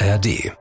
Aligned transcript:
ARD. 0.00 0.52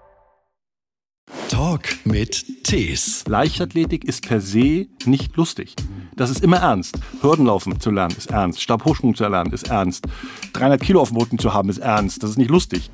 Talk 1.49 1.83
mit 2.05 2.63
Tees. 2.63 3.23
Leichtathletik 3.27 4.03
ist 4.03 4.27
per 4.27 4.41
se 4.41 4.87
nicht 5.05 5.35
lustig. 5.35 5.75
Das 6.15 6.31
ist 6.31 6.43
immer 6.43 6.57
ernst. 6.57 6.97
Hürdenlaufen 7.21 7.79
zu 7.79 7.91
lernen 7.91 8.15
ist 8.17 8.31
ernst. 8.31 8.63
Stabhochsprung 8.63 9.13
zu 9.13 9.23
erlernen 9.23 9.53
ist 9.53 9.69
ernst. 9.69 10.05
300 10.53 10.81
Kilo 10.81 11.01
auf 11.01 11.09
dem 11.09 11.17
Rücken 11.17 11.37
zu 11.37 11.53
haben 11.53 11.69
ist 11.69 11.77
ernst. 11.77 12.23
Das 12.23 12.31
ist 12.31 12.37
nicht 12.37 12.49
lustig. 12.49 12.89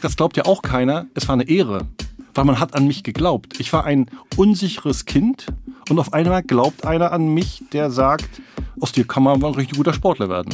Das 0.00 0.16
glaubt 0.16 0.38
ja 0.38 0.46
auch 0.46 0.62
keiner. 0.62 1.06
Es 1.12 1.28
war 1.28 1.34
eine 1.34 1.46
Ehre. 1.46 1.86
Weil 2.32 2.46
man 2.46 2.58
hat 2.58 2.74
an 2.74 2.86
mich 2.86 3.02
geglaubt. 3.02 3.60
Ich 3.60 3.74
war 3.74 3.84
ein 3.84 4.06
unsicheres 4.36 5.04
Kind 5.04 5.48
und 5.90 5.98
auf 5.98 6.14
einmal 6.14 6.42
glaubt 6.42 6.86
einer 6.86 7.12
an 7.12 7.28
mich, 7.28 7.62
der 7.72 7.90
sagt, 7.90 8.40
aus 8.80 8.92
dir 8.92 9.06
kann 9.06 9.22
man 9.22 9.44
ein 9.44 9.54
richtig 9.54 9.76
guter 9.76 9.92
Sportler 9.92 10.30
werden. 10.30 10.48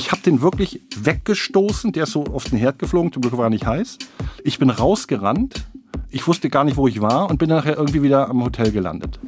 Ich 0.00 0.12
habe 0.12 0.22
den 0.22 0.40
wirklich 0.40 0.80
weggestoßen, 0.96 1.92
der 1.92 2.04
ist 2.04 2.12
so 2.12 2.24
auf 2.24 2.44
den 2.44 2.58
Herd 2.58 2.78
geflogen, 2.78 3.12
zum 3.12 3.20
Glück 3.20 3.36
war 3.36 3.44
er 3.44 3.50
nicht 3.50 3.66
heiß. 3.66 3.98
Ich 4.44 4.58
bin 4.58 4.70
rausgerannt, 4.70 5.66
ich 6.08 6.26
wusste 6.26 6.48
gar 6.48 6.64
nicht, 6.64 6.78
wo 6.78 6.88
ich 6.88 7.02
war 7.02 7.28
und 7.28 7.36
bin 7.36 7.50
nachher 7.50 7.76
irgendwie 7.76 8.02
wieder 8.02 8.30
am 8.30 8.42
Hotel 8.42 8.72
gelandet. 8.72 9.20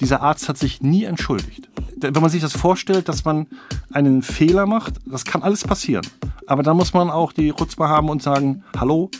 Dieser 0.00 0.20
Arzt 0.20 0.50
hat 0.50 0.58
sich 0.58 0.82
nie 0.82 1.04
entschuldigt. 1.04 1.70
Wenn 1.96 2.12
man 2.12 2.28
sich 2.28 2.42
das 2.42 2.52
vorstellt, 2.52 3.08
dass 3.08 3.24
man 3.24 3.46
einen 3.90 4.20
Fehler 4.20 4.66
macht, 4.66 4.96
das 5.06 5.24
kann 5.24 5.42
alles 5.42 5.64
passieren. 5.64 6.06
Aber 6.46 6.62
dann 6.62 6.76
muss 6.76 6.92
man 6.92 7.08
auch 7.08 7.32
die 7.32 7.48
Rutzma 7.48 7.88
haben 7.88 8.10
und 8.10 8.22
sagen, 8.22 8.64
hallo, 8.76 9.10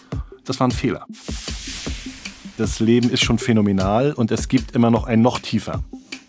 das 0.44 0.60
war 0.60 0.68
ein 0.68 0.72
Fehler. 0.72 1.06
Das 2.58 2.80
Leben 2.80 3.08
ist 3.08 3.24
schon 3.24 3.38
phänomenal 3.38 4.12
und 4.12 4.30
es 4.30 4.48
gibt 4.48 4.72
immer 4.72 4.90
noch 4.90 5.06
ein 5.06 5.22
noch 5.22 5.38
tiefer. 5.38 5.82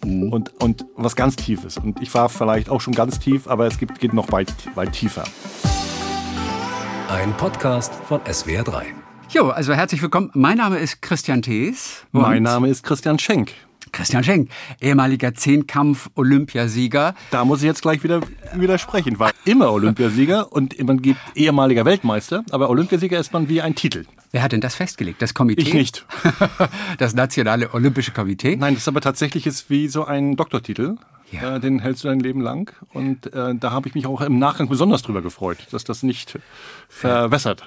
Mhm. 0.05 0.31
Und, 0.31 0.61
und 0.61 0.85
was 0.95 1.15
ganz 1.15 1.35
Tiefes. 1.35 1.77
Und 1.77 2.01
ich 2.01 2.13
war 2.13 2.29
vielleicht 2.29 2.69
auch 2.69 2.81
schon 2.81 2.93
ganz 2.93 3.19
tief, 3.19 3.47
aber 3.47 3.67
es 3.67 3.77
gibt, 3.77 3.99
geht 3.99 4.13
noch 4.13 4.31
weit, 4.31 4.53
weit 4.75 4.93
tiefer. 4.93 5.23
Ein 7.09 7.33
Podcast 7.37 7.93
von 8.07 8.21
SWR3. 8.21 8.83
Jo, 9.29 9.49
also 9.49 9.73
herzlich 9.73 10.01
willkommen. 10.01 10.31
Mein 10.33 10.57
Name 10.57 10.77
ist 10.77 11.01
Christian 11.01 11.41
Thees. 11.41 12.05
Mein 12.11 12.43
Name 12.43 12.69
ist 12.69 12.83
Christian 12.83 13.19
Schenk. 13.19 13.51
Christian 13.91 14.23
Schenk, 14.23 14.49
ehemaliger 14.81 15.33
Zehnkampf-Olympiasieger. 15.33 17.15
Da 17.31 17.45
muss 17.45 17.59
ich 17.59 17.65
jetzt 17.65 17.81
gleich 17.81 18.03
wieder 18.03 18.21
widersprechen. 18.53 19.19
War 19.19 19.31
immer 19.45 19.71
Olympiasieger 19.71 20.51
und 20.51 20.77
man 20.85 21.01
gibt 21.01 21.19
ehemaliger 21.33 21.85
Weltmeister, 21.85 22.43
aber 22.51 22.69
Olympiasieger 22.69 23.19
ist 23.19 23.31
man 23.31 23.47
wie 23.47 23.61
ein 23.61 23.73
Titel. 23.75 24.05
Wer 24.35 24.43
hat 24.43 24.51
denn 24.51 24.59
das 24.59 24.75
festgelegt? 24.75 25.21
Das 25.21 25.33
Komitee? 25.33 25.61
Ich 25.61 25.73
nicht. 25.73 26.05
das 26.97 27.13
Nationale 27.13 27.73
Olympische 27.73 28.11
Komitee? 28.11 28.57
Nein, 28.57 28.73
das 28.73 28.83
ist 28.83 28.87
aber 28.89 28.99
tatsächlich 28.99 29.47
ist 29.47 29.69
wie 29.69 29.87
so 29.87 30.03
ein 30.03 30.35
Doktortitel. 30.35 30.97
Ja. 31.31 31.55
Äh, 31.55 31.61
den 31.61 31.79
hältst 31.79 32.03
du 32.03 32.09
dein 32.09 32.19
Leben 32.19 32.41
lang. 32.41 32.69
Und 32.91 33.33
äh, 33.33 33.55
da 33.55 33.71
habe 33.71 33.87
ich 33.87 33.95
mich 33.95 34.05
auch 34.07 34.19
im 34.19 34.37
Nachgang 34.37 34.67
besonders 34.67 35.03
drüber 35.03 35.21
gefreut, 35.21 35.59
dass 35.71 35.85
das 35.85 36.03
nicht 36.03 36.37
verwässert. 36.89 37.63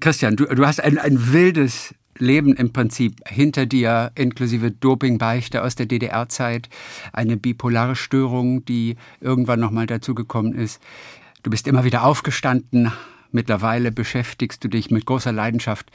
Christian, 0.00 0.34
du, 0.34 0.46
du 0.46 0.66
hast 0.66 0.80
ein, 0.80 0.98
ein 0.98 1.32
wildes 1.32 1.94
Leben 2.18 2.52
im 2.56 2.72
Prinzip 2.72 3.20
hinter 3.28 3.66
dir, 3.66 4.10
inklusive 4.16 4.72
Dopingbeichte 4.72 5.62
aus 5.62 5.76
der 5.76 5.86
DDR-Zeit, 5.86 6.68
eine 7.12 7.36
bipolare 7.36 7.94
Störung, 7.94 8.64
die 8.64 8.96
irgendwann 9.20 9.60
nochmal 9.60 9.86
dazugekommen 9.86 10.52
ist. 10.52 10.82
Du 11.44 11.50
bist 11.50 11.68
immer 11.68 11.84
wieder 11.84 12.02
aufgestanden. 12.02 12.90
Mittlerweile 13.30 13.92
beschäftigst 13.92 14.64
du 14.64 14.68
dich 14.68 14.90
mit 14.90 15.04
großer 15.06 15.32
Leidenschaft 15.32 15.90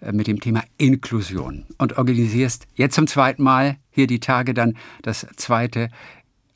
äh, 0.00 0.12
mit 0.12 0.26
dem 0.26 0.40
Thema 0.40 0.62
Inklusion 0.78 1.64
und 1.78 1.98
organisierst 1.98 2.66
jetzt 2.74 2.94
zum 2.94 3.06
zweiten 3.06 3.42
Mal 3.42 3.76
hier 3.90 4.06
die 4.06 4.20
Tage 4.20 4.54
dann 4.54 4.76
das 5.02 5.26
zweite 5.36 5.90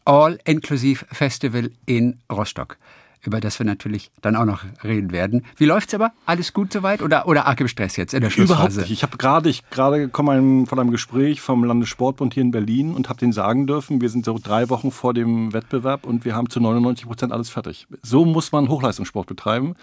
All-Inclusive 0.05 1.05
Festival 1.11 1.71
in 1.87 2.21
Rostock 2.31 2.79
über 3.23 3.41
das 3.41 3.59
wir 3.59 3.67
natürlich 3.67 4.11
dann 4.23 4.37
auch 4.37 4.45
noch 4.45 4.65
reden 4.83 5.13
werden. 5.13 5.45
Wie 5.57 5.67
läuft's 5.67 5.95
aber? 5.95 6.13
Alles 6.27 6.53
gut 6.53 6.73
soweit 6.73 7.03
oder, 7.03 7.27
oder 7.27 7.47
arg 7.47 7.61
im 7.61 7.69
Stress 7.69 7.97
jetzt 7.97 8.15
in 8.15 8.23
der 8.23 8.31
Schlussphase? 8.31 8.61
Überhaupt 8.61 8.77
nicht. 8.77 8.91
Ich 8.91 9.03
habe 9.03 9.17
gerade, 9.17 9.49
ich 9.49 9.69
gerade 9.71 10.09
komme 10.09 10.67
von 10.67 10.79
einem 10.79 10.91
Gespräch 10.91 11.41
vom 11.41 11.65
Landessportbund 11.65 12.35
hier 12.35 12.43
in 12.43 12.51
Berlin 12.51 12.95
und 12.95 13.09
habe 13.09 13.19
den 13.19 13.33
sagen 13.33 13.67
dürfen, 13.67 14.01
wir 14.01 14.09
sind 14.09 14.25
so 14.25 14.39
drei 14.43 14.69
Wochen 14.71 14.91
vor 14.91 15.15
dem 15.15 15.53
Wettbewerb 15.53 16.07
und 16.07 16.25
wir 16.25 16.35
haben 16.35 16.49
zu 16.49 16.61
99 16.61 17.07
Prozent 17.07 17.33
alles 17.33 17.51
fertig. 17.51 17.87
So 18.03 18.25
muss 18.25 18.53
man 18.53 18.69
Hochleistungssport 18.69 19.27
betreiben. 19.27 19.75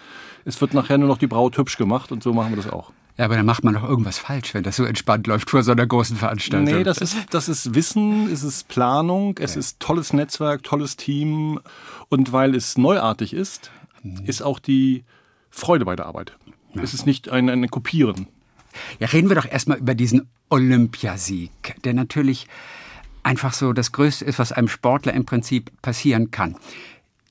Es 0.44 0.60
wird 0.60 0.74
nachher 0.74 0.98
nur 0.98 1.08
noch 1.08 1.18
die 1.18 1.26
Braut 1.26 1.56
hübsch 1.58 1.76
gemacht 1.76 2.12
und 2.12 2.22
so 2.22 2.32
machen 2.32 2.50
wir 2.50 2.56
das 2.56 2.70
auch. 2.70 2.92
Ja, 3.18 3.24
aber 3.24 3.34
dann 3.34 3.46
macht 3.46 3.64
man 3.64 3.74
doch 3.74 3.82
irgendwas 3.82 4.16
falsch, 4.16 4.54
wenn 4.54 4.62
das 4.62 4.76
so 4.76 4.84
entspannt 4.84 5.26
läuft 5.26 5.50
vor 5.50 5.64
so 5.64 5.72
einer 5.72 5.86
großen 5.86 6.16
Veranstaltung. 6.16 6.72
Nee, 6.72 6.84
das 6.84 6.98
ist, 6.98 7.16
das 7.30 7.48
ist 7.48 7.74
Wissen, 7.74 8.30
es 8.32 8.44
ist 8.44 8.68
Planung, 8.68 9.36
es 9.40 9.54
ja. 9.54 9.58
ist 9.58 9.80
tolles 9.80 10.12
Netzwerk, 10.12 10.62
tolles 10.62 10.96
Team. 10.96 11.58
Und 12.08 12.32
weil 12.32 12.54
es 12.54 12.78
neuartig 12.78 13.34
ist, 13.34 13.72
mhm. 14.04 14.24
ist 14.24 14.40
auch 14.40 14.60
die 14.60 15.02
Freude 15.50 15.84
bei 15.84 15.96
der 15.96 16.06
Arbeit. 16.06 16.36
Ja. 16.74 16.82
Es 16.82 16.94
ist 16.94 17.06
nicht 17.06 17.28
ein, 17.28 17.48
ein 17.50 17.68
Kopieren. 17.68 18.28
Ja, 19.00 19.08
reden 19.08 19.28
wir 19.28 19.34
doch 19.34 19.50
erstmal 19.50 19.78
über 19.78 19.96
diesen 19.96 20.28
Olympiasieg, 20.48 21.50
der 21.82 21.94
natürlich 21.94 22.46
einfach 23.24 23.52
so 23.52 23.72
das 23.72 23.90
Größte 23.90 24.24
ist, 24.24 24.38
was 24.38 24.52
einem 24.52 24.68
Sportler 24.68 25.12
im 25.12 25.26
Prinzip 25.26 25.72
passieren 25.82 26.30
kann. 26.30 26.54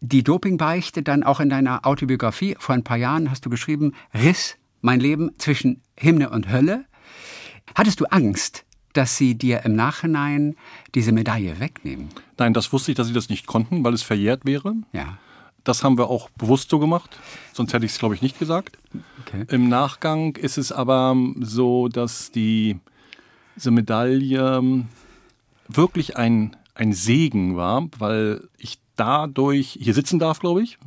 Die 0.01 0.21
Dopingbeichte 0.21 1.01
dann 1.01 1.23
auch 1.23 1.39
in 1.39 1.49
deiner 1.49 1.85
Autobiografie 1.85 2.57
vor 2.59 2.75
ein 2.75 2.83
paar 2.83 2.97
Jahren 2.97 3.31
hast 3.31 3.45
du 3.45 3.49
geschrieben, 3.49 3.93
riss 4.13 4.57
mein 4.87 5.01
Leben 5.01 5.31
zwischen 5.37 5.81
Himmel 5.99 6.27
und 6.27 6.49
Hölle. 6.49 6.85
Hattest 7.75 7.99
du 7.99 8.05
Angst, 8.05 8.63
dass 8.93 9.17
sie 9.17 9.35
dir 9.35 9.65
im 9.65 9.75
Nachhinein 9.75 10.55
diese 10.95 11.11
Medaille 11.11 11.59
wegnehmen? 11.59 12.07
Nein, 12.37 12.53
das 12.53 12.71
wusste 12.71 12.91
ich, 12.91 12.95
dass 12.95 13.07
sie 13.07 13.13
das 13.13 13.27
nicht 13.27 13.47
konnten, 13.47 13.83
weil 13.83 13.93
es 13.93 14.01
verjährt 14.01 14.45
wäre. 14.45 14.75
Ja. 14.93 15.17
Das 15.65 15.83
haben 15.83 15.97
wir 15.97 16.07
auch 16.07 16.29
bewusst 16.29 16.69
so 16.69 16.79
gemacht, 16.79 17.19
sonst 17.51 17.73
hätte 17.73 17.85
ich 17.85 17.91
es, 17.91 17.99
glaube 17.99 18.15
ich, 18.15 18.21
nicht 18.21 18.39
gesagt. 18.39 18.77
Okay. 19.25 19.43
Im 19.49 19.67
Nachgang 19.67 20.37
ist 20.37 20.57
es 20.57 20.71
aber 20.71 21.17
so, 21.41 21.89
dass 21.89 22.31
die, 22.31 22.77
diese 23.57 23.71
Medaille 23.71 24.85
wirklich 25.67 26.15
ein, 26.15 26.55
ein 26.75 26.93
Segen 26.93 27.57
war, 27.57 27.89
weil 27.99 28.47
ich 28.57 28.79
dadurch 28.95 29.77
hier 29.81 29.93
sitzen 29.93 30.17
darf, 30.17 30.39
glaube 30.39 30.63
ich. 30.63 30.77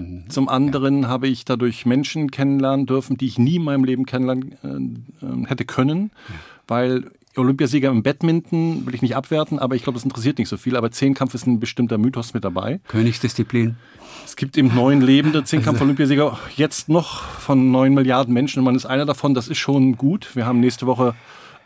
Mhm. 0.00 0.30
Zum 0.30 0.48
anderen 0.48 1.02
ja. 1.02 1.08
habe 1.08 1.28
ich 1.28 1.44
dadurch 1.44 1.86
Menschen 1.86 2.30
kennenlernen 2.30 2.86
dürfen, 2.86 3.16
die 3.16 3.26
ich 3.26 3.38
nie 3.38 3.56
in 3.56 3.64
meinem 3.64 3.84
Leben 3.84 4.06
kennenlernen 4.06 5.06
äh, 5.22 5.46
hätte 5.48 5.64
können, 5.64 6.10
ja. 6.28 6.34
weil 6.68 7.10
Olympiasieger 7.36 7.90
im 7.90 8.02
Badminton 8.02 8.86
will 8.86 8.94
ich 8.94 9.02
nicht 9.02 9.14
abwerten, 9.14 9.58
aber 9.58 9.76
ich 9.76 9.84
glaube, 9.84 9.96
das 9.96 10.04
interessiert 10.04 10.38
nicht 10.38 10.48
so 10.48 10.56
viel. 10.56 10.76
Aber 10.76 10.90
Zehnkampf 10.90 11.34
ist 11.34 11.46
ein 11.46 11.60
bestimmter 11.60 11.96
Mythos 11.96 12.34
mit 12.34 12.44
dabei. 12.44 12.80
Königsdisziplin. 12.88 13.76
Es 14.24 14.36
gibt 14.36 14.58
eben 14.58 14.74
neun 14.74 15.00
lebende 15.00 15.44
Zehnkampf-Olympiasieger, 15.44 16.38
jetzt 16.56 16.88
noch 16.88 17.22
von 17.22 17.70
neun 17.70 17.94
Milliarden 17.94 18.34
Menschen. 18.34 18.60
Und 18.60 18.64
man 18.64 18.74
ist 18.74 18.86
einer 18.86 19.06
davon, 19.06 19.34
das 19.34 19.48
ist 19.48 19.58
schon 19.58 19.96
gut. 19.96 20.34
Wir 20.34 20.44
haben 20.44 20.60
nächste 20.60 20.86
Woche 20.86 21.14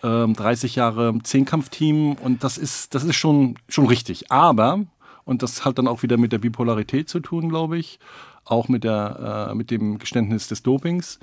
äh, 0.02 0.26
30 0.28 0.76
Jahre 0.76 1.14
Zehnkampfteam 1.22 2.12
und 2.14 2.44
das 2.44 2.58
ist, 2.58 2.94
das 2.94 3.04
ist 3.04 3.16
schon, 3.16 3.56
schon 3.68 3.86
richtig. 3.86 4.30
Aber 4.30 4.84
und 5.24 5.42
das 5.42 5.64
hat 5.64 5.78
dann 5.78 5.88
auch 5.88 6.02
wieder 6.02 6.16
mit 6.16 6.32
der 6.32 6.38
Bipolarität 6.38 7.08
zu 7.08 7.20
tun, 7.20 7.48
glaube 7.48 7.78
ich. 7.78 7.98
Auch 8.44 8.68
mit, 8.68 8.84
der, 8.84 9.48
äh, 9.50 9.54
mit 9.54 9.70
dem 9.70 9.98
Geständnis 9.98 10.48
des 10.48 10.62
Dopings. 10.62 11.18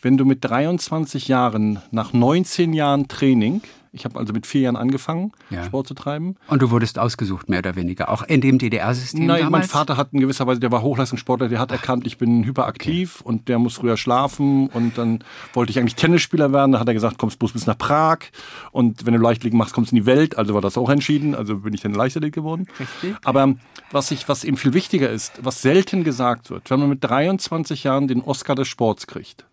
Wenn 0.00 0.16
du 0.16 0.24
mit 0.24 0.44
23 0.44 1.28
Jahren 1.28 1.80
nach 1.90 2.12
19 2.12 2.72
Jahren 2.74 3.08
Training 3.08 3.62
ich 3.94 4.04
habe 4.04 4.18
also 4.18 4.32
mit 4.32 4.46
vier 4.46 4.62
Jahren 4.62 4.76
angefangen, 4.76 5.32
ja. 5.50 5.64
Sport 5.64 5.86
zu 5.86 5.94
treiben. 5.94 6.36
Und 6.48 6.60
du 6.60 6.70
wurdest 6.70 6.98
ausgesucht, 6.98 7.48
mehr 7.48 7.60
oder 7.60 7.76
weniger, 7.76 8.08
auch 8.08 8.22
in 8.22 8.40
dem 8.40 8.58
DDR-System 8.58 9.26
Nein, 9.26 9.44
damals? 9.44 9.50
mein 9.50 9.68
Vater 9.68 9.96
hat 9.96 10.08
in 10.12 10.20
gewisser 10.20 10.46
Weise, 10.46 10.60
der 10.60 10.72
war 10.72 10.82
Hochleistungssportler, 10.82 11.48
der 11.48 11.60
hat 11.60 11.70
Ach. 11.70 11.76
erkannt, 11.76 12.06
ich 12.06 12.18
bin 12.18 12.44
hyperaktiv 12.44 13.20
okay. 13.20 13.28
und 13.28 13.48
der 13.48 13.58
muss 13.58 13.74
früher 13.74 13.96
schlafen 13.96 14.68
und 14.68 14.98
dann 14.98 15.22
wollte 15.52 15.70
ich 15.70 15.78
eigentlich 15.78 15.94
Tennisspieler 15.94 16.52
werden. 16.52 16.72
Da 16.72 16.80
hat 16.80 16.88
er 16.88 16.94
gesagt, 16.94 17.18
kommst 17.18 17.38
bloß 17.38 17.52
bis 17.52 17.66
nach 17.66 17.78
Prag 17.78 18.18
und 18.72 19.06
wenn 19.06 19.14
du 19.14 19.20
Leichtlegen 19.20 19.56
machst, 19.56 19.74
kommst 19.74 19.92
du 19.92 19.96
in 19.96 20.02
die 20.02 20.06
Welt. 20.06 20.36
Also 20.36 20.54
war 20.54 20.60
das 20.60 20.76
auch 20.76 20.90
entschieden, 20.90 21.34
also 21.34 21.58
bin 21.58 21.72
ich 21.72 21.80
dann 21.80 21.94
Leichtathlet 21.94 22.34
geworden. 22.34 22.66
Richtig. 22.80 23.14
Aber 23.24 23.54
was, 23.92 24.10
ich, 24.10 24.28
was 24.28 24.42
eben 24.42 24.56
viel 24.56 24.74
wichtiger 24.74 25.08
ist, 25.08 25.44
was 25.44 25.62
selten 25.62 26.02
gesagt 26.02 26.50
wird, 26.50 26.68
wenn 26.70 26.80
man 26.80 26.88
mit 26.88 27.04
23 27.04 27.84
Jahren 27.84 28.08
den 28.08 28.22
Oscar 28.22 28.56
des 28.56 28.66
Sports 28.66 29.06
kriegt, 29.06 29.46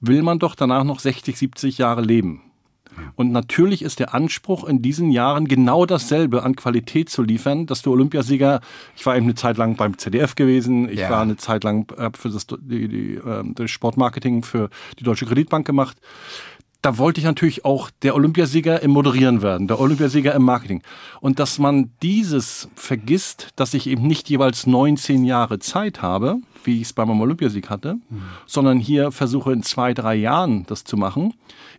will 0.00 0.22
man 0.22 0.40
doch 0.40 0.56
danach 0.56 0.84
noch 0.84 0.98
60, 0.98 1.38
70 1.38 1.78
Jahre 1.78 2.02
leben. 2.02 2.42
Und 3.16 3.32
natürlich 3.32 3.82
ist 3.82 3.98
der 3.98 4.14
Anspruch 4.14 4.64
in 4.64 4.82
diesen 4.82 5.10
Jahren 5.10 5.48
genau 5.48 5.86
dasselbe 5.86 6.42
an 6.42 6.56
Qualität 6.56 7.08
zu 7.08 7.22
liefern, 7.22 7.66
dass 7.66 7.82
du 7.82 7.92
Olympiasieger, 7.92 8.60
ich 8.96 9.06
war 9.06 9.16
eben 9.16 9.26
eine 9.26 9.34
Zeit 9.34 9.56
lang 9.56 9.76
beim 9.76 9.98
ZDF 9.98 10.34
gewesen, 10.34 10.88
ich 10.88 11.00
ja. 11.00 11.10
war 11.10 11.22
eine 11.22 11.36
Zeit 11.36 11.64
lang 11.64 11.90
äh, 11.96 12.10
für 12.14 12.30
das, 12.30 12.46
die, 12.46 12.88
die, 12.88 13.14
ähm, 13.14 13.54
das 13.54 13.70
Sportmarketing 13.70 14.42
für 14.42 14.70
die 14.98 15.04
Deutsche 15.04 15.26
Kreditbank 15.26 15.66
gemacht 15.66 15.98
da 16.82 16.98
wollte 16.98 17.20
ich 17.20 17.24
natürlich 17.24 17.64
auch 17.64 17.90
der 18.02 18.16
Olympiasieger 18.16 18.82
im 18.82 18.90
Moderieren 18.90 19.40
werden, 19.40 19.68
der 19.68 19.78
Olympiasieger 19.78 20.34
im 20.34 20.42
Marketing. 20.42 20.82
Und 21.20 21.38
dass 21.38 21.60
man 21.60 21.92
dieses 22.02 22.68
vergisst, 22.74 23.50
dass 23.54 23.72
ich 23.72 23.86
eben 23.86 24.06
nicht 24.06 24.28
jeweils 24.28 24.66
19 24.66 25.24
Jahre 25.24 25.60
Zeit 25.60 26.02
habe, 26.02 26.38
wie 26.64 26.76
ich 26.76 26.88
es 26.88 26.92
bei 26.92 27.06
meinem 27.06 27.20
Olympiasieg 27.20 27.70
hatte, 27.70 27.94
mhm. 27.94 28.22
sondern 28.46 28.80
hier 28.80 29.12
versuche 29.12 29.52
in 29.52 29.62
zwei, 29.62 29.94
drei 29.94 30.16
Jahren 30.16 30.66
das 30.66 30.82
zu 30.82 30.96
machen, 30.96 31.34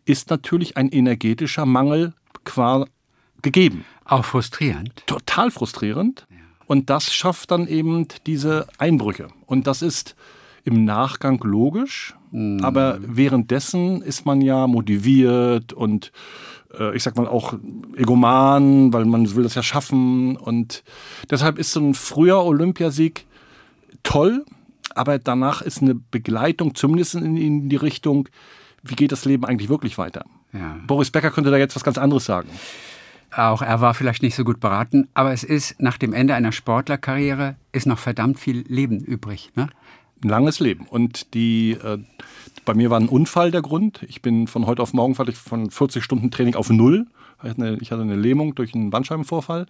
ist 0.06 0.30
natürlich 0.30 0.78
ein 0.78 0.90
energetischer 0.90 1.66
Mangel 1.66 2.14
qua 2.46 2.86
gegeben. 3.42 3.84
Auch 4.06 4.24
frustrierend. 4.24 5.04
Total 5.06 5.52
frustrierend. 5.52 6.26
Ja. 6.30 6.38
Und 6.66 6.90
das 6.90 7.14
schafft 7.14 7.52
dann 7.52 7.68
eben 7.68 8.08
diese 8.26 8.68
Einbrüche. 8.78 9.28
Und 9.46 9.68
das 9.68 9.82
ist 9.82 10.16
im 10.64 10.86
Nachgang 10.86 11.40
logisch, 11.44 12.16
mm. 12.34 12.60
aber 12.62 13.00
währenddessen 13.02 14.02
ist 14.02 14.26
man 14.26 14.42
ja 14.42 14.68
motiviert 14.68 15.72
und 15.72 16.12
äh, 16.78 16.96
ich 16.96 17.04
sag 17.04 17.16
mal 17.16 17.28
auch 17.28 17.54
egoman, 17.96 18.92
weil 18.92 19.06
man 19.06 19.34
will 19.36 19.44
das 19.44 19.56
ja 19.56 19.64
schaffen 19.64 20.36
und 20.36 20.84
deshalb 21.30 21.58
ist 21.58 21.72
so 21.72 21.80
ein 21.80 21.94
früher 21.94 22.44
Olympiasieg 22.44 23.26
toll, 24.04 24.44
aber 24.96 25.20
danach 25.20 25.62
ist 25.62 25.82
eine 25.82 25.96
Begleitung 25.96 26.76
zumindest 26.76 27.16
in, 27.16 27.38
in 27.38 27.70
die 27.70 27.76
Richtung, 27.78 28.28
wie 28.84 28.96
geht 28.96 29.12
das 29.12 29.26
Leben 29.26 29.46
eigentlich 29.46 29.70
wirklich 29.70 29.98
weiter? 29.98 30.26
Ja. 30.52 30.78
Boris 30.86 31.10
Becker 31.10 31.32
könnte 31.32 31.52
da 31.52 31.58
jetzt 31.58 31.76
was 31.76 31.84
ganz 31.84 31.98
anderes 31.98 32.26
sagen. 32.26 32.50
Auch 33.36 33.64
er 33.64 33.82
war 33.82 33.96
vielleicht 33.96 34.22
nicht 34.22 34.36
so 34.36 34.44
gut 34.44 34.60
beraten, 34.60 35.08
aber 35.16 35.34
es 35.34 35.44
ist 35.44 35.82
nach 35.82 35.98
dem 35.98 36.14
Ende 36.14 36.36
einer 36.36 36.52
Sportlerkarriere 36.52 37.56
ist 37.72 37.88
noch 37.88 37.98
verdammt 37.98 38.40
viel 38.40 38.64
Leben 38.68 39.00
übrig. 39.00 39.52
Ne? 39.56 39.70
Ein 40.24 40.30
langes 40.30 40.60
Leben. 40.60 40.86
Und 40.90 41.34
die, 41.34 41.72
äh, 41.72 42.00
bei 42.66 42.74
mir 42.74 42.90
war 42.90 43.00
ein 43.00 43.10
Unfall 43.10 43.52
der 43.52 43.62
Grund. 43.62 44.04
Ich 44.08 44.22
bin 44.22 44.48
von 44.48 44.66
heute 44.66 44.82
auf 44.82 44.94
morgen 44.94 45.16
fertig 45.16 45.36
von 45.36 45.70
40 45.70 46.04
Stunden 46.04 46.32
Training 46.32 46.56
auf 46.56 46.70
null. 46.70 47.06
Ich 47.44 47.50
hatte 47.50 47.62
eine, 47.62 47.78
ich 47.80 47.92
hatte 47.92 48.02
eine 48.04 48.16
Lähmung 48.16 48.56
durch 48.56 48.74
einen 48.74 48.90
Bandscheibenvorfall. 48.90 49.66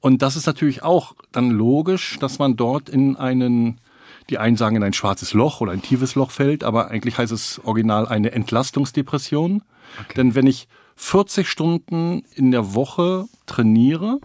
Und 0.00 0.22
das 0.22 0.36
ist 0.36 0.46
natürlich 0.46 0.82
auch 0.82 1.14
dann 1.32 1.50
logisch, 1.50 2.18
dass 2.18 2.38
man 2.38 2.56
dort 2.56 2.88
in 2.88 3.16
einen 3.16 3.80
die 4.28 4.38
einen 4.38 4.56
sagen 4.56 4.76
in 4.76 4.82
ein 4.82 4.92
schwarzes 4.92 5.34
Loch 5.34 5.60
oder 5.60 5.72
ein 5.72 5.82
tiefes 5.82 6.14
Loch 6.14 6.30
fällt, 6.30 6.64
aber 6.64 6.90
eigentlich 6.90 7.16
heißt 7.16 7.32
es 7.32 7.60
original 7.64 8.08
eine 8.08 8.32
Entlastungsdepression. 8.32 9.62
Okay. 10.00 10.14
Denn 10.16 10.34
wenn 10.34 10.46
ich 10.46 10.68
40 10.96 11.48
Stunden 11.48 12.24
in 12.34 12.50
der 12.50 12.74
Woche 12.74 13.26
trainiere 13.46 14.18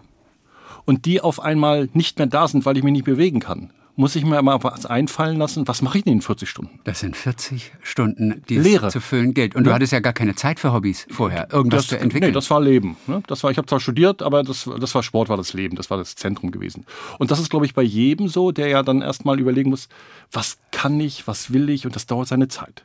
und 0.84 1.06
die 1.06 1.20
auf 1.20 1.40
einmal 1.40 1.88
nicht 1.92 2.18
mehr 2.18 2.26
da 2.26 2.48
sind, 2.48 2.66
weil 2.66 2.76
ich 2.76 2.82
mich 2.82 2.92
nicht 2.92 3.04
bewegen 3.04 3.38
kann, 3.38 3.70
muss 3.94 4.16
ich 4.16 4.24
mir 4.24 4.40
mal 4.40 4.62
was 4.62 4.86
einfallen 4.86 5.36
lassen. 5.36 5.68
Was 5.68 5.82
mache 5.82 5.98
ich 5.98 6.04
denn 6.04 6.14
in 6.14 6.22
40 6.22 6.48
Stunden? 6.48 6.80
Das 6.84 7.00
sind 7.00 7.16
40 7.16 7.72
Stunden, 7.82 8.42
die 8.48 8.58
Lehre. 8.58 8.88
zu 8.88 9.00
füllen 9.00 9.34
gilt. 9.34 9.54
Und 9.54 9.64
ja. 9.64 9.70
du 9.70 9.74
hattest 9.74 9.92
ja 9.92 10.00
gar 10.00 10.12
keine 10.12 10.34
Zeit 10.34 10.60
für 10.60 10.72
Hobbys 10.72 11.06
vorher, 11.10 11.48
irgendwas 11.52 11.82
das, 11.82 11.88
zu 11.88 11.98
entwickeln. 11.98 12.30
Nee, 12.30 12.34
das 12.34 12.50
war 12.50 12.60
Leben. 12.60 12.96
Ne? 13.06 13.22
Das 13.26 13.42
war, 13.44 13.50
ich 13.50 13.58
habe 13.58 13.66
zwar 13.66 13.80
studiert, 13.80 14.22
aber 14.22 14.42
das, 14.42 14.68
das 14.80 14.94
war 14.94 15.02
Sport, 15.02 15.28
war 15.28 15.36
das 15.36 15.52
Leben, 15.52 15.76
das 15.76 15.90
war 15.90 15.98
das 15.98 16.14
Zentrum 16.14 16.50
gewesen. 16.50 16.86
Und 17.18 17.30
das 17.30 17.38
ist, 17.38 17.50
glaube 17.50 17.66
ich, 17.66 17.74
bei 17.74 17.82
jedem 17.82 18.28
so, 18.28 18.50
der 18.50 18.68
ja 18.68 18.82
dann 18.82 19.02
erstmal 19.02 19.38
überlegen 19.38 19.70
muss, 19.70 19.88
was 20.30 20.58
kann 20.70 20.98
ich, 20.98 21.26
was 21.26 21.52
will 21.52 21.68
ich 21.68 21.84
und 21.84 21.94
das 21.94 22.06
dauert 22.06 22.28
seine 22.28 22.48
Zeit. 22.48 22.84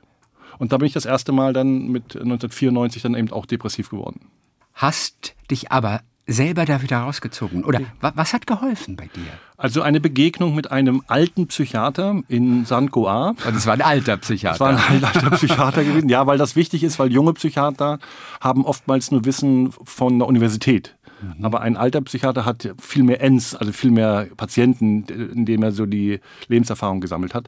Und 0.59 0.71
da 0.71 0.77
bin 0.77 0.88
ich 0.88 0.94
das 0.94 1.06
erste 1.06 1.31
Mal 1.31 1.54
dann 1.54 1.88
mit 1.88 2.15
1994 2.15 3.01
dann 3.04 3.15
eben 3.15 3.31
auch 3.31 3.45
depressiv 3.45 3.89
geworden. 3.89 4.27
Hast 4.74 5.36
dich 5.50 5.71
aber 5.71 6.01
selber 6.28 6.66
da 6.66 6.82
wieder 6.82 7.00
rausgezogen? 7.00 7.64
Oder 7.64 7.82
was 8.02 8.34
hat 8.34 8.46
geholfen 8.46 8.98
bei 8.98 9.08
dir? 9.08 9.32
Also 9.56 9.82
eine 9.82 10.00
Begegnung 10.00 10.54
mit 10.54 10.70
einem 10.70 11.02
alten 11.08 11.48
Psychiater 11.48 12.22
in 12.28 12.66
St. 12.66 12.92
Goar. 12.92 13.36
Und 13.46 13.56
es 13.56 13.66
war 13.66 13.74
ein 13.74 13.82
alter 13.82 14.18
Psychiater. 14.18 14.56
Es 14.56 14.60
war 14.60 14.70
ein 14.70 15.04
alter 15.04 15.32
Psychiater 15.32 15.84
gewesen. 15.84 16.10
Ja, 16.10 16.28
weil 16.28 16.38
das 16.38 16.56
wichtig 16.56 16.84
ist, 16.84 17.00
weil 17.00 17.12
junge 17.12 17.34
Psychiater 17.34 18.00
haben 18.42 18.66
oftmals 18.66 19.10
nur 19.10 19.26
Wissen 19.26 19.72
von 19.72 20.20
der 20.20 20.28
Universität. 20.28 20.96
Mhm. 21.22 21.46
Aber 21.46 21.62
ein 21.62 21.78
alter 21.78 22.02
Psychiater 22.02 22.46
hat 22.46 22.70
viel 22.80 23.04
mehr 23.04 23.22
Ends, 23.22 23.56
also 23.56 23.72
viel 23.72 23.92
mehr 23.92 24.28
Patienten, 24.36 25.06
in 25.06 25.46
dem 25.46 25.64
er 25.64 25.72
so 25.72 25.86
die 25.86 26.20
Lebenserfahrung 26.50 27.00
gesammelt 27.00 27.34
hat. 27.34 27.48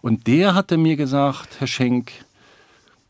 Und 0.00 0.26
der 0.26 0.54
hatte 0.54 0.78
mir 0.78 0.96
gesagt, 0.96 1.56
Herr 1.58 1.66
Schenk, 1.66 2.12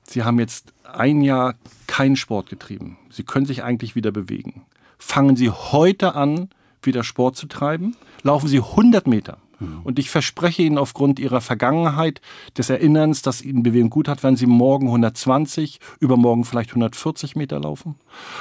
Sie 0.04 0.24
haben 0.24 0.40
jetzt 0.40 0.72
ein 0.82 1.22
Jahr 1.22 1.54
keinen 1.86 2.16
Sport 2.16 2.50
getrieben. 2.50 2.98
Sie 3.08 3.22
können 3.22 3.46
sich 3.46 3.62
eigentlich 3.62 3.94
wieder 3.94 4.10
bewegen 4.10 4.64
fangen 5.02 5.36
Sie 5.36 5.50
heute 5.50 6.14
an, 6.14 6.48
wieder 6.82 7.04
Sport 7.04 7.36
zu 7.36 7.46
treiben. 7.46 7.96
Laufen 8.22 8.48
Sie 8.48 8.58
100 8.58 9.06
Meter. 9.06 9.38
Mhm. 9.58 9.80
Und 9.84 9.98
ich 9.98 10.10
verspreche 10.10 10.62
Ihnen 10.62 10.78
aufgrund 10.78 11.18
Ihrer 11.18 11.40
Vergangenheit, 11.40 12.20
des 12.56 12.70
Erinnerns, 12.70 13.22
dass 13.22 13.42
Ihnen 13.42 13.62
Bewegung 13.62 13.90
gut 13.90 14.08
hat, 14.08 14.22
werden 14.22 14.36
Sie 14.36 14.46
morgen 14.46 14.86
120, 14.86 15.80
übermorgen 16.00 16.44
vielleicht 16.44 16.70
140 16.70 17.36
Meter 17.36 17.60
laufen. 17.60 17.96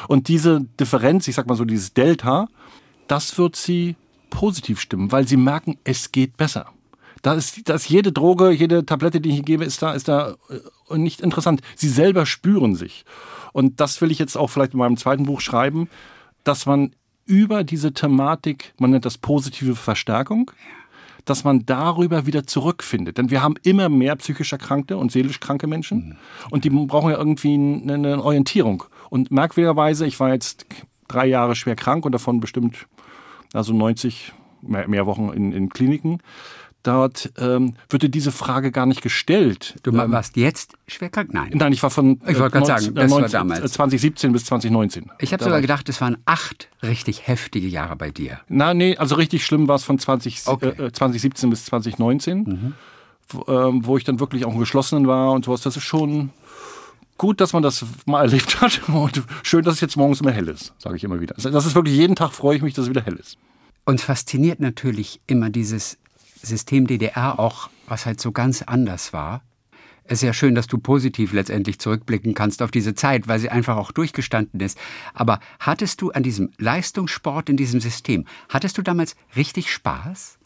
Und 0.07 0.27
diese 0.27 0.61
Differenz, 0.79 1.27
ich 1.27 1.35
sag 1.35 1.47
mal 1.47 1.55
so 1.55 1.65
dieses 1.65 1.93
Delta, 1.93 2.47
das 3.07 3.37
wird 3.37 3.55
Sie 3.55 3.95
positiv 4.29 4.79
stimmen, 4.79 5.11
weil 5.11 5.27
Sie 5.27 5.37
merken, 5.37 5.77
es 5.83 6.11
geht 6.11 6.37
besser. 6.37 6.67
Da 7.21 7.33
ist, 7.33 7.69
da 7.69 7.75
ist 7.75 7.89
jede 7.89 8.11
Droge, 8.11 8.51
jede 8.51 8.85
Tablette, 8.85 9.21
die 9.21 9.29
ich 9.29 9.35
Ihnen 9.35 9.45
gebe, 9.45 9.65
ist 9.65 9.81
da, 9.81 9.93
ist 9.93 10.07
da 10.07 10.35
äh, 10.89 10.97
nicht 10.97 11.21
interessant. 11.21 11.61
Sie 11.75 11.89
selber 11.89 12.25
spüren 12.25 12.75
sich. 12.75 13.05
Und 13.53 13.79
das 13.79 14.01
will 14.01 14.11
ich 14.11 14.17
jetzt 14.17 14.37
auch 14.37 14.47
vielleicht 14.47 14.73
in 14.73 14.79
meinem 14.79 14.97
zweiten 14.97 15.25
Buch 15.25 15.41
schreiben 15.41 15.87
dass 16.43 16.65
man 16.65 16.95
über 17.25 17.63
diese 17.63 17.93
Thematik, 17.93 18.73
man 18.79 18.91
nennt 18.91 19.05
das 19.05 19.17
positive 19.17 19.75
Verstärkung, 19.75 20.51
dass 21.25 21.43
man 21.43 21.65
darüber 21.65 22.25
wieder 22.25 22.47
zurückfindet. 22.47 23.17
Denn 23.17 23.29
wir 23.29 23.41
haben 23.41 23.55
immer 23.63 23.89
mehr 23.89 24.15
psychisch 24.15 24.51
erkrankte 24.51 24.97
und 24.97 25.11
seelisch 25.11 25.39
kranke 25.39 25.67
Menschen 25.67 25.97
mhm. 26.09 26.15
und 26.49 26.63
die 26.63 26.69
brauchen 26.69 27.11
ja 27.11 27.17
irgendwie 27.17 27.53
eine 27.53 28.23
Orientierung. 28.23 28.83
Und 29.09 29.31
merkwürdigerweise, 29.31 30.05
ich 30.07 30.19
war 30.19 30.33
jetzt 30.33 30.65
drei 31.07 31.27
Jahre 31.27 31.55
schwer 31.55 31.75
krank 31.75 32.05
und 32.05 32.11
davon 32.11 32.39
bestimmt 32.39 32.87
also 33.53 33.73
90 33.73 34.33
mehr, 34.61 34.87
mehr 34.87 35.05
Wochen 35.05 35.29
in, 35.29 35.51
in 35.51 35.69
Kliniken. 35.69 36.19
Dort 36.83 37.31
ähm, 37.37 37.75
würde 37.89 38.09
diese 38.09 38.31
Frage 38.31 38.71
gar 38.71 38.87
nicht 38.87 39.03
gestellt. 39.03 39.75
Du 39.83 39.91
ähm, 39.91 40.11
warst 40.11 40.35
jetzt 40.35 40.73
schwer 40.87 41.09
krank? 41.09 41.31
Nein. 41.31 41.51
Nein, 41.53 41.73
ich 41.73 41.83
war 41.83 41.91
von 41.91 42.19
ich 42.27 42.39
wollte 42.39 42.57
äh, 42.57 42.65
sagen, 42.65 42.95
das 42.95 43.09
19, 43.09 43.21
war 43.21 43.29
damals. 43.29 43.73
2017 43.73 44.31
bis 44.31 44.45
2019. 44.45 45.11
Ich 45.19 45.31
habe 45.31 45.43
sogar 45.43 45.61
gedacht, 45.61 45.87
es 45.89 46.01
waren 46.01 46.17
acht 46.25 46.69
richtig 46.81 47.27
heftige 47.27 47.67
Jahre 47.67 47.95
bei 47.95 48.09
dir. 48.09 48.39
Na, 48.47 48.73
nee, 48.73 48.97
also 48.97 49.15
richtig 49.15 49.45
schlimm 49.45 49.67
war 49.67 49.75
es 49.75 49.83
von 49.83 49.99
20, 49.99 50.47
okay. 50.47 50.69
äh, 50.69 50.91
2017 50.91 51.51
bis 51.51 51.65
2019, 51.65 52.37
mhm. 52.39 52.73
wo, 53.29 53.51
ähm, 53.51 53.85
wo 53.85 53.97
ich 53.97 54.03
dann 54.03 54.19
wirklich 54.19 54.45
auch 54.45 54.53
im 54.53 54.59
Geschlossenen 54.59 55.05
war 55.05 55.33
und 55.33 55.45
sowas. 55.45 55.61
Das 55.61 55.77
ist 55.77 55.83
schon 55.83 56.31
gut, 57.19 57.39
dass 57.39 57.53
man 57.53 57.61
das 57.61 57.85
mal 58.07 58.23
erlebt 58.23 58.59
hat 58.59 58.81
und 58.89 59.21
schön, 59.43 59.63
dass 59.63 59.75
es 59.75 59.81
jetzt 59.81 59.97
morgens 59.97 60.21
immer 60.21 60.31
hell 60.31 60.47
ist, 60.47 60.73
sage 60.79 60.95
ich 60.95 61.03
immer 61.03 61.21
wieder. 61.21 61.35
Das 61.35 61.65
ist 61.65 61.75
wirklich 61.75 61.95
jeden 61.95 62.15
Tag 62.15 62.31
freue 62.31 62.55
ich 62.55 62.63
mich, 62.63 62.73
dass 62.73 62.85
es 62.85 62.89
wieder 62.89 63.03
hell 63.03 63.17
ist. 63.17 63.37
Uns 63.85 64.03
fasziniert 64.03 64.59
natürlich 64.59 65.21
immer 65.27 65.51
dieses 65.51 65.99
System 66.41 66.87
DDR 66.87 67.39
auch, 67.39 67.69
was 67.87 68.05
halt 68.05 68.19
so 68.21 68.31
ganz 68.31 68.61
anders 68.61 69.13
war. 69.13 69.41
Es 70.03 70.19
ist 70.19 70.23
ja 70.23 70.33
schön, 70.33 70.55
dass 70.55 70.67
du 70.67 70.77
positiv 70.77 71.31
letztendlich 71.31 71.79
zurückblicken 71.79 72.33
kannst 72.33 72.61
auf 72.61 72.71
diese 72.71 72.95
Zeit, 72.95 73.27
weil 73.27 73.39
sie 73.39 73.49
einfach 73.49 73.77
auch 73.77 73.91
durchgestanden 73.91 74.59
ist. 74.59 74.77
Aber 75.13 75.39
hattest 75.59 76.01
du 76.01 76.11
an 76.11 76.23
diesem 76.23 76.49
Leistungssport 76.57 77.49
in 77.49 77.55
diesem 77.55 77.79
System, 77.79 78.25
hattest 78.49 78.77
du 78.77 78.81
damals 78.81 79.15
richtig 79.35 79.71
Spaß? 79.71 80.37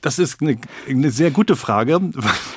Das 0.00 0.18
ist 0.18 0.42
eine, 0.42 0.58
eine, 0.88 1.10
sehr 1.10 1.30
gute 1.30 1.56
Frage. 1.56 2.00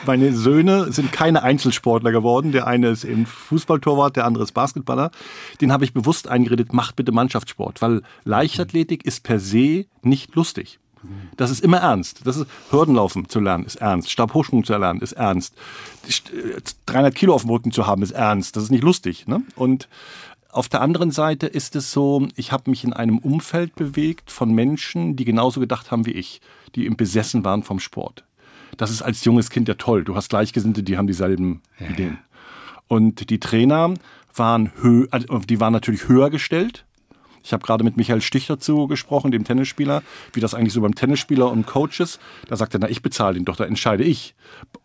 Meine 0.05 0.33
Söhne 0.33 0.91
sind 0.91 1.11
keine 1.11 1.41
Einzelsportler 1.41 2.11
geworden. 2.11 2.51
Der 2.51 2.67
eine 2.67 2.89
ist 2.89 3.03
eben 3.03 3.25
Fußballtorwart, 3.25 4.15
der 4.15 4.25
andere 4.25 4.43
ist 4.43 4.51
Basketballer. 4.51 5.11
Den 5.59 5.71
habe 5.71 5.83
ich 5.83 5.93
bewusst 5.93 6.27
eingeredet, 6.27 6.73
macht 6.73 6.97
bitte 6.97 7.11
Mannschaftssport, 7.11 7.81
weil 7.81 8.03
Leichtathletik 8.25 9.05
ist 9.05 9.23
per 9.23 9.39
se 9.39 9.85
nicht 10.03 10.35
lustig. 10.35 10.80
Das 11.37 11.49
ist 11.49 11.63
immer 11.63 11.77
ernst. 11.77 12.21
Das 12.25 12.37
ist 12.37 12.47
Hürdenlaufen 12.69 13.27
zu 13.27 13.39
lernen 13.39 13.65
ist 13.65 13.77
ernst. 13.77 14.11
Stabhochsprung 14.11 14.63
zu 14.63 14.73
erlernen 14.73 15.01
ist 15.01 15.13
ernst. 15.13 15.55
300 16.85 17.13
Kilo 17.15 17.33
auf 17.33 17.41
dem 17.41 17.51
Rücken 17.51 17.71
zu 17.71 17.87
haben 17.87 18.03
ist 18.03 18.11
ernst. 18.11 18.55
Das 18.55 18.63
ist 18.63 18.71
nicht 18.71 18.83
lustig. 18.83 19.27
Ne? 19.27 19.41
Und 19.55 19.87
auf 20.51 20.69
der 20.69 20.81
anderen 20.81 21.11
Seite 21.11 21.47
ist 21.47 21.75
es 21.75 21.91
so, 21.91 22.27
ich 22.35 22.51
habe 22.51 22.69
mich 22.69 22.83
in 22.83 22.93
einem 22.93 23.17
Umfeld 23.17 23.75
bewegt 23.75 24.31
von 24.31 24.53
Menschen, 24.53 25.15
die 25.15 25.25
genauso 25.25 25.59
gedacht 25.59 25.91
haben 25.91 26.05
wie 26.05 26.11
ich, 26.11 26.41
die 26.75 26.85
im 26.85 26.97
Besessen 26.97 27.43
waren 27.45 27.63
vom 27.63 27.79
Sport. 27.79 28.25
Das 28.77 28.91
ist 28.91 29.01
als 29.01 29.23
junges 29.25 29.49
Kind 29.49 29.67
ja 29.67 29.75
toll. 29.75 30.03
Du 30.03 30.15
hast 30.15 30.29
Gleichgesinnte, 30.29 30.83
die 30.83 30.97
haben 30.97 31.07
dieselben 31.07 31.61
ja, 31.79 31.87
Ideen. 31.87 32.19
Und 32.87 33.29
die 33.29 33.39
Trainer 33.39 33.93
waren, 34.35 34.71
hö 34.81 35.07
also 35.11 35.39
die 35.39 35.59
waren 35.59 35.73
natürlich 35.73 36.07
höher 36.07 36.29
gestellt 36.29 36.85
ich 37.43 37.53
habe 37.53 37.63
gerade 37.65 37.83
mit 37.83 37.97
Michael 37.97 38.21
Stich 38.21 38.47
dazu 38.47 38.87
gesprochen, 38.87 39.31
dem 39.31 39.43
Tennisspieler, 39.43 40.03
wie 40.33 40.39
das 40.39 40.53
eigentlich 40.53 40.73
so 40.73 40.81
beim 40.81 40.95
Tennisspieler 40.95 41.51
und 41.51 41.65
Coaches. 41.65 42.19
Da 42.47 42.55
sagte 42.55 42.77
er, 42.77 42.81
na, 42.81 42.89
ich 42.89 43.01
bezahle 43.01 43.37
ihn 43.37 43.45
doch, 43.45 43.55
da 43.55 43.65
entscheide 43.65 44.03
ich. 44.03 44.35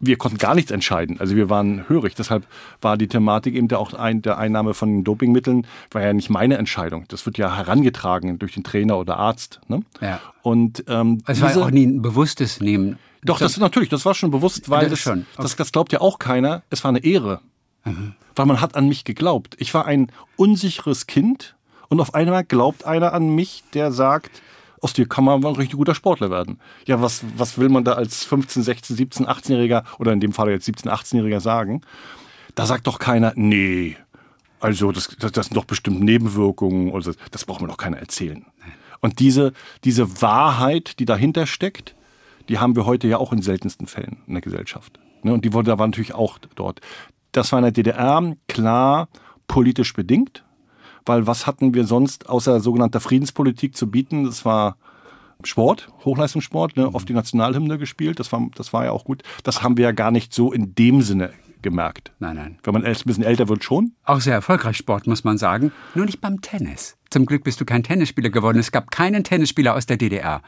Wir 0.01 0.17
konnten 0.17 0.39
gar 0.39 0.55
nichts 0.55 0.71
entscheiden. 0.71 1.21
Also 1.21 1.37
wir 1.37 1.51
waren 1.51 1.89
hörig. 1.89 2.15
Deshalb 2.15 2.47
war 2.81 2.97
die 2.97 3.09
Thematik 3.09 3.55
eben 3.55 3.69
der 3.69 3.79
auch 3.79 3.95
ein, 3.95 4.23
der 4.23 4.39
Einnahme 4.39 4.75
von 4.75 5.05
Dopingmitteln, 5.05 5.67
war 5.91 6.03
ja 6.03 6.13
nicht 6.13 6.31
meine 6.31 6.57
Entscheidung. 6.57 7.05
Das 7.09 7.27
wird 7.27 7.39
ja 7.39 7.57
herangetragen 7.57 8.39
durch 8.39 8.55
den 8.55 8.65
Trainer 8.65 8.99
oder 8.99 9.17
Arzt. 9.17 9.61
Ne? 9.69 9.83
Ja. 10.01 10.21
Und 10.43 10.85
ähm, 10.89 11.23
es 11.27 11.41
war 11.41 11.51
ja 11.51 11.63
auch 11.63 11.71
nie 11.71 11.87
ein 11.87 12.03
bewusstes 12.03 12.61
Nehmen. 12.61 12.99
Doch, 13.23 13.39
das 13.39 13.53
ist 13.53 13.59
natürlich, 13.59 13.89
das 13.89 14.05
war 14.05 14.15
schon 14.15 14.31
bewusst, 14.31 14.71
weil 14.71 14.89
das, 14.89 15.01
schon. 15.01 15.21
Okay. 15.21 15.43
das, 15.43 15.57
das 15.57 15.73
glaubt 15.73 15.93
ja 15.93 16.01
auch 16.01 16.19
keiner. 16.19 16.63
Es 16.71 16.85
war 16.85 16.91
eine 16.91 17.03
Ehre. 17.05 17.41
Mhm. 17.85 18.15
Weil 18.37 18.47
man 18.47 18.61
hat 18.61 18.77
an 18.77 18.89
mich 18.89 19.05
geglaubt. 19.05 19.57
Ich 19.59 19.75
war 19.75 19.87
ein 19.87 20.13
unsicheres 20.37 21.07
Kind, 21.07 21.56
und 21.89 22.01
auf 22.01 22.15
einmal 22.15 22.45
glaubt 22.45 22.85
einer 22.85 23.13
an 23.13 23.35
mich, 23.35 23.65
der 23.75 23.93
sagt, 23.93 24.43
aus 24.81 24.93
dir 24.93 25.09
kann 25.09 25.25
man 25.25 25.45
ein 25.45 25.55
richtig 25.55 25.77
guter 25.79 25.95
Sportler 25.95 26.31
werden. 26.31 26.61
Ja, 26.87 27.01
was, 27.01 27.25
was 27.37 27.59
will 27.59 27.69
man 27.69 27.85
da 27.85 27.93
als 27.93 28.25
15, 28.25 28.63
16, 28.63 28.97
17, 28.97 29.27
18-Jähriger 29.27 29.85
oder 29.99 30.13
in 30.13 30.21
dem 30.21 30.33
Fall 30.33 30.51
jetzt 30.51 30.67
17, 30.67 30.91
18-Jähriger 30.91 31.41
sagen? 31.41 31.81
Da 32.55 32.67
sagt 32.67 32.87
doch 32.87 32.99
keiner, 32.99 33.33
nee, 33.37 33.97
also 34.61 34.93
das, 34.93 35.09
das, 35.19 35.33
das 35.33 35.47
sind 35.47 35.57
doch 35.57 35.65
bestimmt 35.65 36.01
Nebenwirkungen 36.01 36.91
oder 36.91 37.05
das, 37.05 37.17
das 37.31 37.45
braucht 37.45 37.61
mir 37.61 37.69
doch 37.69 37.77
keiner 37.77 37.99
erzählen. 37.99 38.45
Und 39.01 39.19
diese, 39.19 39.53
diese 39.85 40.23
Wahrheit, 40.23 40.99
die 40.99 41.05
dahinter 41.05 41.47
steckt, 41.47 41.95
Die 42.49 42.59
haben 42.59 42.77
wir 42.77 42.87
heute 42.87 43.09
ja 43.09 43.19
auch 43.19 43.33
in 43.33 43.43
seltensten 43.43 43.87
Fällen 43.87 44.19
in 44.27 44.35
der 44.35 44.41
Gesellschaft. 44.41 44.99
Ne? 45.23 45.33
Und 45.33 45.45
die 45.45 45.53
wurde 45.53 45.71
da 45.71 45.79
war 45.79 45.87
natürlich 45.87 46.15
auch 46.15 46.39
dort. 46.55 46.81
Das 47.33 47.53
war 47.53 47.59
in 47.59 47.65
der 47.65 47.73
DDR 47.73 48.37
klar 48.49 49.09
politisch 49.49 49.93
bedingt, 49.93 50.45
weil 51.07 51.27
was 51.27 51.47
hatten 51.47 51.75
wir 51.75 51.87
sonst 51.87 52.29
außer 52.29 52.61
sogenannter 52.61 53.01
Friedenspolitik 53.01 53.77
zu 53.77 53.91
bieten? 53.91 54.25
Das 54.25 54.45
war 54.45 54.77
Sport, 55.45 55.89
Hochleistungssport, 56.05 56.77
ne, 56.77 56.95
oft 56.95 57.09
die 57.09 57.15
Nationalhymne 57.15 57.79
gespielt, 57.79 58.19
das 58.19 58.33
war, 58.33 58.47
das 58.55 58.73
war 58.73 58.85
ja 58.85 58.93
auch 58.93 59.05
gut. 59.05 59.23
Das 59.43 59.63
haben 59.63 59.77
wir 59.77 59.85
ja 59.85 59.93
gar 59.93 60.11
nicht 60.11 60.35
so 60.35 60.53
in 60.53 60.75
dem 60.75 61.03
Sinne 61.03 61.31
gemerkt. 61.67 62.13
Nein, 62.21 62.37
nein. 62.37 62.59
Wenn 62.63 62.75
man 62.75 62.85
ein 62.85 62.95
bisschen 63.05 63.25
älter 63.25 63.49
wird, 63.49 63.65
schon. 63.65 63.91
Auch 64.05 64.21
sehr 64.21 64.35
erfolgreich 64.35 64.77
Sport, 64.77 65.09
muss 65.09 65.25
man 65.25 65.37
sagen. 65.37 65.73
Nur 65.97 66.07
nicht 66.07 66.21
beim 66.21 66.41
Tennis. 66.41 66.97
Zum 67.11 67.27
Glück 67.27 67.43
bist 67.43 67.61
du 67.61 67.65
kein 67.65 67.83
Tennisspieler 67.83 68.31
geworden. 68.31 68.59
Es 68.59 68.71
gab 68.71 68.93
keinen 68.93 69.25
Tennisspieler 69.25 69.75
aus 69.75 69.85
der 69.87 69.97
DDR, 69.97 70.43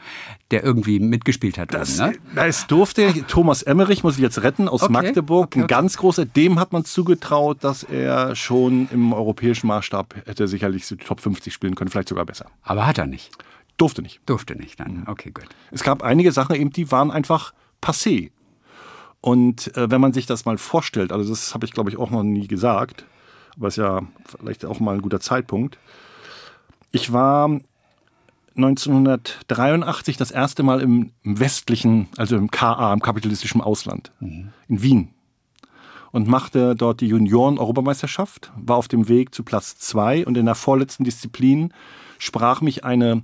der 0.51 0.63
irgendwie 0.63 1.01
mitgespielt 1.01 1.57
hat. 1.57 1.73
Das, 1.73 1.99
oben, 1.99 2.17
ne? 2.33 2.45
Es 2.47 2.67
durfte 2.67 3.25
Thomas 3.27 3.63
Emmerich, 3.63 4.01
muss 4.01 4.15
ich 4.15 4.21
jetzt 4.21 4.41
retten, 4.43 4.69
aus 4.69 4.83
Okay, 4.83 4.93
Magdeburg, 4.93 5.47
okay, 5.47 5.59
ein 5.59 5.63
okay. 5.65 5.73
ganz 5.73 5.97
großer, 5.97 6.25
dem 6.25 6.57
hat 6.57 6.71
man 6.71 6.85
zugetraut, 6.85 7.65
dass 7.65 7.83
er 7.83 8.33
schon 8.35 8.87
im 8.91 9.11
europäischen 9.11 9.67
Maßstab 9.67 10.15
hätte 10.25 10.47
sicherlich 10.47 10.87
die 10.87 10.95
Top 10.95 11.19
50 11.19 11.53
spielen 11.53 11.75
können, 11.75 11.89
vielleicht 11.89 12.09
sogar 12.09 12.25
besser. 12.25 12.45
Aber 12.63 12.87
hat 12.87 12.97
er 12.97 13.07
nicht. 13.07 13.31
Durfte 13.75 14.01
nicht. 14.01 14.21
Durfte 14.25 14.55
nicht. 14.55 14.79
Mhm. 14.79 14.85
Nein. 14.85 15.03
Okay, 15.07 15.31
gut. 15.31 15.47
Es 15.71 15.83
gab 15.83 16.01
einige 16.01 16.31
Sachen 16.31 16.55
eben, 16.55 16.69
die 16.71 16.91
waren 16.91 17.11
einfach 17.11 17.53
passé. 17.81 18.31
Und 19.21 19.75
äh, 19.75 19.91
wenn 19.91 20.01
man 20.01 20.13
sich 20.13 20.25
das 20.25 20.45
mal 20.45 20.57
vorstellt, 20.57 21.11
also 21.11 21.29
das 21.29 21.53
habe 21.53 21.65
ich 21.65 21.71
glaube 21.71 21.89
ich 21.89 21.97
auch 21.97 22.09
noch 22.09 22.23
nie 22.23 22.47
gesagt, 22.47 23.05
aber 23.57 23.67
ist 23.67 23.77
ja 23.77 24.01
vielleicht 24.25 24.65
auch 24.65 24.79
mal 24.79 24.95
ein 24.95 25.01
guter 25.01 25.19
Zeitpunkt. 25.19 25.77
Ich 26.91 27.11
war 27.11 27.59
1983 28.55 30.17
das 30.17 30.31
erste 30.31 30.63
Mal 30.63 30.81
im, 30.81 31.11
im 31.23 31.39
westlichen, 31.39 32.07
also 32.17 32.35
im 32.35 32.51
KA, 32.51 32.93
im 32.93 33.01
kapitalistischen 33.01 33.61
Ausland, 33.61 34.11
in 34.19 34.51
Wien. 34.67 35.09
Und 36.11 36.27
machte 36.27 36.75
dort 36.75 37.01
die 37.01 37.07
Junioren-Europameisterschaft, 37.07 38.51
war 38.57 38.77
auf 38.77 38.87
dem 38.87 39.07
Weg 39.07 39.35
zu 39.35 39.43
Platz 39.43 39.77
zwei 39.77 40.25
und 40.25 40.37
in 40.37 40.45
der 40.47 40.55
vorletzten 40.55 41.03
Disziplin 41.03 41.71
sprach 42.17 42.61
mich 42.61 42.83
eine 42.83 43.21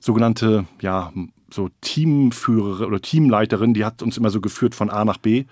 sogenannte, 0.00 0.66
ja, 0.80 1.12
so 1.52 1.70
Teamführerin 1.80 2.86
oder 2.86 3.00
Teamleiterin, 3.00 3.74
die 3.74 3.84
hat 3.84 4.02
uns 4.02 4.16
immer 4.16 4.30
so 4.30 4.40
geführt 4.40 4.74
von 4.74 4.90
A 4.90 5.04
nach 5.04 5.18
B. 5.18 5.44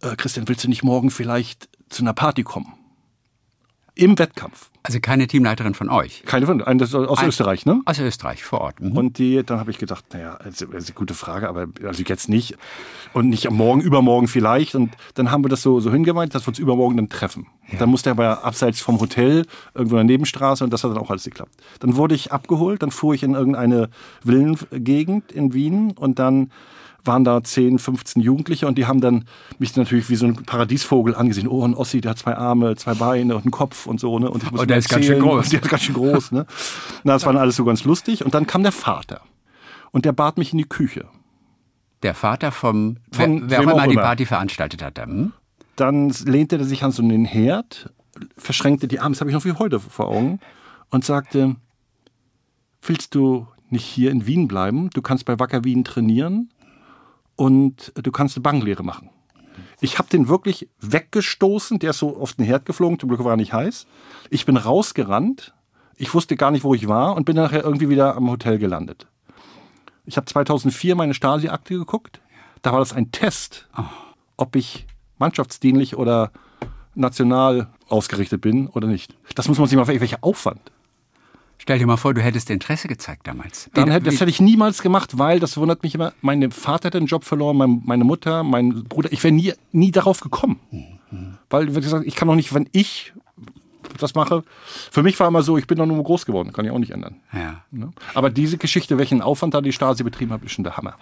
Äh, 0.00 0.16
Christian, 0.16 0.48
willst 0.48 0.64
du 0.64 0.68
nicht 0.68 0.84
morgen 0.84 1.10
vielleicht 1.10 1.68
zu 1.88 2.02
einer 2.02 2.12
Party 2.12 2.42
kommen? 2.42 2.72
Im 4.00 4.18
Wettkampf. 4.18 4.70
Also 4.82 4.98
keine 4.98 5.26
Teamleiterin 5.26 5.74
von 5.74 5.90
euch. 5.90 6.22
Keine 6.24 6.46
von, 6.46 6.62
ein- 6.62 6.78
das 6.78 6.88
ist 6.88 6.94
aus 6.94 7.18
Ein- 7.18 7.28
Österreich, 7.28 7.66
ne? 7.66 7.82
Aus 7.84 7.98
Österreich, 7.98 8.42
vor 8.42 8.62
Ort. 8.62 8.80
Mhm. 8.80 8.96
Und 8.96 9.18
die, 9.18 9.42
dann 9.44 9.60
habe 9.60 9.70
ich 9.70 9.76
gedacht, 9.76 10.06
naja, 10.14 10.36
also, 10.36 10.64
das 10.64 10.84
ist 10.84 10.88
eine 10.90 10.94
gute 10.94 11.12
Frage, 11.12 11.50
aber 11.50 11.66
also 11.84 12.02
jetzt 12.02 12.30
nicht. 12.30 12.56
Und 13.12 13.28
nicht 13.28 13.46
am 13.46 13.56
Morgen, 13.56 13.82
übermorgen 13.82 14.26
vielleicht. 14.26 14.74
Und 14.74 14.94
dann 15.14 15.30
haben 15.30 15.44
wir 15.44 15.50
das 15.50 15.60
so, 15.60 15.80
so 15.80 15.92
hingemeint, 15.92 16.34
dass 16.34 16.44
wir 16.44 16.48
uns 16.48 16.58
übermorgen 16.58 16.96
dann 16.96 17.10
treffen. 17.10 17.46
Dann 17.78 17.90
musste 17.90 18.08
er 18.08 18.12
aber 18.12 18.42
abseits 18.42 18.80
vom 18.80 18.98
Hotel, 19.00 19.44
irgendwo 19.74 19.96
in 19.98 20.06
der 20.06 20.14
Nebenstraße, 20.14 20.64
und 20.64 20.72
das 20.72 20.82
hat 20.82 20.92
dann 20.92 20.98
auch 20.98 21.10
alles 21.10 21.24
geklappt. 21.24 21.52
Dann 21.80 21.96
wurde 21.96 22.14
ich 22.14 22.32
abgeholt, 22.32 22.82
dann 22.82 22.90
fuhr 22.90 23.12
ich 23.14 23.22
in 23.22 23.34
irgendeine 23.34 23.90
Villengegend 24.24 25.30
in 25.30 25.52
Wien 25.52 25.92
und 25.92 26.18
dann 26.18 26.50
waren 27.04 27.24
da 27.24 27.42
10, 27.42 27.78
15 27.78 28.22
Jugendliche 28.22 28.66
und 28.66 28.76
die 28.78 28.86
haben 28.86 29.00
dann 29.00 29.24
mich 29.58 29.74
natürlich 29.76 30.08
wie 30.10 30.16
so 30.16 30.26
ein 30.26 30.36
Paradiesvogel 30.36 31.14
angesehen. 31.14 31.48
Oh, 31.48 31.64
ein 31.66 31.74
Ossi, 31.74 32.00
der 32.00 32.12
hat 32.12 32.18
zwei 32.18 32.36
Arme, 32.36 32.76
zwei 32.76 32.94
Beine 32.94 33.36
und 33.36 33.42
einen 33.44 33.50
Kopf 33.50 33.86
und 33.86 34.00
so. 34.00 34.18
Ne? 34.18 34.30
Und 34.30 34.42
ich 34.42 34.50
muss 34.50 34.60
Und 34.60 34.66
ihm 34.66 34.68
der 34.68 34.78
ist 34.78 34.88
ganz 34.88 35.06
schön 35.06 35.20
groß. 35.20 35.44
und 35.46 35.52
Der 35.52 35.62
ist 35.62 35.68
ganz 35.68 35.82
schön 35.82 35.94
groß. 35.94 36.32
Ne? 36.32 36.46
Na, 37.04 37.12
das 37.14 37.24
war 37.24 37.32
dann 37.32 37.42
alles 37.42 37.56
so 37.56 37.64
ganz 37.64 37.84
lustig. 37.84 38.24
Und 38.24 38.34
dann 38.34 38.46
kam 38.46 38.62
der 38.62 38.72
Vater 38.72 39.22
und 39.92 40.04
der 40.04 40.12
bat 40.12 40.38
mich 40.38 40.52
in 40.52 40.58
die 40.58 40.68
Küche. 40.68 41.06
Der 42.02 42.14
Vater 42.14 42.50
vom, 42.52 42.96
Von 43.12 43.50
wer, 43.50 43.60
wer 43.60 43.68
auch 43.68 43.74
immer 43.74 43.88
die. 43.88 43.94
Party 43.96 44.26
veranstaltet 44.26 44.82
hat. 44.82 44.98
Hm? 44.98 45.32
Dann 45.76 46.10
lehnte 46.24 46.56
er 46.58 46.64
sich 46.64 46.82
an 46.82 46.92
so 46.92 47.02
einen 47.02 47.24
Herd, 47.24 47.92
verschränkte 48.36 48.88
die 48.88 49.00
Arme, 49.00 49.14
das 49.14 49.20
habe 49.20 49.30
ich 49.30 49.34
noch 49.34 49.44
wie 49.44 49.52
heute 49.52 49.80
vor 49.80 50.08
Augen, 50.08 50.40
und 50.90 51.04
sagte, 51.04 51.56
willst 52.82 53.14
du 53.14 53.46
nicht 53.68 53.84
hier 53.84 54.10
in 54.10 54.26
Wien 54.26 54.48
bleiben? 54.48 54.90
Du 54.90 55.02
kannst 55.02 55.24
bei 55.24 55.38
Wacker 55.38 55.64
Wien 55.64 55.84
trainieren 55.84 56.50
und 57.40 57.92
du 57.94 58.12
kannst 58.12 58.36
eine 58.36 58.42
Banklehre 58.42 58.82
machen. 58.82 59.08
Ich 59.80 59.98
habe 59.98 60.10
den 60.10 60.28
wirklich 60.28 60.68
weggestoßen, 60.80 61.78
der 61.78 61.90
ist 61.90 61.98
so 61.98 62.18
auf 62.18 62.34
den 62.34 62.44
Herd 62.44 62.66
geflogen, 62.66 62.98
zum 62.98 63.08
Glück 63.08 63.24
war 63.24 63.32
er 63.32 63.38
nicht 63.38 63.54
heiß. 63.54 63.86
Ich 64.28 64.44
bin 64.44 64.58
rausgerannt, 64.58 65.54
ich 65.96 66.12
wusste 66.12 66.36
gar 66.36 66.50
nicht, 66.50 66.64
wo 66.64 66.74
ich 66.74 66.86
war 66.86 67.16
und 67.16 67.24
bin 67.24 67.36
nachher 67.36 67.64
irgendwie 67.64 67.88
wieder 67.88 68.14
am 68.14 68.30
Hotel 68.30 68.58
gelandet. 68.58 69.06
Ich 70.04 70.18
habe 70.18 70.26
2004 70.26 70.94
meine 70.96 71.14
Stasi-Akte 71.14 71.78
geguckt, 71.78 72.20
da 72.60 72.72
war 72.72 72.80
das 72.80 72.92
ein 72.92 73.10
Test, 73.10 73.70
ob 74.36 74.54
ich 74.54 74.86
mannschaftsdienlich 75.16 75.96
oder 75.96 76.32
national 76.94 77.68
ausgerichtet 77.88 78.42
bin 78.42 78.68
oder 78.68 78.86
nicht. 78.86 79.16
Das 79.34 79.48
muss 79.48 79.58
man 79.58 79.66
sich 79.66 79.78
mal 79.78 79.86
fragen, 79.86 80.00
welcher 80.00 80.18
Aufwand. 80.20 80.70
Stell 81.60 81.78
dir 81.78 81.86
mal 81.86 81.98
vor, 81.98 82.14
du 82.14 82.22
hättest 82.22 82.48
Interesse 82.48 82.88
gezeigt 82.88 83.26
damals. 83.26 83.68
Dann 83.74 83.90
hätte, 83.90 84.06
das 84.06 84.18
hätte 84.18 84.30
ich 84.30 84.40
niemals 84.40 84.80
gemacht, 84.80 85.18
weil 85.18 85.40
das 85.40 85.58
wundert 85.58 85.82
mich 85.82 85.94
immer. 85.94 86.14
Mein 86.22 86.50
Vater 86.50 86.86
hat 86.86 86.94
den 86.94 87.04
Job 87.04 87.22
verloren, 87.22 87.58
mein, 87.58 87.82
meine 87.84 88.04
Mutter, 88.04 88.42
mein 88.42 88.84
Bruder. 88.84 89.12
Ich 89.12 89.22
wäre 89.22 89.34
nie, 89.34 89.52
nie 89.70 89.90
darauf 89.90 90.20
gekommen. 90.20 90.58
Weil, 91.50 91.76
wie 91.76 91.80
gesagt, 91.80 92.06
ich 92.06 92.16
kann 92.16 92.28
doch 92.28 92.34
nicht, 92.34 92.54
wenn 92.54 92.66
ich 92.72 93.12
das 93.98 94.14
mache. 94.14 94.42
Für 94.90 95.02
mich 95.02 95.20
war 95.20 95.28
immer 95.28 95.42
so, 95.42 95.58
ich 95.58 95.66
bin 95.66 95.76
doch 95.76 95.84
nur 95.84 96.02
groß 96.02 96.24
geworden, 96.24 96.54
kann 96.54 96.64
ich 96.64 96.70
auch 96.70 96.78
nicht 96.78 96.92
ändern. 96.92 97.16
ja. 97.34 97.62
Ne? 97.70 97.92
Aber 98.14 98.30
diese 98.30 98.56
Geschichte, 98.56 98.96
welchen 98.96 99.20
Aufwand 99.20 99.52
da 99.52 99.60
die 99.60 99.72
Stasi 99.72 100.02
betrieben 100.02 100.32
hat, 100.32 100.42
ist 100.42 100.52
schon 100.52 100.64
der 100.64 100.78
Hammer. 100.78 100.96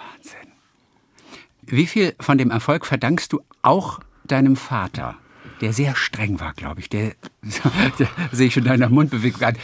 Wie 1.62 1.86
viel 1.86 2.14
von 2.18 2.36
dem 2.36 2.50
Erfolg 2.50 2.84
verdankst 2.84 3.32
du 3.32 3.42
auch 3.62 4.00
deinem 4.24 4.56
Vater, 4.56 5.16
der 5.60 5.72
sehr 5.72 5.94
streng 5.94 6.40
war, 6.40 6.54
glaube 6.54 6.80
ich, 6.80 6.88
der, 6.88 7.12
der 7.98 8.08
sehe 8.32 8.48
ich 8.48 8.54
schon 8.54 8.64
deiner 8.64 8.88
Mundbewegung 8.88 9.42
an, 9.42 9.56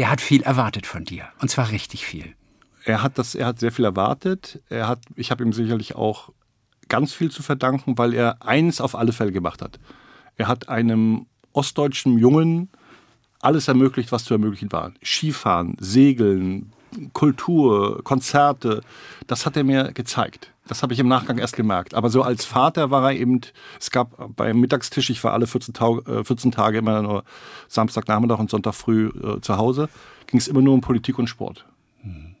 der 0.00 0.10
hat 0.10 0.22
viel 0.22 0.42
erwartet 0.42 0.86
von 0.86 1.04
dir. 1.04 1.28
Und 1.42 1.50
zwar 1.50 1.70
richtig 1.70 2.06
viel. 2.06 2.34
Er 2.86 3.02
hat 3.02 3.18
das, 3.18 3.34
er 3.34 3.44
hat 3.44 3.60
sehr 3.60 3.70
viel 3.70 3.84
erwartet. 3.84 4.58
Er 4.70 4.88
hat, 4.88 5.00
ich 5.14 5.30
habe 5.30 5.44
ihm 5.44 5.52
sicherlich 5.52 5.94
auch 5.94 6.30
ganz 6.88 7.12
viel 7.12 7.30
zu 7.30 7.42
verdanken, 7.42 7.98
weil 7.98 8.14
er 8.14 8.42
eins 8.42 8.80
auf 8.80 8.94
alle 8.94 9.12
Fälle 9.12 9.30
gemacht 9.30 9.60
hat. 9.60 9.78
Er 10.38 10.48
hat 10.48 10.70
einem 10.70 11.26
ostdeutschen 11.52 12.16
Jungen 12.16 12.70
alles 13.42 13.68
ermöglicht, 13.68 14.10
was 14.10 14.24
zu 14.24 14.32
ermöglichen 14.32 14.72
war. 14.72 14.92
Skifahren, 15.04 15.76
Segeln, 15.78 16.72
Kultur, 17.12 18.02
Konzerte. 18.02 18.80
Das 19.26 19.44
hat 19.44 19.54
er 19.54 19.64
mir 19.64 19.92
gezeigt. 19.92 20.50
Das 20.70 20.84
habe 20.84 20.92
ich 20.92 21.00
im 21.00 21.08
Nachgang 21.08 21.38
erst 21.38 21.56
gemerkt. 21.56 21.94
Aber 21.94 22.10
so 22.10 22.22
als 22.22 22.44
Vater 22.44 22.92
war 22.92 23.10
er 23.10 23.18
eben, 23.18 23.40
es 23.80 23.90
gab 23.90 24.36
beim 24.36 24.60
Mittagstisch, 24.60 25.10
ich 25.10 25.24
war 25.24 25.32
alle 25.32 25.48
14, 25.48 25.74
Tau, 25.74 25.98
äh, 26.02 26.22
14 26.22 26.52
Tage 26.52 26.78
immer 26.78 27.02
nur 27.02 27.24
Samstagnachmittag 27.66 28.38
und 28.38 28.50
Sonntag 28.50 28.76
früh 28.76 29.08
äh, 29.08 29.40
zu 29.40 29.56
Hause, 29.56 29.88
ging 30.28 30.38
es 30.38 30.46
immer 30.46 30.62
nur 30.62 30.74
um 30.74 30.80
Politik 30.80 31.18
und 31.18 31.26
Sport. 31.26 31.66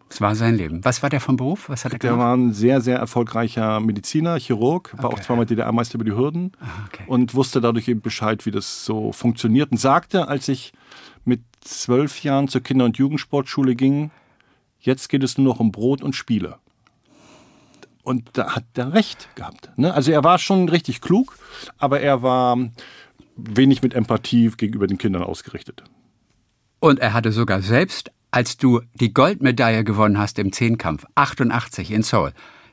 Das 0.08 0.20
war 0.20 0.36
sein 0.36 0.54
Leben. 0.54 0.84
Was 0.84 1.02
war 1.02 1.10
der 1.10 1.20
vom 1.20 1.36
Beruf? 1.36 1.68
Was 1.68 1.84
hat 1.84 1.92
er 1.92 1.98
Der 1.98 2.10
gemacht? 2.10 2.24
war 2.24 2.36
ein 2.36 2.52
sehr, 2.52 2.80
sehr 2.80 2.98
erfolgreicher 2.98 3.80
Mediziner, 3.80 4.38
Chirurg, 4.38 4.94
war 4.96 5.12
auch 5.12 5.18
zweimal 5.18 5.46
DDR-Meister 5.46 5.96
über 5.96 6.04
die 6.04 6.14
Hürden 6.14 6.52
okay. 6.86 7.02
und 7.08 7.34
wusste 7.34 7.60
dadurch 7.60 7.88
eben 7.88 8.00
Bescheid, 8.00 8.46
wie 8.46 8.52
das 8.52 8.84
so 8.84 9.10
funktioniert. 9.10 9.72
Und 9.72 9.78
sagte, 9.78 10.28
als 10.28 10.46
ich 10.46 10.72
mit 11.24 11.40
zwölf 11.62 12.22
Jahren 12.22 12.46
zur 12.46 12.60
Kinder- 12.60 12.84
und 12.84 12.96
Jugendsportschule 12.96 13.74
ging, 13.74 14.12
jetzt 14.78 15.08
geht 15.08 15.24
es 15.24 15.36
nur 15.36 15.52
noch 15.52 15.58
um 15.58 15.72
Brot 15.72 16.00
und 16.00 16.14
Spiele. 16.14 16.58
Und 18.02 18.30
da 18.32 18.54
hat 18.54 18.64
er 18.74 18.92
recht 18.92 19.28
gehabt. 19.34 19.70
Ne? 19.76 19.92
Also 19.92 20.10
er 20.10 20.24
war 20.24 20.38
schon 20.38 20.68
richtig 20.68 21.00
klug, 21.00 21.36
aber 21.78 22.00
er 22.00 22.22
war 22.22 22.56
wenig 23.36 23.82
mit 23.82 23.94
Empathie 23.94 24.50
gegenüber 24.56 24.86
den 24.86 24.98
Kindern 24.98 25.22
ausgerichtet. 25.22 25.82
Und 26.80 26.98
er 26.98 27.12
hatte 27.12 27.32
sogar 27.32 27.60
selbst, 27.62 28.10
als 28.30 28.56
du 28.56 28.80
die 28.94 29.12
Goldmedaille 29.12 29.84
gewonnen 29.84 30.18
hast 30.18 30.38
im 30.38 30.52
Zehnkampf, 30.52 31.04
88 31.14 31.90
in 31.90 32.02
Seoul, 32.02 32.32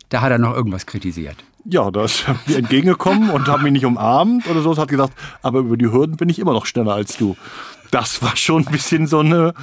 da 0.09 0.21
hat 0.21 0.31
er 0.31 0.37
noch 0.37 0.55
irgendwas 0.55 0.85
kritisiert. 0.85 1.43
Ja, 1.65 1.91
da 1.91 2.05
ist 2.05 2.25
er 2.27 2.39
mir 2.45 2.57
entgegengekommen 2.57 3.29
und 3.29 3.47
hat 3.49 3.61
mich 3.61 3.73
nicht 3.73 3.85
umarmt 3.85 4.47
oder 4.47 4.61
so. 4.61 4.77
Hat 4.77 4.87
gesagt, 4.87 5.13
aber 5.41 5.59
über 5.59 5.75
die 5.75 5.91
Hürden 5.91 6.15
bin 6.15 6.29
ich 6.29 6.39
immer 6.39 6.53
noch 6.53 6.65
schneller 6.65 6.93
als 6.93 7.17
du. 7.17 7.35
Das 7.91 8.21
war 8.21 8.35
schon 8.35 8.65
ein 8.67 8.71
bisschen 8.71 9.07
so, 9.07 9.19
eine, 9.19 9.53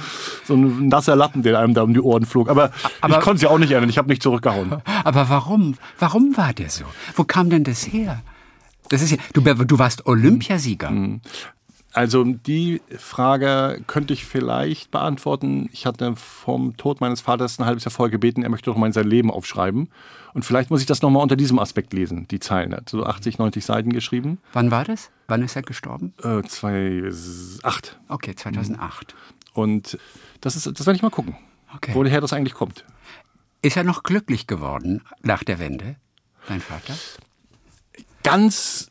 so 0.45 0.55
ein 0.55 0.87
nasser 0.87 1.15
Lappen, 1.15 1.43
der 1.43 1.59
einem 1.59 1.73
da 1.73 1.83
um 1.83 1.93
die 1.93 1.99
Ohren 2.01 2.25
flog. 2.25 2.49
Aber, 2.49 2.71
Aber- 3.01 3.17
ich 3.17 3.23
konnte 3.23 3.43
ja 3.43 3.49
auch 3.49 3.59
nicht 3.59 3.71
ändern. 3.71 3.89
Ich 3.89 3.97
habe 3.97 4.09
nicht 4.09 4.23
zurückgehauen. 4.23 4.75
Aber 5.03 5.29
warum? 5.29 5.75
Warum 5.99 6.35
war 6.37 6.53
der 6.53 6.69
so? 6.69 6.85
Wo 7.15 7.23
kam 7.23 7.49
denn 7.49 7.63
das 7.63 7.85
her? 7.87 8.21
Das 8.89 9.01
ist 9.01 9.11
ja, 9.11 9.17
du, 9.33 9.41
du 9.41 9.79
warst 9.79 10.05
Olympiasieger. 10.05 10.91
Also 11.95 12.25
die 12.25 12.81
Frage 12.97 13.81
könnte 13.87 14.13
ich 14.13 14.25
vielleicht 14.25 14.91
beantworten. 14.91 15.69
Ich 15.71 15.85
hatte 15.85 16.17
vom 16.17 16.75
Tod 16.75 16.99
meines 16.99 17.21
Vaters 17.21 17.57
ein 17.57 17.65
halbes 17.65 17.85
Jahr 17.85 17.91
vorher 17.91 18.11
gebeten, 18.11 18.43
er 18.43 18.49
möchte 18.49 18.69
doch 18.69 18.75
mal 18.75 18.87
in 18.87 18.91
sein 18.91 19.07
Leben 19.07 19.31
aufschreiben. 19.31 19.89
Und 20.33 20.43
vielleicht 20.43 20.69
muss 20.71 20.81
ich 20.81 20.87
das 20.87 21.01
nochmal 21.01 21.23
unter 21.23 21.37
diesem 21.37 21.57
Aspekt 21.57 21.93
lesen, 21.93 22.27
die 22.27 22.41
Zeilen. 22.41 22.73
Er 22.73 22.79
hat 22.79 22.89
so 22.89 23.05
80, 23.05 23.37
90 23.39 23.63
Seiten 23.63 23.93
geschrieben. 23.93 24.39
Wann 24.51 24.71
war 24.71 24.83
das? 24.83 25.09
Wann 25.27 25.41
ist 25.41 25.55
er 25.55 25.61
gestorben? 25.61 26.13
Äh, 26.21 26.41
2008. 26.43 27.97
Okay, 28.09 28.35
2008. 28.35 29.15
Und 29.53 29.97
das, 30.41 30.57
ist, 30.57 30.65
das 30.67 30.85
werde 30.85 30.97
ich 30.97 31.01
mal 31.01 31.11
gucken, 31.11 31.37
Okay. 31.75 31.91
woher 31.93 32.19
das 32.19 32.33
eigentlich 32.33 32.55
kommt. 32.55 32.83
Ist 33.61 33.77
er 33.77 33.85
noch 33.85 34.03
glücklich 34.03 34.47
geworden 34.47 35.01
nach 35.21 35.45
der 35.45 35.59
Wende, 35.59 35.95
dein 36.49 36.59
Vater? 36.59 36.93
Ganz 38.23 38.89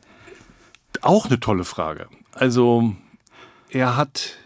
auch 1.01 1.27
eine 1.27 1.39
tolle 1.39 1.65
Frage. 1.65 2.07
Also 2.35 2.93
er 3.69 3.97
hat 3.97 4.37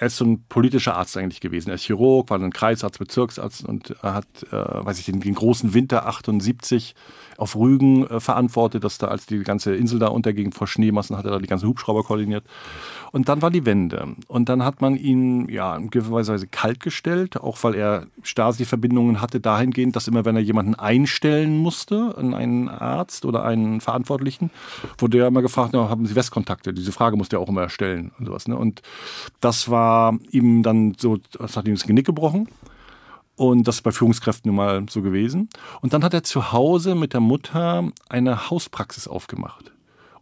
er 0.00 0.06
ist 0.06 0.16
so 0.16 0.24
ein 0.24 0.42
politischer 0.48 0.96
Arzt 0.96 1.16
eigentlich 1.16 1.40
gewesen. 1.40 1.68
Er 1.68 1.76
ist 1.76 1.84
Chirurg, 1.84 2.28
war 2.28 2.40
dann 2.40 2.52
Kreisarzt, 2.52 2.98
Bezirksarzt 2.98 3.64
und 3.64 3.94
er 4.02 4.14
hat, 4.14 4.26
äh, 4.50 4.84
weiß 4.84 4.98
ich, 4.98 5.04
den, 5.04 5.20
den, 5.20 5.34
großen 5.34 5.74
Winter 5.74 6.06
78 6.06 6.96
auf 7.38 7.56
Rügen 7.56 8.06
äh, 8.06 8.20
verantwortet, 8.20 8.84
dass 8.84 8.98
da, 8.98 9.08
als 9.08 9.26
die 9.26 9.40
ganze 9.40 9.74
Insel 9.74 9.98
da 9.98 10.08
unterging 10.08 10.52
vor 10.52 10.66
Schneemassen, 10.66 11.16
hat 11.16 11.24
er 11.24 11.32
da 11.32 11.38
die 11.38 11.46
ganzen 11.46 11.68
Hubschrauber 11.68 12.04
koordiniert. 12.04 12.44
Und 13.12 13.28
dann 13.28 13.42
war 13.42 13.50
die 13.50 13.66
Wende. 13.66 14.08
Und 14.26 14.48
dann 14.48 14.64
hat 14.64 14.80
man 14.80 14.96
ihn 14.96 15.48
ja 15.48 15.76
in 15.76 15.90
gewisser 15.90 16.12
Weise 16.12 16.46
kalt 16.46 16.80
gestellt, 16.80 17.36
auch 17.36 17.58
weil 17.62 17.74
er 17.74 18.06
Stasi-Verbindungen 18.22 19.20
hatte 19.20 19.40
dahingehend, 19.40 19.96
dass 19.96 20.08
immer, 20.08 20.24
wenn 20.24 20.36
er 20.36 20.42
jemanden 20.42 20.74
einstellen 20.74 21.58
musste, 21.58 22.14
einen 22.16 22.68
Arzt 22.68 23.24
oder 23.26 23.44
einen 23.44 23.80
Verantwortlichen, 23.80 24.50
wurde 24.98 25.18
er 25.18 25.26
immer 25.26 25.42
gefragt, 25.42 25.70
na, 25.74 25.90
haben 25.90 26.06
Sie 26.06 26.14
Westkontakte? 26.14 26.72
Diese 26.72 26.92
Frage 26.92 27.16
musste 27.16 27.36
er 27.36 27.40
auch 27.40 27.48
immer 27.48 27.68
stellen 27.68 28.12
und 28.18 28.26
sowas. 28.26 28.48
Ne? 28.48 28.56
Und 28.56 28.80
das 29.40 29.68
war 29.68 29.82
war 29.82 30.18
ihm 30.30 30.62
dann 30.62 30.94
so, 30.98 31.18
das 31.32 31.56
hat 31.56 31.66
ihm 31.66 31.74
das 31.74 31.86
Genick 31.86 32.06
gebrochen. 32.06 32.48
Und 33.42 33.66
das 33.66 33.76
ist 33.76 33.82
bei 33.82 33.90
Führungskräften 33.90 34.48
nun 34.48 34.54
mal 34.54 34.86
so 34.88 35.02
gewesen. 35.02 35.48
Und 35.80 35.92
dann 35.92 36.04
hat 36.04 36.14
er 36.14 36.22
zu 36.22 36.52
Hause 36.52 36.94
mit 36.94 37.12
der 37.12 37.18
Mutter 37.18 37.90
eine 38.08 38.50
Hauspraxis 38.50 39.08
aufgemacht. 39.08 39.72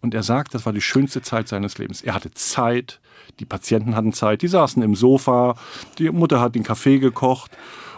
Und 0.00 0.14
er 0.14 0.22
sagt, 0.22 0.54
das 0.54 0.64
war 0.64 0.72
die 0.72 0.80
schönste 0.80 1.20
Zeit 1.20 1.46
seines 1.46 1.76
Lebens. 1.76 2.00
Er 2.00 2.14
hatte 2.14 2.30
Zeit, 2.30 2.98
die 3.38 3.44
Patienten 3.44 3.94
hatten 3.94 4.14
Zeit, 4.14 4.40
die 4.40 4.48
saßen 4.48 4.82
im 4.82 4.94
Sofa, 4.94 5.56
die 5.98 6.08
Mutter 6.08 6.40
hat 6.40 6.54
den 6.54 6.62
Kaffee 6.62 6.98
gekocht 6.98 7.50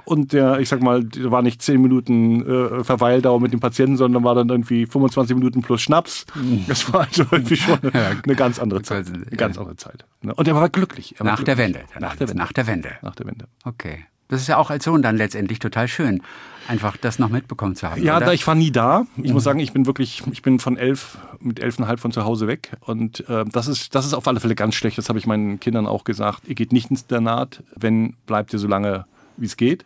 und 0.05 0.33
der, 0.33 0.59
ich 0.59 0.69
sag 0.69 0.83
mal, 0.83 1.05
war 1.31 1.43
nicht 1.43 1.63
zehn 1.63 1.81
Minuten 1.81 2.45
äh, 2.45 2.83
Verweildauer 2.83 3.41
mit 3.41 3.53
dem 3.53 3.61
Patienten, 3.61 3.97
sondern 3.97 4.25
war 4.25 4.35
dann 4.35 4.49
irgendwie 4.49 4.87
25 4.87 5.37
Minuten 5.37 5.63
plus 5.63 5.83
Schnaps. 5.83 6.27
Mhm. 6.35 6.65
Das 6.67 6.93
war 6.93 7.03
also 7.03 7.25
irgendwie 7.31 7.57
schon 7.57 7.79
eine, 7.93 8.35
ganz 8.35 8.59
andere 8.59 8.83
Zeit. 8.83 9.07
Eine 9.07 9.25
ganz 9.37 9.57
andere 9.57 9.77
Zeit. 9.77 10.05
Ne? 10.21 10.35
Und 10.35 10.49
er 10.49 10.57
war 10.57 10.69
glücklich. 10.69 11.15
Er 11.15 11.21
war 11.21 11.27
nach, 11.27 11.37
glücklich. 11.37 11.57
Der 11.57 11.65
Wende, 11.65 11.81
nach 12.01 12.17
der 12.17 12.29
Wende. 12.29 12.43
Nach 12.43 12.53
der 12.53 12.67
Wende. 12.67 12.91
Nach 13.03 13.15
der 13.15 13.27
Wende. 13.27 13.47
Okay. 13.63 14.05
Das 14.33 14.41
ist 14.41 14.49
ja 14.49 14.57
auch 14.57 14.71
als 14.71 14.85
Sohn 14.85 15.03
dann 15.03 15.19
letztendlich 15.19 15.59
total 15.59 15.89
schön, 15.89 16.23
einfach 16.67 16.97
das 16.97 17.19
noch 17.19 17.29
mitbekommen 17.29 17.77
zu 17.77 17.91
haben. 17.91 18.03
Ja, 18.03 18.17
oder? 18.17 18.27
da 18.27 18.33
ich 18.33 18.47
war 18.47 18.55
nie 18.55 18.71
da. 18.71 19.05
Ich 19.19 19.25
mhm. 19.25 19.33
muss 19.35 19.45
sagen, 19.45 19.59
ich 19.59 19.75
bin 19.75 19.85
wirklich, 19.85 20.23
ich 20.33 20.41
bin 20.41 20.59
von 20.59 20.79
elf, 20.79 21.19
mit 21.39 21.61
elfeinhalb 21.61 22.01
von 22.01 22.13
zu 22.13 22.25
Hause 22.25 22.47
weg. 22.47 22.71
Und 22.81 23.29
äh, 23.29 23.45
das, 23.45 23.69
ist, 23.69 23.95
das 23.95 24.07
ist 24.07 24.15
auf 24.15 24.27
alle 24.27 24.41
Fälle 24.41 24.55
ganz 24.55 24.75
schlecht. 24.75 24.97
Das 24.97 25.11
habe 25.11 25.19
ich 25.19 25.27
meinen 25.27 25.61
Kindern 25.61 25.87
auch 25.87 26.05
gesagt. 26.05 26.49
Ihr 26.49 26.55
geht 26.55 26.73
nicht 26.73 26.91
ins 26.91 27.03
Internat, 27.03 27.63
wenn 27.77 28.17
bleibt 28.25 28.55
ihr 28.55 28.59
so 28.59 28.69
lange, 28.69 29.05
wie 29.37 29.45
es 29.47 29.59
geht 29.59 29.85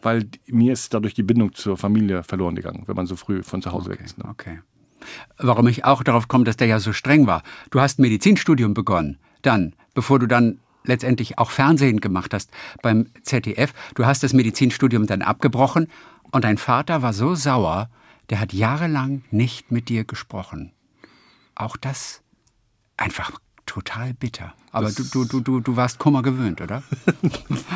weil 0.00 0.28
mir 0.46 0.72
ist 0.72 0.94
dadurch 0.94 1.14
die 1.14 1.22
Bindung 1.22 1.54
zur 1.54 1.76
Familie 1.76 2.22
verloren 2.22 2.54
gegangen, 2.54 2.84
wenn 2.86 2.96
man 2.96 3.06
so 3.06 3.16
früh 3.16 3.42
von 3.42 3.62
zu 3.62 3.72
Hause 3.72 3.90
okay, 3.90 3.98
weg 3.98 4.06
ist. 4.06 4.18
Ne? 4.18 4.24
Okay. 4.28 4.60
Warum 5.38 5.66
ich 5.66 5.84
auch 5.84 6.02
darauf 6.04 6.28
komme, 6.28 6.44
dass 6.44 6.56
der 6.56 6.68
ja 6.68 6.78
so 6.78 6.92
streng 6.92 7.26
war. 7.26 7.42
Du 7.70 7.80
hast 7.80 7.98
Medizinstudium 7.98 8.74
begonnen, 8.74 9.18
dann, 9.42 9.74
bevor 9.94 10.18
du 10.18 10.26
dann 10.26 10.60
letztendlich 10.84 11.38
auch 11.38 11.50
Fernsehen 11.50 12.00
gemacht 12.00 12.34
hast 12.34 12.50
beim 12.82 13.06
ZDF. 13.22 13.72
Du 13.94 14.06
hast 14.06 14.22
das 14.22 14.32
Medizinstudium 14.32 15.06
dann 15.06 15.22
abgebrochen 15.22 15.88
und 16.30 16.44
dein 16.44 16.58
Vater 16.58 17.02
war 17.02 17.12
so 17.12 17.34
sauer, 17.34 17.88
der 18.30 18.40
hat 18.40 18.52
jahrelang 18.52 19.22
nicht 19.30 19.70
mit 19.70 19.88
dir 19.88 20.04
gesprochen. 20.04 20.72
Auch 21.54 21.76
das 21.76 22.22
einfach 22.96 23.38
total 23.66 24.14
bitter. 24.14 24.54
Aber 24.70 24.90
du, 24.90 25.04
du, 25.04 25.24
du, 25.24 25.40
du, 25.40 25.60
du 25.60 25.76
warst 25.76 25.98
Kummer 25.98 26.22
gewöhnt, 26.22 26.60
oder? 26.60 26.82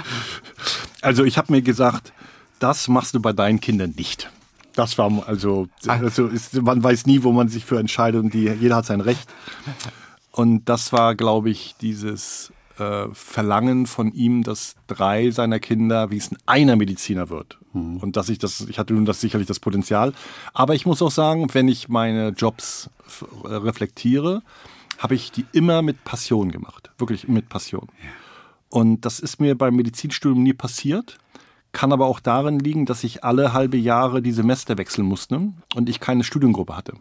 also 1.03 1.25
ich 1.25 1.37
habe 1.39 1.53
mir 1.53 1.63
gesagt, 1.63 2.13
das 2.59 2.89
machst 2.89 3.15
du 3.15 3.21
bei 3.21 3.33
deinen 3.33 3.61
Kindern 3.61 3.95
nicht. 3.97 4.31
Das 4.75 4.99
war 4.99 5.11
also, 5.27 5.69
ah. 5.87 5.93
also 5.95 6.27
ist, 6.27 6.55
man 6.55 6.83
weiß 6.83 7.07
nie, 7.07 7.23
wo 7.23 7.33
man 7.33 7.49
sich 7.49 7.65
für 7.65 7.79
entscheidet 7.79 8.23
und 8.23 8.35
die, 8.35 8.45
jeder 8.45 8.77
hat 8.77 8.87
sein 8.87 9.01
Recht. 9.01 9.29
Und 10.33 10.69
das 10.69 10.93
war, 10.93 11.15
glaube 11.15 11.51
ich, 11.51 11.77
dieses 11.81 12.53
äh, 12.79 13.07
Verlangen 13.13 13.87
von 13.87 14.13
ihm, 14.13 14.43
dass 14.43 14.77
drei 14.87 15.31
seiner 15.31 15.61
Kinder 15.61 16.11
wie 16.11 16.19
es 16.19 16.31
einer 16.47 16.77
Mediziner 16.77 17.31
wird. 17.31 17.59
Mhm. 17.73 17.99
Und 17.99 18.17
dass 18.17 18.29
ich 18.29 18.39
das, 18.39 18.61
ich 18.69 18.79
hatte 18.79 18.95
nun 18.95 19.05
das 19.05 19.21
sicherlich 19.21 19.47
das 19.47 19.61
Potenzial. 19.61 20.13
Aber 20.53 20.75
ich 20.75 20.87
muss 20.87 21.03
auch 21.03 21.11
sagen, 21.11 21.47
wenn 21.53 21.69
ich 21.69 21.89
meine 21.89 22.31
Jobs 22.31 22.91
reflektiere, 23.45 24.43
habe 24.99 25.15
ich 25.15 25.31
die 25.31 25.45
immer 25.53 25.83
mit 25.83 26.05
Passion 26.05 26.51
gemacht. 26.51 26.91
Wirklich 26.99 27.29
mit 27.29 27.49
Passion. 27.49 27.89
Und 28.69 29.05
das 29.05 29.21
ist 29.21 29.41
mir 29.41 29.57
beim 29.57 29.77
Medizinstudium 29.77 30.43
nie 30.43 30.55
passiert. 30.55 31.19
Kann 31.73 31.93
aber 31.93 32.07
auch 32.07 32.21
darin 32.21 32.59
liegen, 32.59 32.87
dass 32.87 33.05
ich 33.05 33.23
alle 33.23 33.53
halbe 33.53 33.77
Jahre 33.77 34.23
die 34.23 34.33
Semester 34.33 34.79
wechseln 34.79 35.07
musste 35.07 35.53
und 35.75 35.89
ich 35.89 36.01
keine 36.01 36.25
Studiengruppe 36.25 36.77
hatte, 36.77 36.95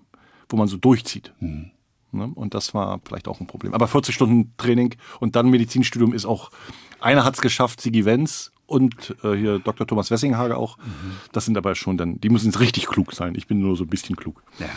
wo 0.49 0.57
man 0.57 0.67
so 0.67 0.77
durchzieht. 0.77 1.33
Mhm. 1.39 1.71
Und 2.11 2.53
das 2.53 2.73
war 2.73 3.01
vielleicht 3.05 3.27
auch 3.27 3.41
ein 3.41 3.47
Problem. 3.47 3.73
Aber 3.73 3.87
40 3.87 4.15
Stunden 4.15 4.53
Training 4.57 4.95
und 5.19 5.35
dann 5.35 5.49
Medizinstudium 5.49 6.13
ist 6.13 6.25
auch, 6.25 6.51
einer 6.99 7.23
hat 7.23 7.35
es 7.35 7.41
geschafft, 7.41 7.81
Sigi 7.81 8.05
Wenz 8.05 8.51
und 8.67 9.15
äh, 9.23 9.33
hier 9.35 9.59
Dr. 9.59 9.85
Thomas 9.85 10.11
Wessinghage 10.11 10.57
auch. 10.57 10.77
Mhm. 10.77 11.17
Das 11.33 11.45
sind 11.45 11.57
aber 11.57 11.75
schon 11.75 11.97
dann, 11.97 12.19
die 12.21 12.29
müssen 12.29 12.53
richtig 12.55 12.87
klug 12.87 13.13
sein. 13.13 13.35
Ich 13.35 13.47
bin 13.47 13.59
nur 13.59 13.75
so 13.75 13.83
ein 13.83 13.89
bisschen 13.89 14.15
klug. 14.15 14.41
Ja. 14.59 14.69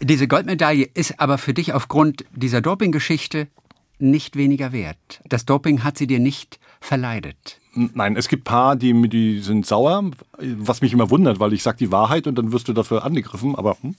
Diese 0.00 0.26
Goldmedaille 0.26 0.88
ist 0.94 1.20
aber 1.20 1.38
für 1.38 1.54
dich 1.54 1.74
aufgrund 1.74 2.24
dieser 2.34 2.60
Dopinggeschichte 2.60 3.48
nicht 3.98 4.36
weniger 4.36 4.72
wert. 4.72 5.20
Das 5.28 5.44
Doping 5.44 5.84
hat 5.84 5.96
sie 5.96 6.08
dir 6.08 6.18
nicht 6.18 6.58
verleidet. 6.80 7.60
Nein, 7.74 8.16
es 8.16 8.28
gibt 8.28 8.44
paar, 8.44 8.76
die, 8.76 9.08
die 9.08 9.40
sind 9.40 9.64
sauer, 9.64 10.10
was 10.38 10.82
mich 10.82 10.92
immer 10.92 11.08
wundert, 11.08 11.40
weil 11.40 11.54
ich 11.54 11.62
sage 11.62 11.78
die 11.78 11.90
Wahrheit 11.90 12.26
und 12.26 12.36
dann 12.36 12.52
wirst 12.52 12.68
du 12.68 12.74
dafür 12.74 13.04
angegriffen. 13.04 13.54
Aber, 13.54 13.76
hm. 13.80 13.94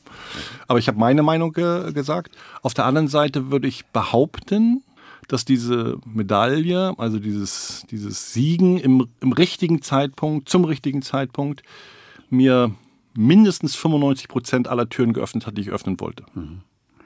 aber 0.67 0.77
ich 0.77 0.88
habe 0.88 0.99
meine 0.99 1.23
Meinung 1.23 1.53
ge 1.53 1.91
gesagt. 1.91 2.38
Auf 2.62 2.75
der 2.75 2.86
anderen 2.86 3.07
Seite 3.07 3.49
würde 3.51 3.67
ich 3.67 3.86
behaupten, 3.88 4.83
dass 5.27 5.45
diese 5.45 5.97
Medaille, 6.05 6.93
also 6.97 7.17
dieses, 7.17 7.86
dieses 7.89 8.33
Siegen 8.33 8.77
im, 8.77 9.07
im 9.21 9.31
richtigen 9.31 9.81
Zeitpunkt, 9.81 10.49
zum 10.49 10.65
richtigen 10.65 11.01
Zeitpunkt, 11.01 11.63
mir 12.29 12.71
mindestens 13.15 13.75
95 13.75 14.27
Prozent 14.27 14.67
aller 14.67 14.89
Türen 14.89 15.13
geöffnet 15.13 15.47
hat, 15.47 15.57
die 15.57 15.62
ich 15.62 15.69
öffnen 15.69 15.99
wollte. 15.99 16.25
Mhm. 16.36 16.62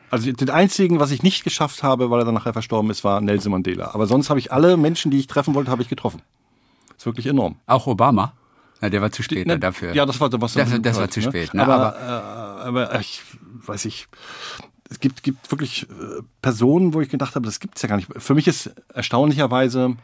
Also 0.09 0.31
den 0.31 0.49
einzigen, 0.49 0.99
was 0.99 1.11
ich 1.11 1.21
nicht 1.21 1.43
geschafft 1.43 1.83
habe, 1.83 2.09
weil 2.09 2.21
er 2.21 2.25
dann 2.25 2.33
nachher 2.33 2.53
verstorben 2.53 2.89
ist, 2.91 3.03
war 3.03 3.19
Nelson 3.19 3.51
Mandela. 3.51 3.93
Aber 3.93 4.07
sonst 4.07 4.29
habe 4.29 4.39
ich 4.39 4.53
alle 4.53 4.77
Menschen, 4.77 5.11
die 5.11 5.19
ich 5.19 5.27
treffen 5.27 5.53
wollte, 5.53 5.69
habe 5.69 5.81
ich 5.81 5.89
getroffen. 5.89 6.21
Das 6.97 7.03
ist 7.03 7.05
wirklich 7.05 7.27
enorm. 7.27 7.57
Auch 7.67 7.87
Obama? 7.87 8.33
Ja, 8.81 8.89
der 8.89 9.01
war 9.01 9.11
zu 9.11 9.23
spät 9.23 9.47
ne, 9.47 9.57
dafür. 9.57 9.93
Ja, 9.93 10.05
das 10.05 10.19
war 10.19 10.31
was 10.33 10.53
das, 10.53 10.81
das, 10.81 10.97
war 10.97 11.09
zu 11.09 11.19
ne? 11.19 11.25
spät. 11.25 11.53
Ne? 11.53 11.63
Aber, 11.63 11.95
aber, 11.97 12.61
äh, 12.61 12.67
aber 12.67 12.99
ich 12.99 13.21
weiß 13.65 13.85
ich. 13.85 14.07
Es 14.89 14.99
gibt, 14.99 15.21
gibt 15.21 15.51
wirklich 15.51 15.83
äh, 15.83 16.21
Personen, 16.41 16.93
wo 16.93 17.01
ich 17.01 17.09
gedacht 17.09 17.35
habe, 17.35 17.45
das 17.45 17.59
gibt's 17.59 17.81
ja 17.81 17.89
gar 17.89 17.97
nicht. 17.97 18.09
Für 18.17 18.35
mich 18.35 18.47
ist 18.47 18.71
erstaunlicherweise 18.93 19.97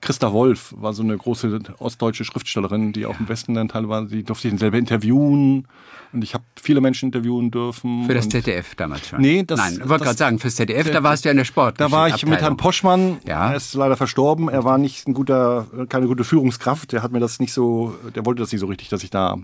Christa 0.00 0.32
Wolf 0.32 0.74
war 0.76 0.92
so 0.92 1.02
eine 1.02 1.16
große 1.16 1.58
ostdeutsche 1.78 2.24
Schriftstellerin, 2.24 2.92
die 2.92 3.06
auch 3.06 3.18
im 3.18 3.28
Westen 3.28 3.54
dann 3.54 3.68
Teil 3.68 3.88
war. 3.88 4.06
Die 4.06 4.22
durfte 4.22 4.48
ich 4.48 4.52
dann 4.52 4.58
selber 4.58 4.78
interviewen. 4.78 5.66
Und 6.12 6.22
ich 6.22 6.34
habe 6.34 6.44
viele 6.60 6.80
Menschen 6.80 7.06
interviewen 7.06 7.50
dürfen. 7.50 8.06
Für 8.06 8.14
das 8.14 8.28
ZDF 8.28 8.74
damals 8.76 9.08
schon? 9.08 9.20
Nee, 9.20 9.42
das. 9.42 9.58
Nein, 9.58 9.80
ich 9.82 9.88
wollte 9.88 10.04
gerade 10.04 10.16
sagen, 10.16 10.38
fürs 10.38 10.54
ZDF, 10.54 10.90
da 10.90 11.02
warst 11.02 11.24
du 11.24 11.28
ja 11.28 11.32
in 11.32 11.36
der 11.36 11.44
Sport. 11.44 11.80
Da 11.80 11.90
war 11.90 12.08
ich 12.08 12.24
mit 12.24 12.40
Herrn 12.40 12.56
Poschmann. 12.56 13.18
Ja. 13.26 13.50
Er 13.50 13.56
ist 13.56 13.74
leider 13.74 13.96
verstorben. 13.96 14.48
Er 14.48 14.64
war 14.64 14.78
nicht 14.78 15.08
ein 15.08 15.14
guter, 15.14 15.66
keine 15.88 16.06
gute 16.06 16.24
Führungskraft. 16.24 16.92
Der 16.92 17.02
hat 17.02 17.12
mir 17.12 17.20
das 17.20 17.40
nicht 17.40 17.52
so, 17.52 17.94
der 18.14 18.24
wollte 18.24 18.40
das 18.40 18.52
nicht 18.52 18.60
so 18.60 18.66
richtig, 18.66 18.88
dass 18.88 19.02
ich 19.02 19.10
da 19.10 19.36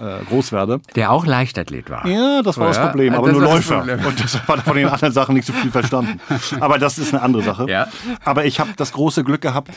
äh, 0.00 0.24
groß 0.28 0.52
werde. 0.52 0.80
Der 0.94 1.10
auch 1.10 1.26
Leichtathlet 1.26 1.90
war. 1.90 2.06
Ja, 2.06 2.42
das 2.42 2.58
war 2.58 2.66
oh, 2.66 2.68
das 2.68 2.80
Problem, 2.80 3.14
aber 3.14 3.32
nur 3.32 3.42
Läufer. 3.42 3.82
Und 3.82 4.22
das 4.22 4.46
hat 4.46 4.60
von 4.60 4.76
den 4.76 4.88
anderen 4.88 5.12
Sachen 5.12 5.34
nicht 5.34 5.46
so 5.46 5.52
viel 5.52 5.70
verstanden. 5.70 6.20
Aber 6.60 6.78
das 6.78 6.98
ist 6.98 7.12
eine 7.12 7.22
andere 7.22 7.42
Sache. 7.42 7.66
Ja. 7.68 7.88
Aber 8.24 8.44
ich 8.44 8.60
habe 8.60 8.70
das 8.76 8.92
große 8.92 9.24
Glück 9.24 9.40
gehabt, 9.40 9.70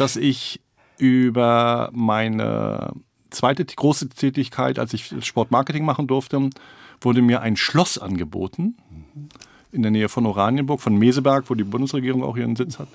dass 0.00 0.16
ich 0.16 0.60
über 0.98 1.90
meine 1.92 2.92
zweite 3.30 3.64
große 3.64 4.08
Tätigkeit, 4.08 4.78
als 4.78 4.92
ich 4.94 5.14
Sportmarketing 5.20 5.84
machen 5.84 6.06
durfte, 6.06 6.50
wurde 7.00 7.22
mir 7.22 7.42
ein 7.42 7.56
Schloss 7.56 7.98
angeboten 7.98 8.76
in 9.72 9.82
der 9.82 9.90
Nähe 9.90 10.08
von 10.08 10.26
Oranienburg, 10.26 10.80
von 10.80 10.96
Meseberg, 10.96 11.48
wo 11.48 11.54
die 11.54 11.64
Bundesregierung 11.64 12.24
auch 12.24 12.36
ihren 12.36 12.56
Sitz 12.56 12.78
hat. 12.78 12.88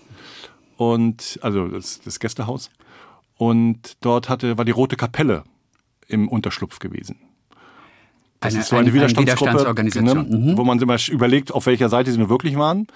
Und 0.77 1.39
also 1.41 1.67
das, 1.67 2.01
das 2.01 2.19
Gästehaus. 2.19 2.69
Und 3.37 3.97
dort 4.01 4.27
hatte, 4.27 4.57
war 4.57 4.65
die 4.65 4.71
Rote 4.71 4.97
Kapelle 4.97 5.43
im 6.07 6.27
Unterschlupf 6.27 6.79
gewesen. 6.79 7.17
Das 8.39 8.53
eine, 8.53 8.61
ist 8.61 8.69
so 8.69 8.75
eine, 8.75 8.85
eine 8.85 8.93
Widerstandsgruppe, 8.93 10.01
ne, 10.01 10.15
mhm. 10.15 10.57
wo 10.57 10.63
man 10.63 10.79
sich 10.79 10.87
mal 10.87 10.99
überlegt, 11.09 11.53
auf 11.53 11.65
welcher 11.65 11.89
Seite 11.89 12.11
sie 12.11 12.17
nur 12.17 12.29
wirklich 12.29 12.57
waren. 12.57 12.87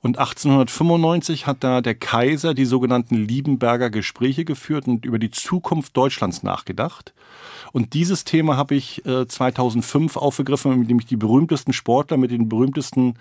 Und 0.00 0.18
1895 0.18 1.46
hat 1.46 1.64
da 1.64 1.80
der 1.80 1.94
Kaiser 1.94 2.54
die 2.54 2.64
sogenannten 2.64 3.16
Liebenberger 3.16 3.90
Gespräche 3.90 4.44
geführt 4.44 4.86
und 4.86 5.04
über 5.04 5.18
die 5.18 5.30
Zukunft 5.30 5.96
Deutschlands 5.96 6.42
nachgedacht. 6.42 7.14
Und 7.72 7.94
dieses 7.94 8.24
Thema 8.24 8.56
habe 8.56 8.74
ich 8.74 9.04
äh, 9.06 9.26
2005 9.26 10.16
aufgegriffen, 10.16 10.72
indem 10.72 11.00
ich 11.00 11.06
die 11.06 11.16
berühmtesten 11.16 11.72
Sportler 11.72 12.16
mit 12.16 12.30
den 12.30 12.48
berühmtesten 12.48 13.14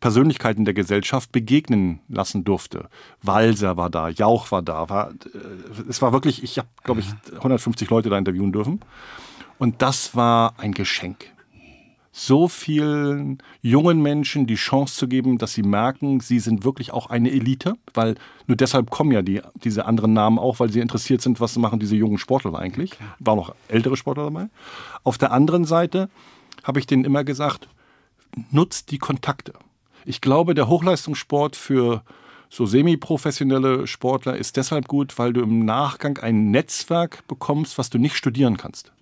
Persönlichkeiten 0.00 0.64
der 0.64 0.74
Gesellschaft 0.74 1.30
begegnen 1.30 2.00
lassen 2.08 2.44
durfte. 2.44 2.88
Walser 3.22 3.76
war 3.76 3.90
da, 3.90 4.08
Jauch 4.08 4.50
war 4.50 4.62
da. 4.62 4.88
War, 4.88 5.10
äh, 5.10 5.88
es 5.88 6.02
war 6.02 6.12
wirklich, 6.12 6.42
ich 6.42 6.58
habe, 6.58 6.68
glaube 6.82 7.00
ich, 7.00 7.06
150 7.36 7.88
Leute 7.88 8.10
da 8.10 8.18
interviewen 8.18 8.52
dürfen. 8.52 8.80
Und 9.58 9.82
das 9.82 10.16
war 10.16 10.54
ein 10.58 10.72
Geschenk 10.72 11.32
so 12.12 12.48
vielen 12.48 13.38
jungen 13.62 14.02
Menschen 14.02 14.46
die 14.46 14.56
Chance 14.56 14.96
zu 14.96 15.06
geben, 15.06 15.38
dass 15.38 15.52
sie 15.52 15.62
merken, 15.62 16.20
sie 16.20 16.40
sind 16.40 16.64
wirklich 16.64 16.92
auch 16.92 17.08
eine 17.08 17.30
Elite, 17.30 17.74
weil 17.94 18.16
nur 18.46 18.56
deshalb 18.56 18.90
kommen 18.90 19.12
ja 19.12 19.22
die, 19.22 19.40
diese 19.62 19.84
anderen 19.84 20.12
Namen 20.12 20.38
auch, 20.38 20.58
weil 20.58 20.70
sie 20.70 20.80
interessiert 20.80 21.22
sind, 21.22 21.40
was 21.40 21.56
machen 21.56 21.78
diese 21.78 21.94
jungen 21.94 22.18
Sportler 22.18 22.58
eigentlich. 22.58 22.92
War 23.20 23.36
noch 23.36 23.54
ältere 23.68 23.96
Sportler 23.96 24.24
dabei. 24.24 24.48
Auf 25.04 25.18
der 25.18 25.30
anderen 25.30 25.64
Seite 25.64 26.10
habe 26.64 26.80
ich 26.80 26.86
denen 26.86 27.04
immer 27.04 27.22
gesagt, 27.22 27.68
nutzt 28.50 28.90
die 28.90 28.98
Kontakte. 28.98 29.52
Ich 30.04 30.20
glaube, 30.20 30.54
der 30.54 30.68
Hochleistungssport 30.68 31.54
für 31.54 32.02
so 32.48 32.66
semi-professionelle 32.66 33.86
Sportler 33.86 34.36
ist 34.36 34.56
deshalb 34.56 34.88
gut, 34.88 35.18
weil 35.18 35.32
du 35.32 35.40
im 35.42 35.64
Nachgang 35.64 36.18
ein 36.18 36.50
Netzwerk 36.50 37.26
bekommst, 37.28 37.78
was 37.78 37.90
du 37.90 37.98
nicht 37.98 38.16
studieren 38.16 38.56
kannst. 38.56 38.92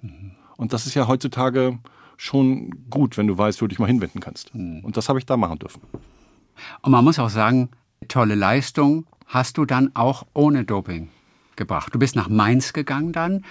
Mhm. 0.00 0.32
Und 0.56 0.72
das 0.72 0.86
ist 0.86 0.94
ja 0.94 1.06
heutzutage 1.06 1.78
schon 2.24 2.70
gut, 2.88 3.18
wenn 3.18 3.26
du 3.26 3.36
weißt, 3.36 3.60
wo 3.60 3.66
du 3.66 3.68
dich 3.68 3.78
mal 3.78 3.86
hinwenden 3.86 4.20
kannst. 4.20 4.54
Mhm. 4.54 4.80
Und 4.82 4.96
das 4.96 5.08
habe 5.08 5.18
ich 5.18 5.26
da 5.26 5.36
machen 5.36 5.58
dürfen. 5.58 5.82
Und 6.82 6.92
man 6.92 7.04
muss 7.04 7.18
auch 7.18 7.28
sagen, 7.28 7.68
tolle 8.08 8.34
Leistung 8.34 9.06
hast 9.26 9.58
du 9.58 9.66
dann 9.66 9.90
auch 9.94 10.26
ohne 10.32 10.64
Doping 10.64 11.10
gebracht. 11.56 11.94
Du 11.94 11.98
bist 11.98 12.16
nach 12.16 12.28
Mainz 12.28 12.72
gegangen 12.72 13.12
dann, 13.12 13.44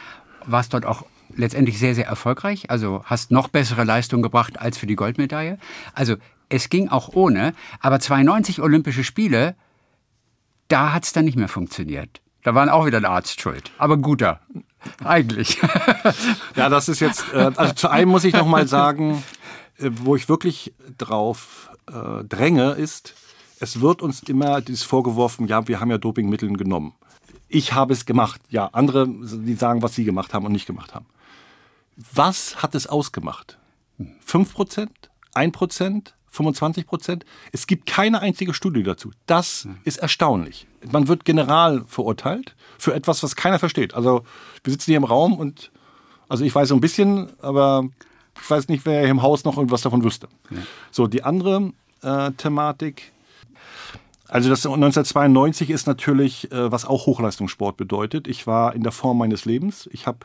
warst 0.46 0.74
dort 0.74 0.86
auch 0.86 1.06
letztendlich 1.36 1.78
sehr, 1.78 1.96
sehr 1.96 2.08
erfolgreich, 2.08 2.70
also 2.70 3.02
hast 3.06 3.32
noch 3.32 3.48
bessere 3.48 3.84
Leistung 3.84 4.22
gebracht 4.22 4.60
als 4.60 4.78
für 4.78 4.88
die 4.88 4.96
Goldmedaille. 4.96 5.58
Also 5.94 6.16
es 6.50 6.70
ging 6.70 6.90
auch 6.90 7.10
ohne, 7.14 7.54
aber 7.80 8.00
92 8.00 8.62
Olympische 8.62 9.04
Spiele, 9.04 9.56
da 10.68 10.94
hat 10.94 11.04
es 11.04 11.14
dann 11.14 11.26
nicht 11.26 11.38
mehr 11.38 11.48
funktioniert. 11.48 12.22
Da 12.44 12.56
waren 12.56 12.70
auch 12.70 12.86
wieder 12.86 12.98
ein 12.98 13.06
Arzt 13.06 13.40
schuld, 13.40 13.72
aber 13.78 13.98
guter. 13.98 14.42
Eigentlich. 15.04 15.60
ja, 16.56 16.70
das 16.70 16.90
ist 16.90 17.00
jetzt, 17.00 17.26
äh, 17.34 17.52
also 17.56 17.74
zu 17.74 17.90
einem 17.90 18.10
muss 18.10 18.24
ich 18.24 18.34
noch 18.34 18.48
mal 18.48 18.68
sagen, 18.68 19.24
äh, 19.78 19.90
wo 19.92 20.16
ich 20.16 20.30
wirklich 20.30 20.74
drauf 20.98 21.70
äh, 21.88 22.24
dränge, 22.24 22.72
ist, 22.72 23.14
es 23.60 23.82
wird 23.82 24.02
uns 24.02 24.24
immer 24.24 24.62
dieses 24.62 24.84
vorgeworfen, 24.84 25.48
ja, 25.48 25.68
wir 25.68 25.80
haben 25.80 25.92
ja 25.92 25.98
Dopingmittel 25.98 26.52
genommen. 26.54 26.94
Ich 27.48 27.74
habe 27.74 27.94
es 27.94 28.06
gemacht. 28.06 28.42
Ja, 28.50 28.68
andere, 28.74 29.08
die 29.08 29.54
sagen, 29.54 29.82
was 29.82 29.96
sie 29.96 30.06
gemacht 30.06 30.34
haben 30.34 30.46
und 30.46 30.52
nicht 30.52 30.66
gemacht 30.66 30.96
haben. 30.96 31.06
Was 32.14 32.64
hat 32.64 32.74
es 32.76 32.88
ausgemacht? 32.88 33.60
5 34.26 34.54
Prozent? 34.54 35.12
1 35.36 35.52
Prozent? 35.52 36.16
25 36.34 36.88
Prozent. 36.88 37.26
Es 37.52 37.68
gibt 37.68 37.86
keine 37.86 38.20
einzige 38.20 38.54
Studie 38.54 38.84
dazu. 38.84 39.12
Das 39.28 39.68
ist 39.84 39.98
erstaunlich. 39.98 40.68
Man 40.92 41.08
wird 41.08 41.26
general 41.26 41.86
verurteilt 41.88 42.56
für 42.78 42.94
etwas, 42.94 43.22
was 43.22 43.36
keiner 43.36 43.60
versteht. 43.60 43.94
Also 43.94 44.24
wir 44.64 44.72
sitzen 44.74 44.92
hier 44.92 44.98
im 44.98 45.04
Raum 45.04 45.34
und 45.38 45.72
also 46.28 46.44
ich 46.44 46.54
weiß 46.54 46.70
so 46.70 46.76
ein 46.76 46.82
bisschen, 46.82 47.30
aber 47.42 47.88
ich 48.42 48.50
weiß 48.50 48.68
nicht, 48.68 48.86
wer 48.86 49.02
hier 49.02 49.12
im 49.12 49.22
Haus 49.22 49.44
noch 49.44 49.58
irgendwas 49.58 49.84
davon 49.84 50.04
wüsste. 50.04 50.28
Ja. 50.50 50.58
So, 50.92 51.06
die 51.06 51.24
andere 51.24 51.72
äh, 52.02 52.32
Thematik. 52.32 53.12
Also 54.28 54.50
das 54.50 54.66
1992 54.66 55.70
ist 55.70 55.86
natürlich, 55.86 56.52
äh, 56.52 56.72
was 56.72 56.86
auch 56.86 57.06
Hochleistungssport 57.06 57.78
bedeutet. 57.78 58.28
Ich 58.28 58.48
war 58.48 58.74
in 58.74 58.82
der 58.82 58.92
Form 58.92 59.20
meines 59.20 59.46
Lebens. 59.46 59.88
Ich 59.92 60.08
habe 60.08 60.20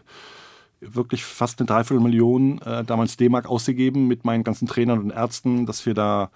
wirklich 0.81 1.25
fast 1.25 1.59
eine 1.61 1.67
Dreiviertelmillion 1.67 2.61
äh, 2.63 2.85
damals 2.85 3.17
D-Mark 3.17 3.47
ausgegeben 3.47 4.07
mit 4.07 4.25
meinen 4.25 4.45
ganzen 4.45 4.67
Trainern 4.67 4.99
und 5.01 5.11
Ärzten, 5.11 5.67
dass 5.67 5.87
wir 5.87 5.95
da 5.95 6.31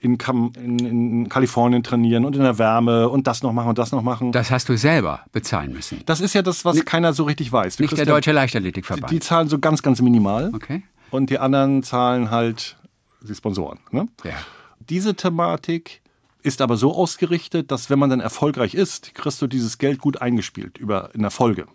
in, 0.00 0.18
in, 0.56 0.78
in, 0.78 1.28
Kalifornien 1.28 1.82
trainieren 1.82 2.24
und 2.24 2.34
in 2.34 2.42
der 2.42 2.58
Wärme 2.58 3.08
und 3.08 3.26
das 3.26 3.42
noch 3.42 3.52
machen 3.52 3.68
und 3.68 3.78
das 3.78 3.92
noch 3.92 4.02
machen. 4.02 4.32
Das 4.32 4.50
hast 4.50 4.68
du 4.68 4.76
selber 4.76 5.20
bezahlen 5.30 5.72
müssen. 5.72 6.00
Das 6.06 6.20
ist 6.20 6.34
ja 6.34 6.42
das, 6.42 6.64
was 6.64 6.76
N 6.78 6.84
keiner 6.84 7.12
so 7.12 7.24
richtig 7.24 7.52
weiß. 7.52 7.76
Du 7.76 7.84
nicht 7.84 7.96
der 7.96 8.06
Deutsche 8.06 8.32
Leichtathletikverband. 8.32 9.10
Die, 9.10 9.16
die, 9.16 9.20
zahlen 9.20 9.48
so 9.48 9.58
ganz, 9.58 9.82
ganz 9.82 10.00
minimal. 10.00 10.50
Okay. 10.54 10.82
Und 11.10 11.30
die 11.30 11.38
anderen 11.38 11.82
zahlen 11.82 12.30
halt 12.30 12.76
die 13.20 13.34
Sponsoren. 13.34 13.78
Ne? 13.90 14.08
Ja. 14.24 14.32
Diese 14.80 15.14
Thematik 15.14 16.02
ist 16.42 16.60
aber 16.60 16.76
so 16.76 16.94
ausgerichtet, 16.94 17.70
dass 17.70 17.88
wenn 17.88 17.98
man 17.98 18.10
dann 18.10 18.20
erfolgreich 18.20 18.74
ist, 18.74 19.14
kriegst 19.14 19.40
du 19.40 19.46
dieses 19.46 19.78
Geld 19.78 20.00
gut 20.00 20.20
eingespielt 20.20 20.78
über 20.78 21.10
in 21.14 21.22
der 21.22 21.30
Folge. 21.30 21.66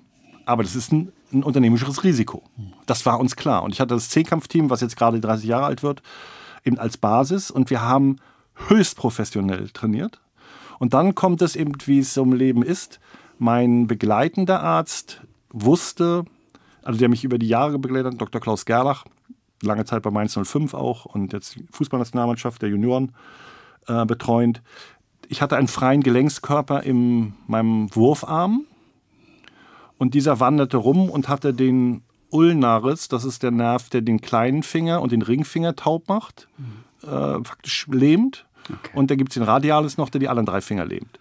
Aber 0.47 0.63
das 0.63 0.75
ist 0.75 0.93
ein, 0.93 1.11
ein 1.33 1.43
unternehmerisches 1.43 2.05
Risiko. 2.05 2.41
Das 2.85 3.05
war 3.05 3.19
uns 3.19 3.35
klar. 3.35 3.63
Und 3.63 3.73
ich 3.73 3.81
hatte 3.81 3.93
das 3.95 4.07
Zehnkampfteam, 4.07 4.69
was 4.69 4.79
jetzt 4.79 4.95
gerade 4.95 5.19
30 5.19 5.45
Jahre 5.45 5.65
alt 5.65 5.83
wird, 5.83 6.01
eben 6.63 6.79
als 6.79 6.97
Basis. 6.97 7.51
Und 7.51 7.69
wir 7.69 7.81
haben 7.81 8.15
höchst 8.69 8.95
professionell 8.95 9.67
trainiert. 9.69 10.21
Und 10.79 10.93
dann 10.93 11.15
kommt 11.15 11.41
es 11.41 11.57
eben, 11.57 11.73
wie 11.85 11.99
es 11.99 12.13
so 12.13 12.23
im 12.23 12.31
Leben 12.31 12.63
ist. 12.63 13.01
Mein 13.39 13.87
begleitender 13.87 14.61
Arzt 14.61 15.21
wusste, 15.51 16.23
also 16.81 16.97
der 16.97 17.09
mich 17.09 17.25
über 17.25 17.37
die 17.37 17.49
Jahre 17.49 17.77
begleitet 17.77 18.13
hat, 18.13 18.21
Dr. 18.21 18.39
Klaus 18.39 18.65
Gerlach, 18.65 19.03
lange 19.61 19.83
Zeit 19.83 20.01
bei 20.03 20.11
Mainz 20.11 20.39
05 20.41 20.73
auch 20.73 21.05
und 21.05 21.33
jetzt 21.33 21.59
Fußballnationalmannschaft 21.71 22.61
der 22.61 22.69
Junioren 22.69 23.11
äh, 23.87 24.05
betreuend. 24.05 24.61
Ich 25.27 25.41
hatte 25.41 25.57
einen 25.57 25.67
freien 25.67 26.03
Gelenkskörper 26.03 26.83
in 26.83 27.33
meinem 27.47 27.93
Wurfarm 27.93 28.65
und 29.97 30.13
dieser 30.13 30.39
wanderte 30.39 30.77
rum 30.77 31.09
und 31.09 31.27
hatte 31.29 31.53
den 31.53 32.03
Ulnaris, 32.29 33.07
das 33.07 33.23
ist 33.23 33.43
der 33.43 33.51
Nerv, 33.51 33.89
der 33.89 34.01
den 34.01 34.21
kleinen 34.21 34.63
Finger 34.63 35.01
und 35.01 35.11
den 35.11 35.21
Ringfinger 35.21 35.75
taub 35.75 36.07
macht, 36.09 36.47
mhm. 36.57 37.09
äh, 37.09 37.43
faktisch 37.43 37.87
lähmt. 37.87 38.45
Okay. 38.63 38.91
Und 38.93 39.09
dann 39.09 39.17
gibt 39.17 39.31
es 39.31 39.35
den 39.35 39.43
Radialis 39.43 39.97
noch, 39.97 40.09
der 40.09 40.19
die 40.19 40.27
anderen 40.27 40.45
drei 40.45 40.61
Finger 40.61 40.85
lähmt. 40.85 41.19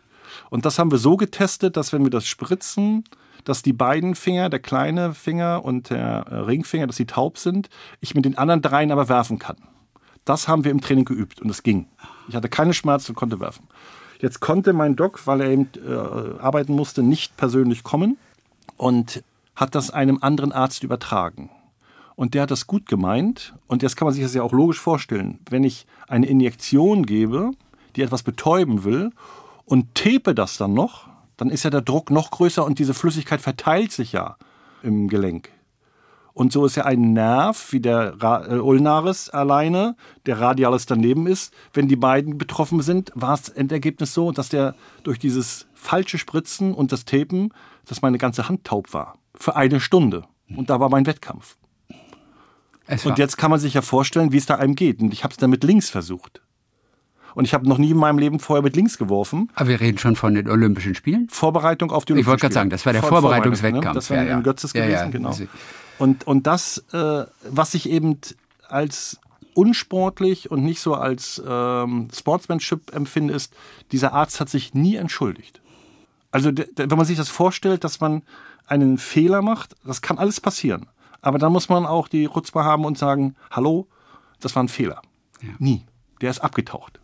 Und 0.51 0.67
das 0.67 0.79
haben 0.79 0.91
wir 0.91 0.99
so 0.99 1.17
getestet, 1.17 1.77
dass 1.77 1.93
wenn 1.93 2.03
wir 2.03 2.11
das 2.11 2.27
spritzen, 2.27 3.05
dass 3.45 3.63
die 3.63 3.73
beiden 3.73 4.17
Finger, 4.17 4.51
der 4.51 4.59
kleine 4.59 5.15
Finger 5.15 5.65
und 5.65 5.91
der 5.91 6.27
äh, 6.29 6.35
Ringfinger, 6.35 6.89
dass 6.89 6.97
sie 6.97 7.07
taub 7.07 7.39
sind, 7.39 7.69
ich 8.01 8.15
mit 8.15 8.25
den 8.25 8.37
anderen 8.37 8.63
dreien 8.63 8.91
aber 8.91 9.09
werfen 9.09 9.39
kann. 9.39 9.57
Das 10.25 10.49
haben 10.49 10.65
wir 10.65 10.73
im 10.73 10.81
Training 10.81 11.05
geübt 11.05 11.41
und 11.41 11.49
es 11.51 11.63
ging. 11.63 11.87
Ich 12.29 12.35
hatte 12.35 12.49
keine 12.49 12.75
Schmerzen 12.75 13.13
und 13.13 13.17
konnte 13.17 13.39
werfen. 13.39 13.69
Jetzt 14.21 14.41
konnte 14.41 14.73
mein 14.73 14.97
Doc, 14.97 15.27
weil 15.27 15.41
er 15.41 15.51
eben 15.51 15.69
äh, 15.87 16.41
arbeiten 16.41 16.75
musste, 16.75 17.05
nicht 17.05 17.37
persönlich 17.37 17.85
kommen 17.85 18.19
und 18.77 19.23
hat 19.55 19.75
das 19.75 19.91
einem 19.91 20.19
anderen 20.21 20.53
Arzt 20.53 20.85
übertragen. 20.85 21.51
Und 22.15 22.35
der 22.35 22.43
hat 22.43 22.51
das 22.51 22.67
gut 22.67 22.87
gemeint. 22.87 23.55
Und 23.67 23.83
jetzt 23.83 23.97
kann 23.97 24.07
man 24.07 24.15
sich 24.15 24.23
das 24.23 24.35
ja 24.35 24.43
auch 24.43 24.53
logisch 24.53 24.81
vorstellen. 24.81 25.39
Wenn 25.49 25.65
ich 25.65 25.87
eine 26.09 26.27
Injektion 26.27 27.05
gebe, 27.05 27.51
die 27.95 28.03
etwas 28.03 28.23
betäuben 28.23 28.85
will, 28.85 29.11
und 29.67 29.95
tepe 29.95 30.35
das 30.35 30.57
dann 30.57 30.75
noch, 30.75 31.09
dann 31.37 31.51
ist 31.51 31.65
ja 31.65 31.71
der 31.71 31.83
Druck 31.83 32.11
noch 32.11 32.31
größer 32.31 32.65
und 32.65 32.79
diese 32.79 32.95
Flüssigkeit 32.95 33.41
verteilt 33.41 33.93
sich 33.93 34.13
ja 34.13 34.37
im 34.83 35.09
Gelenk. 35.09 35.51
Und 36.33 36.53
so 36.53 36.67
ist 36.67 36.77
ja 36.77 36.85
ein 36.85 37.15
Nerv 37.15 37.73
wie 37.73 37.81
der 37.81 38.15
äh, 38.21 38.59
Ulnaris 38.59 39.31
alleine, 39.31 39.97
der 40.27 40.39
Radialis 40.39 40.85
daneben 40.85 41.27
ist. 41.27 41.53
Wenn 41.73 41.89
die 41.89 41.97
beiden 41.97 42.37
betroffen 42.37 42.83
sind, 42.83 43.11
war 43.15 43.37
das 43.37 43.49
Endergebnis 43.49 44.13
so, 44.13 44.33
dass 44.33 44.51
der 44.51 44.75
durch 45.03 45.19
dieses 45.19 45.67
falsche 45.77 46.19
Spritzen 46.19 46.75
und 46.75 46.91
das 46.91 47.05
Tapen 47.05 47.53
dass 47.87 48.03
meine 48.03 48.19
ganze 48.19 48.49
Hand 48.49 48.65
taub 48.65 48.93
war. 48.93 49.19
Für 49.35 49.57
eine 49.57 49.81
Stunde. 49.81 50.25
Und 50.55 50.71
da 50.71 50.81
war 50.81 50.89
mein 50.91 51.07
Wettkampf. 51.07 51.57
Und 53.05 53.19
jetzt 53.19 53.37
kann 53.37 53.51
man 53.51 53.59
sich 53.59 53.75
ja 53.75 53.83
vorstellen, 53.83 54.33
wie 54.33 54.37
es 54.37 54.47
da 54.47 54.57
einem 54.57 54.75
geht. 54.75 55.01
Und 55.01 55.13
ich 55.13 55.25
habe 55.25 55.33
es 55.33 55.39
dann 55.39 55.51
mit 55.51 55.65
links 55.65 55.91
versucht. 55.91 56.41
Und 57.35 57.45
ich 57.45 57.53
habe 57.53 57.69
noch 57.69 57.79
nie 57.79 57.91
in 57.91 57.97
meinem 57.97 58.19
Leben 58.19 58.39
vorher 58.39 58.63
mit 58.63 58.77
links 58.77 58.97
geworfen. 58.97 59.51
Aber 59.55 59.69
wir 59.69 59.81
reden 59.81 59.99
schon 59.99 60.17
von 60.17 60.35
den 60.35 60.49
Olympischen 60.49 60.95
Spielen? 60.95 61.29
Vorbereitung 61.29 61.91
auf 61.91 62.05
die 62.05 62.13
Olympischen 62.13 62.15
Spiele. 62.15 62.21
Ich 62.21 62.27
wollte 62.27 62.41
gerade 62.41 62.55
sagen, 62.55 62.71
das 62.71 62.87
war 62.87 62.93
der 62.93 63.03
Vorbereitungswettkampf. 63.03 63.87
Ne? 63.87 63.93
Das 63.95 64.11
war 64.11 64.23
ja, 64.23 64.37
in 64.37 64.43
Götzes 64.43 64.73
ja, 64.73 64.87
gewesen, 64.87 65.05
ja. 65.05 65.11
genau. 65.11 65.37
Und, 65.99 66.27
und 66.27 66.47
das, 66.47 66.85
äh, 66.93 67.25
was 67.51 67.75
ich 67.75 67.91
eben 67.91 68.19
als 68.69 69.19
unsportlich 69.55 70.51
und 70.51 70.65
nicht 70.65 70.81
so 70.81 70.95
als 70.95 71.43
ähm, 71.47 72.09
Sportsmanship 72.15 72.95
empfinde, 72.95 73.35
ist, 73.35 73.53
dieser 73.93 74.13
Arzt 74.13 74.41
hat 74.41 74.49
sich 74.49 74.75
nie 74.75 74.97
entschuldigt. 74.97 75.61
Also 76.31 76.51
wenn 76.55 76.89
man 76.97 77.07
sich 77.07 77.17
das 77.17 77.29
vorstellt, 77.29 77.85
dass 77.85 78.01
man 78.01 78.23
einen 78.67 78.99
Fehler 78.99 79.43
macht, 79.43 79.75
das 79.85 80.03
kann 80.03 80.19
alles 80.19 80.41
passieren. 80.41 80.87
Aber 81.23 81.39
dann 81.39 81.53
muss 81.53 81.69
man 81.69 81.87
auch 81.87 82.09
die 82.09 82.25
Rutzma 82.25 82.65
haben 82.65 82.85
und 82.85 82.99
sagen, 82.99 83.37
hallo, 83.51 83.89
das 84.41 84.55
war 84.55 84.63
ein 84.63 84.69
Fehler. 84.69 85.03
Ja. 85.43 85.51
Nie. 85.59 85.83
Der 86.21 86.31
ist 86.31 86.41
abgetaucht. 86.41 87.01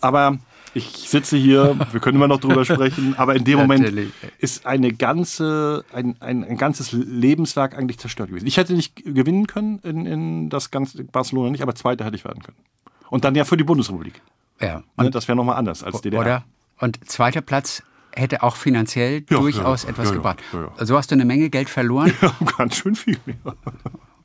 Aber 0.00 0.38
ich 0.74 0.86
sitze 0.86 1.36
hier, 1.36 1.78
wir 1.92 2.00
können 2.00 2.16
immer 2.16 2.28
noch 2.28 2.40
drüber 2.40 2.64
sprechen, 2.64 3.14
aber 3.18 3.36
in 3.36 3.44
dem 3.44 3.58
Moment 3.58 4.12
ist 4.38 4.66
eine 4.66 4.92
ganze, 4.92 5.84
ein, 5.92 6.16
ein, 6.20 6.44
ein, 6.44 6.56
ganzes 6.56 6.92
Lebenswerk 6.92 7.76
eigentlich 7.76 7.98
zerstört 7.98 8.30
gewesen. 8.30 8.46
Ich 8.46 8.56
hätte 8.56 8.74
nicht 8.74 8.96
gewinnen 8.96 9.46
können 9.46 9.80
in, 9.80 10.06
in 10.06 10.50
das 10.50 10.70
ganze 10.70 11.04
Barcelona 11.04 11.50
nicht, 11.50 11.62
aber 11.62 11.74
Zweiter 11.74 12.04
hätte 12.04 12.16
ich 12.16 12.24
werden 12.24 12.42
können. 12.42 12.58
Und 13.10 13.24
dann 13.24 13.34
ja 13.34 13.44
für 13.44 13.56
die 13.56 13.64
Bundesrepublik. 13.64 14.22
Ja. 14.60 14.78
Ne, 14.78 14.84
und 14.96 15.14
das 15.14 15.28
wäre 15.28 15.36
nochmal 15.36 15.56
anders 15.56 15.82
als 15.84 16.00
DDR. 16.00 16.20
Oder? 16.20 16.44
Und 16.78 16.98
zweiter 17.08 17.42
Platz 17.42 17.82
hätte 18.14 18.42
auch 18.42 18.56
finanziell 18.56 19.24
ja, 19.28 19.38
durchaus 19.38 19.84
ja, 19.84 19.90
etwas 19.90 20.08
ja, 20.08 20.14
gebracht. 20.14 20.42
So 20.80 20.96
hast 20.96 21.10
du 21.10 21.14
eine 21.14 21.24
Menge 21.24 21.50
Geld 21.50 21.68
verloren. 21.68 22.12
Ja, 22.22 22.34
ganz 22.56 22.76
schön 22.76 22.94
viel. 22.94 23.18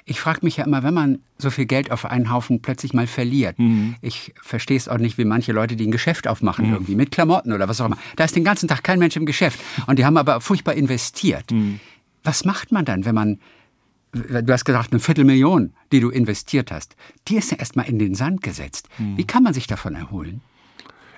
Ich 0.05 0.19
frage 0.19 0.39
mich 0.43 0.57
ja 0.57 0.65
immer, 0.65 0.83
wenn 0.83 0.93
man 0.93 1.19
so 1.37 1.49
viel 1.49 1.65
Geld 1.65 1.91
auf 1.91 2.05
einen 2.05 2.31
Haufen 2.31 2.61
plötzlich 2.61 2.93
mal 2.93 3.07
verliert. 3.07 3.57
Mhm. 3.59 3.95
Ich 4.01 4.33
verstehe 4.41 4.77
es 4.77 4.87
auch 4.87 4.97
nicht, 4.97 5.17
wie 5.17 5.25
manche 5.25 5.51
Leute, 5.51 5.75
die 5.75 5.87
ein 5.87 5.91
Geschäft 5.91 6.27
aufmachen, 6.27 6.71
irgendwie 6.71 6.95
mit 6.95 7.11
Klamotten 7.11 7.51
oder 7.53 7.67
was 7.67 7.81
auch 7.81 7.87
immer. 7.87 7.97
Da 8.15 8.23
ist 8.23 8.35
den 8.35 8.43
ganzen 8.43 8.67
Tag 8.67 8.83
kein 8.83 8.99
Mensch 8.99 9.15
im 9.15 9.25
Geschäft. 9.25 9.59
Und 9.87 9.99
die 9.99 10.05
haben 10.05 10.17
aber 10.17 10.39
furchtbar 10.41 10.75
investiert. 10.75 11.51
Mhm. 11.51 11.79
Was 12.23 12.45
macht 12.45 12.71
man 12.71 12.85
dann, 12.85 13.05
wenn 13.05 13.15
man, 13.15 13.39
du 14.11 14.53
hast 14.53 14.65
gesagt, 14.65 14.91
eine 14.91 14.99
Viertelmillion, 14.99 15.73
die 15.91 15.99
du 15.99 16.09
investiert 16.09 16.71
hast, 16.71 16.95
die 17.27 17.35
ist 17.35 17.51
ja 17.51 17.57
erstmal 17.57 17.87
in 17.87 17.99
den 17.99 18.15
Sand 18.15 18.43
gesetzt. 18.43 18.87
Mhm. 18.97 19.17
Wie 19.17 19.25
kann 19.25 19.43
man 19.43 19.53
sich 19.53 19.67
davon 19.67 19.95
erholen? 19.95 20.41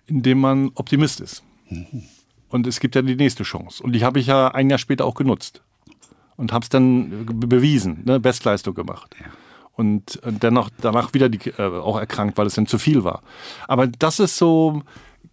Indem 0.08 0.39
man 0.39 0.71
Optimist 0.75 1.19
ist. 1.19 1.43
Und 2.49 2.67
es 2.67 2.79
gibt 2.79 2.95
ja 2.95 3.01
die 3.01 3.15
nächste 3.15 3.43
Chance. 3.43 3.81
Und 3.83 3.93
die 3.93 4.03
habe 4.03 4.19
ich 4.19 4.27
ja 4.27 4.49
ein 4.49 4.69
Jahr 4.69 4.79
später 4.79 5.05
auch 5.05 5.15
genutzt. 5.15 5.62
Und 6.35 6.51
habe 6.51 6.63
es 6.63 6.69
dann 6.69 7.25
be- 7.25 7.47
bewiesen, 7.47 8.01
ne? 8.05 8.19
Bestleistung 8.19 8.73
gemacht. 8.73 9.15
Und 9.73 10.21
äh, 10.23 10.31
dennoch 10.31 10.69
danach 10.81 11.13
wieder 11.13 11.29
die, 11.29 11.49
äh, 11.49 11.62
auch 11.62 11.99
erkrankt, 11.99 12.38
weil 12.38 12.47
es 12.47 12.55
dann 12.55 12.65
zu 12.65 12.79
viel 12.79 13.03
war. 13.03 13.21
Aber 13.67 13.88
das 13.88 14.19
ist 14.19 14.38
so, 14.38 14.81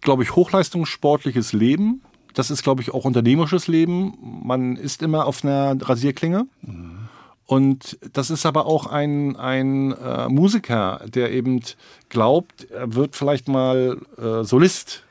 glaube 0.01 0.23
ich, 0.23 0.35
hochleistungssportliches 0.35 1.53
Leben. 1.53 2.01
Das 2.33 2.51
ist, 2.51 2.61
glaube 2.61 2.81
ich, 2.81 2.93
auch 2.93 3.03
unternehmerisches 3.03 3.67
Leben. 3.67 4.13
Man 4.43 4.75
ist 4.75 5.01
immer 5.01 5.25
auf 5.25 5.43
einer 5.43 5.75
Rasierklinge. 5.81 6.45
Und 7.45 7.97
das 8.13 8.29
ist 8.29 8.45
aber 8.45 8.65
auch 8.65 8.85
ein, 8.87 9.37
ein 9.37 9.93
äh, 9.93 10.27
Musiker, 10.27 11.01
der 11.07 11.31
eben 11.31 11.61
glaubt, 12.09 12.69
er 12.69 12.93
wird 12.93 13.15
vielleicht 13.15 13.47
mal 13.47 13.97
äh, 14.17 14.43
Solist. 14.43 15.03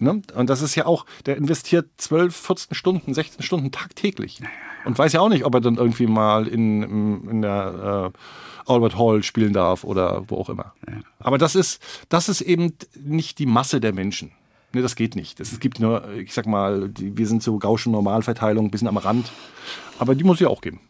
Ne? 0.00 0.22
Und 0.34 0.50
das 0.50 0.62
ist 0.62 0.74
ja 0.74 0.86
auch, 0.86 1.06
der 1.26 1.36
investiert 1.36 1.88
12, 1.96 2.34
14 2.34 2.74
Stunden, 2.74 3.14
16 3.14 3.42
Stunden 3.42 3.70
tagtäglich. 3.70 4.40
Und 4.84 4.98
weiß 4.98 5.12
ja 5.12 5.20
auch 5.20 5.28
nicht, 5.28 5.44
ob 5.44 5.54
er 5.54 5.60
dann 5.60 5.76
irgendwie 5.76 6.06
mal 6.06 6.46
in, 6.46 7.28
in, 7.28 7.42
der 7.42 8.12
äh, 8.14 8.72
Albert 8.72 8.96
Hall 8.96 9.22
spielen 9.22 9.52
darf 9.52 9.84
oder 9.84 10.24
wo 10.28 10.36
auch 10.36 10.48
immer. 10.48 10.72
Aber 11.18 11.38
das 11.38 11.54
ist, 11.54 11.82
das 12.08 12.28
ist 12.28 12.40
eben 12.40 12.74
nicht 12.98 13.38
die 13.38 13.46
Masse 13.46 13.80
der 13.80 13.92
Menschen. 13.92 14.32
Ne, 14.72 14.82
das 14.82 14.96
geht 14.96 15.16
nicht. 15.16 15.40
Es 15.40 15.58
gibt 15.60 15.80
nur, 15.80 16.08
ich 16.12 16.34
sag 16.34 16.46
mal, 16.46 16.88
die, 16.90 17.16
wir 17.16 17.26
sind 17.26 17.42
so 17.42 17.58
Gaußsche 17.58 17.90
Normalverteilung, 17.90 18.66
ein 18.66 18.70
bisschen 18.70 18.88
am 18.88 18.98
Rand. 18.98 19.30
Aber 19.98 20.14
die 20.14 20.24
muss 20.24 20.36
es 20.36 20.40
ja 20.40 20.48
auch 20.48 20.60
geben. 20.60 20.80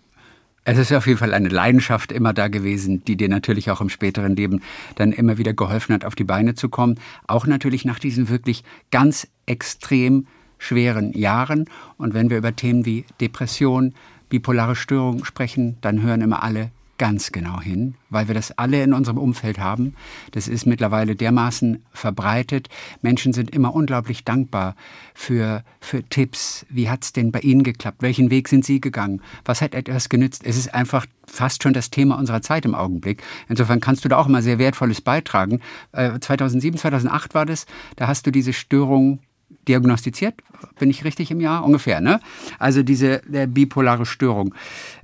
Es 0.70 0.76
ist 0.76 0.92
auf 0.92 1.06
jeden 1.06 1.18
Fall 1.18 1.32
eine 1.32 1.48
Leidenschaft 1.48 2.12
immer 2.12 2.34
da 2.34 2.48
gewesen, 2.48 3.02
die 3.02 3.16
dir 3.16 3.30
natürlich 3.30 3.70
auch 3.70 3.80
im 3.80 3.88
späteren 3.88 4.36
Leben 4.36 4.60
dann 4.96 5.12
immer 5.12 5.38
wieder 5.38 5.54
geholfen 5.54 5.94
hat, 5.94 6.04
auf 6.04 6.14
die 6.14 6.24
Beine 6.24 6.56
zu 6.56 6.68
kommen. 6.68 7.00
Auch 7.26 7.46
natürlich 7.46 7.86
nach 7.86 7.98
diesen 7.98 8.28
wirklich 8.28 8.64
ganz 8.90 9.28
extrem 9.46 10.26
schweren 10.58 11.14
Jahren. 11.14 11.70
Und 11.96 12.12
wenn 12.12 12.28
wir 12.28 12.36
über 12.36 12.54
Themen 12.54 12.84
wie 12.84 13.06
Depression, 13.18 13.94
bipolare 14.28 14.76
Störung 14.76 15.24
sprechen, 15.24 15.78
dann 15.80 16.02
hören 16.02 16.20
immer 16.20 16.42
alle 16.42 16.70
ganz 16.98 17.32
genau 17.32 17.60
hin, 17.60 17.94
weil 18.10 18.28
wir 18.28 18.34
das 18.34 18.56
alle 18.58 18.82
in 18.82 18.92
unserem 18.92 19.18
Umfeld 19.18 19.58
haben. 19.58 19.94
Das 20.32 20.48
ist 20.48 20.66
mittlerweile 20.66 21.16
dermaßen 21.16 21.84
verbreitet. 21.92 22.68
Menschen 23.00 23.32
sind 23.32 23.50
immer 23.50 23.74
unglaublich 23.74 24.24
dankbar 24.24 24.74
für, 25.14 25.64
für 25.80 26.02
Tipps. 26.02 26.66
Wie 26.68 26.90
hat's 26.90 27.12
denn 27.12 27.32
bei 27.32 27.40
Ihnen 27.40 27.62
geklappt? 27.62 28.02
Welchen 28.02 28.30
Weg 28.30 28.48
sind 28.48 28.64
Sie 28.64 28.80
gegangen? 28.80 29.22
Was 29.44 29.62
hat 29.62 29.74
etwas 29.74 30.08
genützt? 30.08 30.42
Es 30.44 30.56
ist 30.56 30.74
einfach 30.74 31.06
fast 31.26 31.62
schon 31.62 31.72
das 31.72 31.90
Thema 31.90 32.18
unserer 32.18 32.42
Zeit 32.42 32.64
im 32.64 32.74
Augenblick. 32.74 33.22
Insofern 33.48 33.80
kannst 33.80 34.04
du 34.04 34.08
da 34.08 34.16
auch 34.18 34.26
immer 34.26 34.42
sehr 34.42 34.58
Wertvolles 34.58 35.00
beitragen. 35.00 35.60
Äh, 35.92 36.18
2007, 36.18 36.78
2008 36.78 37.34
war 37.34 37.46
das. 37.46 37.66
Da 37.96 38.08
hast 38.08 38.26
du 38.26 38.32
diese 38.32 38.52
Störung 38.52 39.20
diagnostiziert, 39.66 40.34
bin 40.78 40.90
ich 40.90 41.04
richtig 41.04 41.30
im 41.30 41.40
Jahr 41.40 41.64
ungefähr, 41.64 42.00
ne? 42.00 42.20
Also 42.58 42.82
diese 42.82 43.22
der 43.26 43.46
bipolare 43.46 44.06
Störung, 44.06 44.54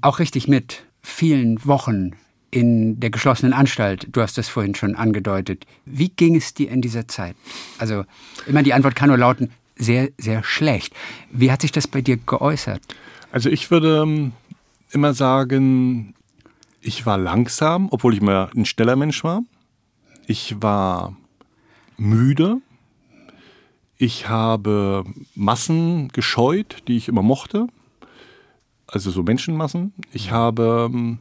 auch 0.00 0.18
richtig 0.18 0.48
mit 0.48 0.85
vielen 1.05 1.64
Wochen 1.64 2.12
in 2.51 2.99
der 2.99 3.11
geschlossenen 3.11 3.53
Anstalt. 3.53 4.09
Du 4.11 4.21
hast 4.21 4.38
das 4.38 4.49
vorhin 4.49 4.75
schon 4.75 4.95
angedeutet. 4.97 5.67
Wie 5.85 6.09
ging 6.09 6.37
es 6.37 6.55
dir 6.55 6.71
in 6.71 6.81
dieser 6.81 7.07
Zeit? 7.07 7.37
Also 7.79 8.05
immer 8.47 8.62
die 8.62 8.73
Antwort 8.73 8.97
kann 8.97 9.09
nur 9.09 9.19
lauten 9.19 9.51
sehr 9.77 10.11
sehr 10.19 10.43
schlecht. 10.45 10.95
Wie 11.31 11.51
hat 11.51 11.62
sich 11.62 11.73
das 11.73 11.88
bei 11.88 12.01
dir 12.01 12.17
geäußert? 12.17 12.81
Also 13.33 13.51
ich 13.51 13.71
würde 13.71 14.03
ähm, 14.03 14.33
immer 14.93 15.14
sagen, 15.14 16.14
ich 16.81 17.05
war 17.07 17.19
langsam, 17.19 17.88
obwohl 17.90 18.14
ich 18.14 18.21
mal 18.21 18.51
ein 18.55 18.64
schneller 18.64 18.97
Mensch 18.97 19.25
war. 19.25 19.43
Ich 20.27 20.62
war 20.62 21.17
müde. 21.97 22.59
Ich 23.97 24.29
habe 24.29 25.05
Massen 25.35 26.09
gescheut, 26.09 26.83
die 26.87 26.97
ich 26.97 27.09
immer 27.09 27.23
mochte. 27.23 27.67
Also 28.94 29.11
so 29.11 29.24
Menschenmassen. 29.24 29.92
Ich 30.12 30.30
habe 30.30 30.88
ähm, 30.88 31.18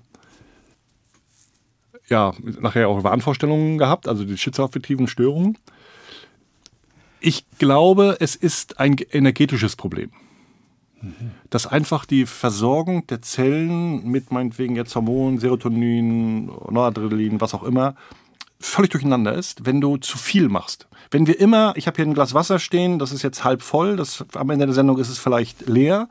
ja 2.08 2.34
nachher 2.62 2.88
auch 2.88 3.04
Wahnvorstellungen 3.04 3.80
gehabt, 3.80 4.08
also 4.08 4.24
die 4.26 4.38
schizoaffektiven 4.38 5.08
Störungen. 5.08 5.58
Ich 7.20 7.46
glaube, 7.58 8.18
es 8.20 8.36
ist 8.36 8.80
ein 8.80 8.96
energetisches 9.12 9.76
Problem 9.76 10.12
dass 11.50 11.68
einfach 11.68 12.06
die 12.06 12.26
Versorgung 12.26 13.06
der 13.08 13.22
Zellen 13.22 14.06
mit 14.06 14.32
meinetwegen 14.32 14.78
jetzt 14.78 14.96
Hormonen, 14.96 15.38
Serotonin, 15.38 16.46
Noradrenalin, 16.46 17.42
was 17.42 17.54
auch 17.54 17.64
immer, 17.64 17.96
völlig 18.62 18.92
durcheinander 18.92 19.34
ist, 19.34 19.66
wenn 19.66 19.82
du 19.82 19.98
zu 19.98 20.18
viel 20.18 20.48
machst. 20.48 20.88
Wenn 21.12 21.28
wir 21.28 21.40
immer, 21.42 21.74
ich 21.76 21.88
habe 21.88 21.98
hier 21.98 22.06
ein 22.06 22.14
Glas 22.14 22.34
Wasser 22.34 22.58
stehen, 22.58 23.00
das 23.00 23.12
ist 23.12 23.22
jetzt 23.22 23.44
halb 23.44 23.62
voll, 23.62 23.98
das, 23.98 24.24
am 24.34 24.50
Ende 24.50 24.66
der 24.66 24.76
Sendung 24.76 24.98
ist 24.98 25.10
es 25.10 25.18
vielleicht 25.18 25.68
leer. 25.68 26.08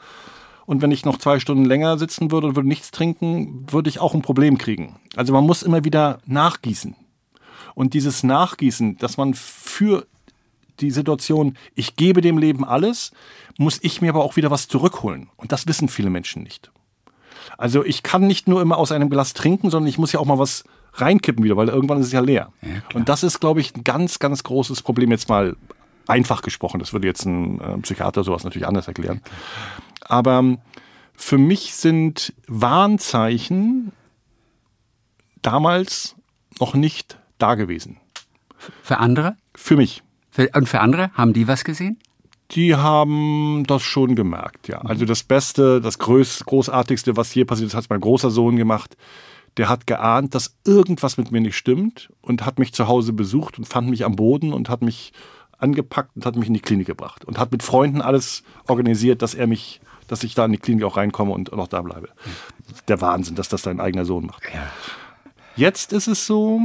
Und 0.72 0.80
wenn 0.80 0.90
ich 0.90 1.04
noch 1.04 1.18
zwei 1.18 1.38
Stunden 1.38 1.66
länger 1.66 1.98
sitzen 1.98 2.30
würde 2.30 2.46
und 2.46 2.56
würde 2.56 2.66
nichts 2.66 2.90
trinken, 2.92 3.66
würde 3.70 3.90
ich 3.90 4.00
auch 4.00 4.14
ein 4.14 4.22
Problem 4.22 4.56
kriegen. 4.56 4.96
Also 5.16 5.34
man 5.34 5.44
muss 5.44 5.62
immer 5.62 5.84
wieder 5.84 6.20
nachgießen. 6.24 6.96
Und 7.74 7.92
dieses 7.92 8.22
Nachgießen, 8.22 8.96
dass 8.96 9.18
man 9.18 9.34
für 9.34 10.06
die 10.80 10.90
Situation, 10.90 11.58
ich 11.74 11.96
gebe 11.96 12.22
dem 12.22 12.38
Leben 12.38 12.64
alles, 12.64 13.10
muss 13.58 13.80
ich 13.82 14.00
mir 14.00 14.08
aber 14.08 14.24
auch 14.24 14.36
wieder 14.36 14.50
was 14.50 14.66
zurückholen. 14.66 15.28
Und 15.36 15.52
das 15.52 15.66
wissen 15.66 15.88
viele 15.88 16.08
Menschen 16.08 16.42
nicht. 16.42 16.72
Also 17.58 17.84
ich 17.84 18.02
kann 18.02 18.26
nicht 18.26 18.48
nur 18.48 18.62
immer 18.62 18.78
aus 18.78 18.92
einem 18.92 19.10
Glas 19.10 19.34
trinken, 19.34 19.68
sondern 19.68 19.90
ich 19.90 19.98
muss 19.98 20.12
ja 20.12 20.20
auch 20.20 20.24
mal 20.24 20.38
was 20.38 20.64
reinkippen 20.94 21.44
wieder, 21.44 21.58
weil 21.58 21.68
irgendwann 21.68 22.00
ist 22.00 22.06
es 22.06 22.12
ja 22.12 22.20
leer. 22.20 22.50
und 22.94 23.10
das 23.10 23.24
ist, 23.24 23.40
glaube 23.40 23.60
ich, 23.60 23.76
ein 23.76 23.84
ganz, 23.84 24.18
ganz 24.20 24.42
großes 24.42 24.80
Problem 24.80 25.10
jetzt 25.10 25.28
mal 25.28 25.54
einfach 26.06 26.40
gesprochen. 26.40 26.78
Das 26.78 26.94
würde 26.94 27.06
jetzt 27.06 27.26
ein 27.26 27.60
äh, 27.60 27.78
Psychiater 27.82 28.24
sowas 28.24 28.44
natürlich 28.44 28.66
anders 28.66 28.88
erklären. 28.88 29.20
Aber 30.04 30.58
für 31.14 31.38
mich 31.38 31.74
sind 31.74 32.34
Warnzeichen 32.46 33.92
damals 35.42 36.16
noch 36.60 36.74
nicht 36.74 37.18
da 37.38 37.54
gewesen. 37.54 37.98
Für 38.82 38.98
andere? 38.98 39.36
Für 39.54 39.76
mich. 39.76 40.02
Für, 40.30 40.48
und 40.54 40.68
für 40.68 40.80
andere? 40.80 41.10
Haben 41.14 41.32
die 41.32 41.48
was 41.48 41.64
gesehen? 41.64 41.98
Die 42.52 42.76
haben 42.76 43.64
das 43.66 43.82
schon 43.82 44.14
gemerkt, 44.14 44.68
ja. 44.68 44.78
Also 44.82 45.04
das 45.04 45.24
Beste, 45.24 45.80
das 45.80 45.98
Groß, 45.98 46.44
Großartigste, 46.44 47.16
was 47.16 47.30
hier 47.30 47.46
passiert 47.46 47.68
ist, 47.68 47.74
hat 47.74 47.88
mein 47.88 48.00
großer 48.00 48.30
Sohn 48.30 48.56
gemacht. 48.56 48.96
Der 49.56 49.68
hat 49.68 49.86
geahnt, 49.86 50.34
dass 50.34 50.56
irgendwas 50.66 51.16
mit 51.16 51.30
mir 51.30 51.40
nicht 51.40 51.56
stimmt 51.56 52.10
und 52.20 52.44
hat 52.44 52.58
mich 52.58 52.72
zu 52.72 52.88
Hause 52.88 53.12
besucht 53.12 53.58
und 53.58 53.64
fand 53.64 53.88
mich 53.88 54.04
am 54.04 54.16
Boden 54.16 54.52
und 54.52 54.68
hat 54.68 54.82
mich 54.82 55.12
angepackt 55.58 56.16
und 56.16 56.26
hat 56.26 56.36
mich 56.36 56.48
in 56.48 56.54
die 56.54 56.60
Klinik 56.60 56.86
gebracht 56.86 57.24
und 57.24 57.38
hat 57.38 57.52
mit 57.52 57.62
Freunden 57.62 58.02
alles 58.02 58.42
organisiert, 58.66 59.22
dass 59.22 59.34
er 59.34 59.46
mich, 59.46 59.80
dass 60.08 60.24
ich 60.24 60.34
da 60.34 60.44
in 60.44 60.52
die 60.52 60.58
Klinik 60.58 60.84
auch 60.84 60.96
reinkomme 60.96 61.32
und 61.32 61.52
auch 61.52 61.68
da 61.68 61.82
bleibe. 61.82 62.08
Der 62.88 63.00
Wahnsinn, 63.00 63.34
dass 63.34 63.48
das 63.48 63.62
dein 63.62 63.80
eigener 63.80 64.04
Sohn 64.04 64.26
macht. 64.26 64.42
Jetzt 65.56 65.92
ist 65.92 66.06
es 66.06 66.26
so, 66.26 66.60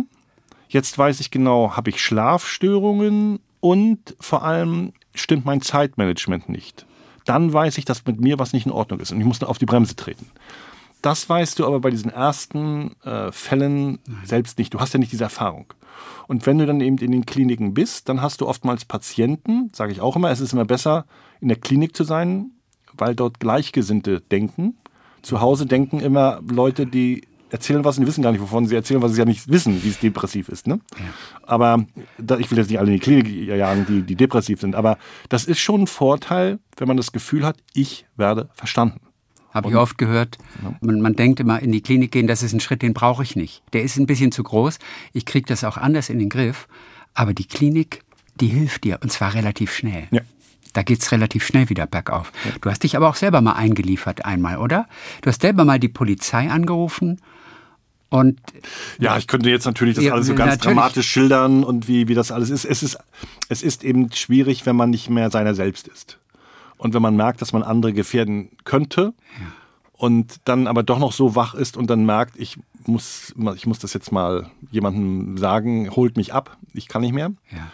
jetzt 0.69 0.97
weiß 0.97 1.19
ich 1.19 1.32
genau, 1.32 1.76
habe 1.76 1.89
ich 1.89 2.02
Schlafstörungen 2.02 3.39
und 3.60 4.15
vor 4.19 4.43
allem 4.43 4.93
stimmt 5.13 5.45
mein 5.45 5.62
Zeitmanagement 5.62 6.50
nicht. 6.50 6.86
Dann 7.26 7.52
weiß 7.52 7.78
ich, 7.78 7.86
dass 7.86 8.06
mit 8.06 8.21
mir 8.21 8.39
was 8.39 8.54
nicht 8.54 8.65
in 8.65 8.71
Ordnung 8.71 9.00
ist 9.00 9.12
und 9.12 9.19
ich 9.19 9.26
muss 9.26 9.43
auf 9.43 9.58
die 9.58 9.65
Bremse 9.65 9.95
treten. 9.95 10.28
Das 11.02 11.30
weißt 11.30 11.60
du 11.60 11.65
aber 11.65 11.80
bei 11.80 11.89
diesen 11.89 12.10
ersten 12.10 12.95
äh, 13.04 13.32
Fällen 13.32 14.00
selbst 14.23 14.58
nicht. 14.58 14.73
Du 14.73 14.80
hast 14.80 14.93
ja 14.93 15.00
nicht 15.00 15.12
diese 15.12 15.26
Erfahrung. 15.26 15.73
Und 16.28 16.45
wenn 16.45 16.58
du 16.58 16.65
dann 16.65 16.82
eben 16.82 16.97
in 16.97 17.12
den 17.12 17.26
Kliniken 17.26 17.73
bist, 17.73 18.10
dann 18.10 18.21
hast 18.21 18.41
du 18.41 18.47
oftmals 18.47 18.86
Patienten, 18.86 19.69
sage 19.73 19.91
ich 19.91 20.02
auch 20.02 20.15
immer, 20.15 20.32
es 20.32 20.39
ist 20.39 20.54
immer 20.54 20.65
besser, 20.65 21.06
in 21.39 21.47
der 21.47 21.58
Klinik 21.58 21.95
zu 21.95 22.04
sein, 22.04 22.52
weil 22.97 23.15
dort 23.15 23.39
Gleichgesinnte 23.39 24.21
denken. 24.21 24.75
Zu 25.21 25.41
Hause 25.41 25.65
denken 25.65 25.99
immer 25.99 26.41
Leute, 26.49 26.86
die 26.86 27.23
erzählen 27.49 27.83
was 27.83 27.97
und 27.97 28.03
die 28.03 28.07
wissen 28.07 28.21
gar 28.21 28.31
nicht, 28.31 28.41
wovon 28.41 28.65
sie 28.65 28.75
erzählen, 28.75 29.01
weil 29.01 29.10
sie 29.10 29.19
ja 29.19 29.25
nicht 29.25 29.47
wissen, 29.49 29.83
wie 29.83 29.89
es 29.89 29.99
depressiv 29.99 30.49
ist. 30.49 30.67
Ne? 30.67 30.79
Aber 31.43 31.86
da, 32.17 32.38
ich 32.38 32.51
will 32.51 32.57
jetzt 32.57 32.69
nicht 32.69 32.79
alle 32.79 32.89
in 32.89 32.95
die 32.95 32.99
Klinik 32.99 33.27
jagen, 33.29 33.86
die, 33.88 34.01
die 34.01 34.15
depressiv 34.15 34.60
sind, 34.60 34.75
aber 34.75 34.97
das 35.29 35.45
ist 35.45 35.60
schon 35.60 35.83
ein 35.83 35.88
Vorteil, 35.88 36.60
wenn 36.75 36.88
man 36.88 36.97
das 36.97 37.12
Gefühl 37.12 37.45
hat, 37.45 37.57
ich 37.73 38.05
werde 38.15 38.49
verstanden. 38.53 38.99
Habe 39.51 39.69
ich 39.69 39.75
oft 39.75 39.97
gehört. 39.97 40.38
Man, 40.81 41.01
man 41.01 41.15
denkt 41.15 41.39
immer, 41.39 41.60
in 41.60 41.71
die 41.71 41.81
Klinik 41.81 42.12
gehen, 42.12 42.27
das 42.27 42.43
ist 42.43 42.53
ein 42.53 42.60
Schritt, 42.60 42.81
den 42.81 42.93
brauche 42.93 43.23
ich 43.23 43.36
nicht. 43.36 43.63
Der 43.73 43.81
ist 43.81 43.97
ein 43.97 44.05
bisschen 44.05 44.31
zu 44.31 44.43
groß. 44.43 44.77
Ich 45.13 45.25
kriege 45.25 45.47
das 45.47 45.63
auch 45.63 45.77
anders 45.77 46.10
in 46.10 46.19
den 46.19 46.29
Griff. 46.29 46.67
Aber 47.15 47.33
die 47.33 47.45
Klinik, 47.45 48.03
die 48.36 48.47
hilft 48.47 48.83
dir 48.83 48.99
und 49.01 49.12
zwar 49.12 49.33
relativ 49.33 49.73
schnell. 49.73 50.07
Ja. 50.12 50.21
Da 50.78 50.84
geht's 50.84 51.12
relativ 51.12 51.44
schnell 51.44 51.70
wieder 51.70 51.88
bergauf. 51.88 52.32
Du 52.62 52.70
hast 52.70 52.84
dich 52.84 52.96
aber 52.96 53.10
auch 53.10 53.16
selber 53.16 53.42
mal 53.42 53.54
eingeliefert 53.54 54.26
einmal, 54.26 54.58
oder? 54.58 54.88
Du 55.24 55.30
hast 55.32 55.42
selber 55.42 55.66
mal 55.66 55.80
die 55.80 55.88
Polizei 55.88 56.52
angerufen 56.52 57.20
Und 58.10 58.40
ja, 59.00 59.18
ich 59.18 59.26
könnte 59.26 59.50
jetzt 59.50 59.66
natürlich 59.66 59.96
das 59.96 60.04
Ja, 60.06 60.13
alles 60.13 60.28
so 60.28 60.36
ganz 60.36 60.52
natürlich. 60.52 60.76
dramatisch 60.78 61.08
schildern 61.10 61.63
und 61.63 61.88
wie, 61.88 62.08
wie 62.08 62.13
das 62.13 62.32
alles 62.32 62.52
ist. 62.52 62.63
Es 62.63 62.84
ist. 62.84 62.96
Es 63.50 63.63
ist 63.63 63.84
eben 63.84 64.12
schwierig, 64.12 64.68
wenn 64.68 64.76
man 64.76 64.92
nicht 64.92 65.10
mehr 65.10 65.32
seiner 65.32 65.56
selbst 65.56 65.88
ist. 65.88 66.20
Und 66.78 66.94
wenn 66.94 67.02
man 67.02 67.16
merkt, 67.16 67.42
dass 67.42 67.54
man 67.54 67.63
andere 67.63 67.92
gefährden 67.92 68.50
könnte 68.63 69.16
und 69.94 70.36
dann 70.46 70.68
aber 70.68 70.84
doch 70.84 71.00
noch 71.00 71.12
so 71.12 71.36
wach 71.36 71.56
ist 71.56 71.76
und 71.76 71.90
dann 71.90 72.06
merkt, 72.06 72.36
ich 72.38 72.60
muss, 72.86 73.34
ich 73.56 73.66
muss 73.66 73.80
das 73.80 73.94
jetzt 73.96 74.12
mal 74.12 74.52
jemandem 74.70 75.40
sagen, 75.40 75.90
holt 75.96 76.18
mich 76.18 76.36
ab, 76.36 76.56
ich 76.74 76.88
kann 76.88 77.02
nicht 77.02 77.13
mehr. 77.13 77.32
ja. 77.52 77.72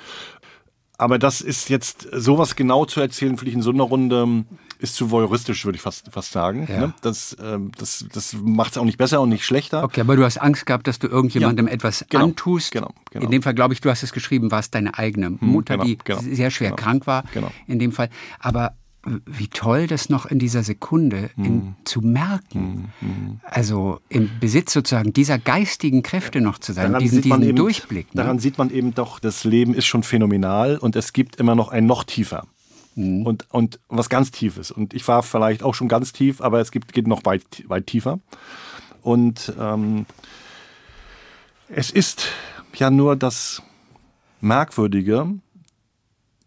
Aber 1.03 1.19
das 1.19 1.41
ist 1.41 1.69
jetzt, 1.69 2.07
sowas 2.13 2.55
genau 2.55 2.85
zu 2.85 3.01
erzählen, 3.01 3.37
finde 3.37 3.49
ich 3.49 3.55
in 3.55 3.61
so 3.61 3.71
einer 3.71 3.83
Runde, 3.83 4.45
ist 4.79 4.95
zu 4.95 5.11
voyeuristisch, 5.11 5.65
würde 5.65 5.75
ich 5.75 5.81
fast, 5.81 6.09
fast 6.13 6.31
sagen. 6.31 6.65
Ja. 6.71 6.79
Ne? 6.79 6.93
Das, 7.01 7.35
ähm, 7.43 7.73
das, 7.77 8.05
das 8.13 8.33
macht 8.41 8.71
es 8.71 8.77
auch 8.77 8.85
nicht 8.85 8.97
besser 8.97 9.19
und 9.19 9.27
nicht 9.27 9.43
schlechter. 9.43 9.83
Okay, 9.83 9.99
aber 9.99 10.15
du 10.15 10.23
hast 10.23 10.37
Angst 10.37 10.65
gehabt, 10.65 10.87
dass 10.87 10.99
du 10.99 11.07
irgendjemandem 11.07 11.67
etwas 11.67 12.05
genau, 12.09 12.23
antust. 12.23 12.71
genau, 12.71 12.93
genau. 13.11 13.25
In 13.25 13.31
dem 13.31 13.41
Fall, 13.41 13.53
glaube 13.53 13.73
ich, 13.73 13.81
du 13.81 13.89
hast 13.89 14.01
es 14.01 14.13
geschrieben, 14.13 14.49
war 14.49 14.59
es 14.59 14.71
deine 14.71 14.97
eigene 14.97 15.29
Mutter, 15.29 15.73
genau, 15.73 15.83
die 15.83 15.97
genau, 15.97 16.21
sehr 16.21 16.51
schwer 16.51 16.69
genau, 16.69 16.81
krank 16.81 17.05
war. 17.05 17.25
genau. 17.33 17.51
In 17.67 17.79
dem 17.79 17.91
Fall. 17.91 18.09
Aber 18.39 18.77
wie 19.25 19.47
toll, 19.47 19.87
das 19.87 20.09
noch 20.09 20.25
in 20.25 20.39
dieser 20.39 20.63
Sekunde 20.63 21.29
in, 21.35 21.75
zu 21.83 22.01
merken. 22.01 22.93
Also 23.43 23.99
im 24.09 24.29
Besitz 24.39 24.73
sozusagen 24.73 25.11
dieser 25.11 25.37
geistigen 25.37 26.03
Kräfte 26.03 26.39
noch 26.39 26.57
zu 26.57 26.73
sein, 26.73 26.97
diesen, 26.99 27.21
diesen 27.21 27.55
Durchblick. 27.55 28.15
Ne? 28.15 28.21
Daran 28.23 28.39
sieht 28.39 28.57
man 28.57 28.69
eben 28.69 28.93
doch, 28.93 29.19
das 29.19 29.43
Leben 29.43 29.73
ist 29.73 29.85
schon 29.85 30.03
phänomenal 30.03 30.77
und 30.77 30.95
es 30.95 31.11
gibt 31.11 31.35
immer 31.35 31.55
noch 31.55 31.69
ein 31.69 31.85
noch 31.85 32.03
tiefer. 32.05 32.47
Mhm. 32.95 33.25
Und, 33.25 33.45
und 33.49 33.79
was 33.89 34.09
ganz 34.09 34.31
Tiefes. 34.31 34.71
Und 34.71 34.93
ich 34.93 35.07
war 35.07 35.23
vielleicht 35.23 35.63
auch 35.63 35.75
schon 35.75 35.87
ganz 35.87 36.13
tief, 36.13 36.41
aber 36.41 36.61
es 36.61 36.71
gibt, 36.71 36.93
geht 36.93 37.07
noch 37.07 37.25
weit, 37.25 37.63
weit 37.67 37.87
tiefer. 37.87 38.19
Und 39.01 39.53
ähm, 39.59 40.05
es 41.67 41.91
ist 41.91 42.27
ja 42.75 42.89
nur 42.89 43.15
das 43.15 43.61
Merkwürdige, 44.39 45.27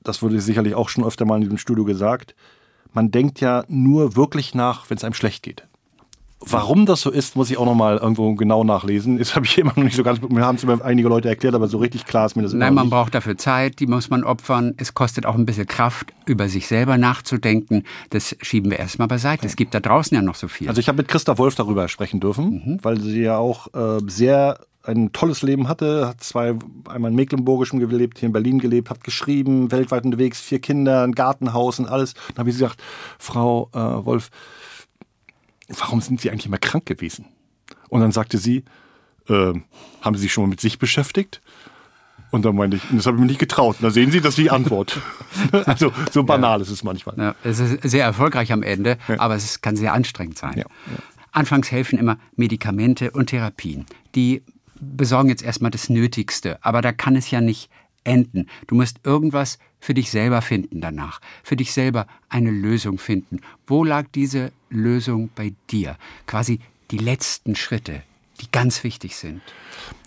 das 0.07 0.23
wurde 0.23 0.41
sicherlich 0.41 0.75
auch 0.75 0.89
schon 0.89 1.05
öfter 1.05 1.25
mal 1.25 1.37
in 1.37 1.43
diesem 1.43 1.59
Studio 1.59 1.85
gesagt, 1.85 2.35
man 2.93 3.11
denkt 3.11 3.41
ja 3.41 3.65
nur 3.69 4.17
wirklich 4.17 4.55
nach, 4.55 4.89
wenn 4.89 4.97
es 4.97 5.05
einem 5.05 5.15
schlecht 5.15 5.43
geht. 5.43 5.67
Warum 6.41 6.85
das 6.85 7.01
so 7.01 7.11
ist, 7.11 7.35
muss 7.35 7.51
ich 7.51 7.57
auch 7.57 7.65
noch 7.65 7.75
mal 7.75 7.97
irgendwo 7.97 8.35
genau 8.35 8.63
nachlesen. 8.63 9.19
Das 9.19 9.35
habe 9.35 9.47
ich 9.47 9.57
immer 9.57 9.73
noch 9.75 9.85
nicht 9.85 9.97
so 9.97 10.03
ganz. 10.03 10.21
Mir 10.21 10.45
haben 10.45 10.57
es 10.57 10.63
immer 10.63 10.85
einige 10.85 11.09
Leute 11.09 11.29
erklärt, 11.29 11.55
aber 11.55 11.67
so 11.67 11.79
richtig 11.79 12.05
klar 12.05 12.27
ist 12.27 12.37
mir 12.37 12.43
das 12.43 12.53
immer 12.53 12.65
Nein, 12.67 12.75
man 12.75 12.85
nicht. 12.85 12.93
braucht 12.93 13.15
dafür 13.15 13.39
Zeit, 13.39 13.81
die 13.81 13.87
muss 13.87 14.11
man 14.11 14.23
opfern. 14.23 14.75
Es 14.77 14.95
kostet 14.95 15.25
auch 15.25 15.35
ein 15.35 15.47
bisschen 15.47 15.67
Kraft, 15.67 16.13
über 16.27 16.49
sich 16.49 16.67
selber 16.69 16.99
nachzudenken. 16.99 17.85
Das 18.11 18.37
schieben 18.43 18.71
wir 18.71 18.79
erstmal 18.79 19.09
beiseite. 19.09 19.47
Es 19.47 19.57
gibt 19.57 19.75
da 19.75 19.81
draußen 19.81 20.15
ja 20.15 20.23
noch 20.23 20.35
so 20.35 20.47
viel. 20.47 20.69
Also 20.69 20.79
ich 20.79 20.89
habe 20.89 20.99
mit 20.99 21.09
Christa 21.09 21.39
Wolf 21.39 21.55
darüber 21.55 21.89
sprechen 21.89 22.21
dürfen, 22.21 22.79
weil 22.83 23.01
sie 23.01 23.23
ja 23.23 23.39
auch 23.39 23.73
äh, 23.75 23.99
sehr 24.07 24.59
ein 24.85 25.13
tolles 25.13 25.43
Leben 25.43 25.69
hatte, 25.69 26.07
hat 26.07 26.23
zwei, 26.23 26.55
einmal 26.89 27.11
in 27.11 27.17
Mecklenburgischem 27.17 27.81
gelebt, 27.81 28.19
hier 28.19 28.29
in 28.29 28.33
Berlin 28.33 28.59
gelebt, 28.59 28.91
hat 28.91 29.03
geschrieben, 29.03 29.73
weltweit 29.73 30.05
unterwegs, 30.05 30.41
vier 30.41 30.61
Kinder, 30.61 31.03
ein 31.03 31.13
Gartenhaus 31.13 31.79
und 31.79 31.87
alles. 31.87 32.15
Dann 32.29 32.39
habe 32.39 32.51
ich 32.51 32.57
gesagt, 32.57 32.81
Frau 33.19 33.69
äh, 33.75 33.79
Wolf, 33.79 34.31
warum 35.69 36.01
sind 36.01 36.21
Sie 36.21 36.31
eigentlich 36.31 36.47
immer 36.47 36.59
krank 36.59 36.87
gewesen? 36.87 37.27
Und 37.89 38.01
dann 38.01 38.13
sagte 38.13 38.39
sie, 38.39 38.65
äh, 39.29 39.53
haben 40.01 40.15
Sie 40.15 40.23
sich 40.23 40.33
schon 40.33 40.45
mal 40.45 40.51
mit 40.51 40.61
sich 40.61 40.79
beschäftigt? 40.79 41.41
Und 42.31 42.45
dann 42.45 42.57
meinte 42.57 42.77
ich, 42.77 42.83
das 42.91 43.07
habe 43.07 43.17
ich 43.17 43.21
mir 43.21 43.27
nicht 43.27 43.39
getraut. 43.39 43.77
Und 43.77 43.85
da 43.85 43.91
sehen 43.91 44.11
Sie, 44.11 44.21
das 44.21 44.31
ist 44.31 44.39
die 44.39 44.51
Antwort. 44.51 45.01
also 45.65 45.93
so 46.11 46.25
banal 46.25 46.61
ist 46.61 46.71
es 46.71 46.83
manchmal. 46.83 47.17
Ja, 47.17 47.35
es 47.45 47.61
ist 47.61 47.83
sehr 47.83 48.05
erfolgreich 48.05 48.53
am 48.53 48.63
Ende, 48.63 48.99
aber 49.19 49.37
es 49.37 49.61
kann 49.61 49.77
sehr 49.77 49.93
anstrengend 49.93 50.37
sein. 50.37 50.59
Ja, 50.59 50.65
Anfangs 51.33 51.71
helfen 51.71 51.99
immer 51.99 52.19
Medikamente 52.35 53.11
und 53.11 53.27
Therapien. 53.27 53.85
Die 54.15 54.43
besorgen 54.81 55.29
jetzt 55.29 55.43
erstmal 55.43 55.71
das 55.71 55.89
Nötigste, 55.89 56.59
aber 56.65 56.83
da 56.83 56.93
kann 56.93 57.15
es 57.15 57.31
ja 57.31 57.41
nicht 57.41 57.71
enden. 58.07 58.49
Du 58.67 58.75
musst 58.75 59.01
irgendwas 59.05 59.59
für 59.81 59.95
dich 59.95 60.11
selber 60.11 60.43
finden 60.43 60.81
danach, 60.81 61.21
für 61.43 61.57
dich 61.57 61.73
selber 61.73 62.07
eine 62.29 62.51
Lösung 62.51 62.99
finden. 62.99 63.41
Wo 63.67 63.85
lag 63.85 64.07
diese 64.15 64.53
Lösung 64.71 65.31
bei 65.35 65.53
dir? 65.71 65.97
Quasi 66.27 66.61
die 66.91 66.99
letzten 66.99 67.57
Schritte, 67.57 68.03
die 68.41 68.51
ganz 68.51 68.85
wichtig 68.85 69.17
sind. 69.17 69.43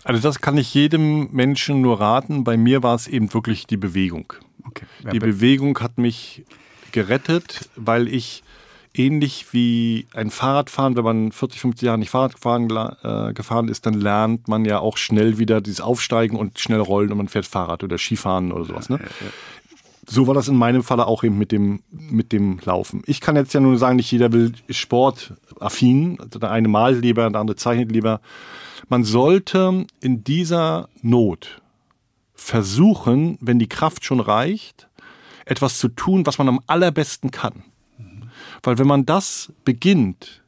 Also 0.03 0.21
das 0.21 0.41
kann 0.41 0.57
ich 0.57 0.73
jedem 0.73 1.31
Menschen 1.31 1.81
nur 1.81 1.99
raten. 1.99 2.43
Bei 2.43 2.57
mir 2.57 2.83
war 2.83 2.95
es 2.95 3.07
eben 3.07 3.33
wirklich 3.33 3.67
die 3.67 3.77
Bewegung. 3.77 4.33
Okay. 4.65 4.85
Die 5.11 5.19
Bewegung 5.19 5.79
hat 5.79 5.97
mich 5.97 6.43
gerettet, 6.91 7.69
weil 7.75 8.07
ich 8.07 8.43
ähnlich 8.93 9.47
wie 9.51 10.07
ein 10.13 10.31
Fahrradfahren, 10.31 10.95
wenn 10.95 11.03
man 11.03 11.31
40, 11.31 11.61
50 11.61 11.85
Jahre 11.85 11.97
nicht 11.97 12.09
Fahrrad 12.09 12.35
gefahren, 12.35 12.69
äh, 13.03 13.33
gefahren 13.33 13.67
ist, 13.67 13.85
dann 13.85 13.93
lernt 13.93 14.47
man 14.47 14.65
ja 14.65 14.79
auch 14.79 14.97
schnell 14.97 15.37
wieder 15.37 15.61
dieses 15.61 15.81
Aufsteigen 15.81 16.37
und 16.37 16.59
schnell 16.59 16.79
rollen 16.79 17.11
und 17.11 17.17
man 17.17 17.27
fährt 17.27 17.45
Fahrrad 17.45 17.83
oder 17.83 17.97
Skifahren 17.97 18.51
oder 18.51 18.65
sowas. 18.65 18.89
Ne? 18.89 18.99
So 20.07 20.25
war 20.25 20.33
das 20.33 20.47
in 20.47 20.55
meinem 20.55 20.83
Falle 20.83 21.05
auch 21.05 21.23
eben 21.23 21.37
mit 21.37 21.51
dem, 21.51 21.83
mit 21.91 22.31
dem 22.31 22.59
Laufen. 22.63 23.03
Ich 23.05 23.21
kann 23.21 23.35
jetzt 23.35 23.53
ja 23.53 23.59
nur 23.59 23.77
sagen, 23.77 23.97
nicht 23.97 24.11
jeder 24.11 24.31
will 24.31 24.53
sportaffin. 24.69 26.17
Also 26.19 26.39
der 26.39 26.49
eine 26.49 26.67
malt 26.67 27.01
lieber, 27.03 27.29
der 27.29 27.39
andere 27.39 27.55
zeichnet 27.57 27.91
lieber. 27.91 28.19
Man 28.87 29.03
sollte 29.03 29.85
in 30.01 30.23
dieser 30.23 30.89
Not 31.03 31.61
versuchen, 32.33 33.37
wenn 33.39 33.59
die 33.59 33.69
Kraft 33.69 34.03
schon 34.03 34.19
reicht, 34.19 34.87
etwas 35.45 35.77
zu 35.77 35.89
tun, 35.89 36.25
was 36.25 36.39
man 36.39 36.47
am 36.47 36.59
allerbesten 36.65 37.29
kann. 37.29 37.63
Weil 38.63 38.77
wenn 38.77 38.87
man 38.87 39.05
das 39.05 39.51
beginnt 39.65 40.43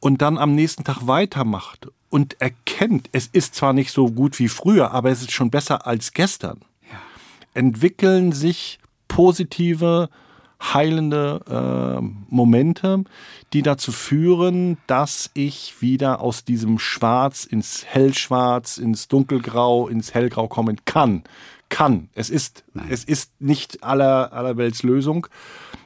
und 0.00 0.22
dann 0.22 0.38
am 0.38 0.54
nächsten 0.54 0.84
Tag 0.84 1.06
weitermacht 1.06 1.88
und 2.10 2.40
erkennt, 2.40 3.08
es 3.12 3.26
ist 3.26 3.54
zwar 3.54 3.72
nicht 3.72 3.92
so 3.92 4.10
gut 4.10 4.38
wie 4.38 4.48
früher, 4.48 4.92
aber 4.92 5.10
es 5.10 5.22
ist 5.22 5.32
schon 5.32 5.50
besser 5.50 5.86
als 5.86 6.12
gestern, 6.12 6.60
entwickeln 7.54 8.32
sich 8.32 8.78
positive, 9.08 10.08
heilende 10.60 11.40
äh, 11.48 12.02
Momente, 12.28 13.04
die 13.52 13.62
dazu 13.62 13.92
führen, 13.92 14.76
dass 14.86 15.30
ich 15.34 15.80
wieder 15.80 16.20
aus 16.20 16.44
diesem 16.44 16.78
Schwarz 16.78 17.44
ins 17.44 17.84
Hellschwarz, 17.86 18.76
ins 18.76 19.08
Dunkelgrau, 19.08 19.88
ins 19.88 20.14
Hellgrau 20.14 20.48
kommen 20.48 20.80
kann. 20.84 21.22
Kann. 21.68 22.08
Es 22.14 22.30
ist, 22.30 22.64
es 22.88 23.04
ist 23.04 23.32
nicht 23.40 23.82
aller, 23.82 24.32
aller 24.32 24.56
Welts 24.56 24.82
Lösung. 24.82 25.26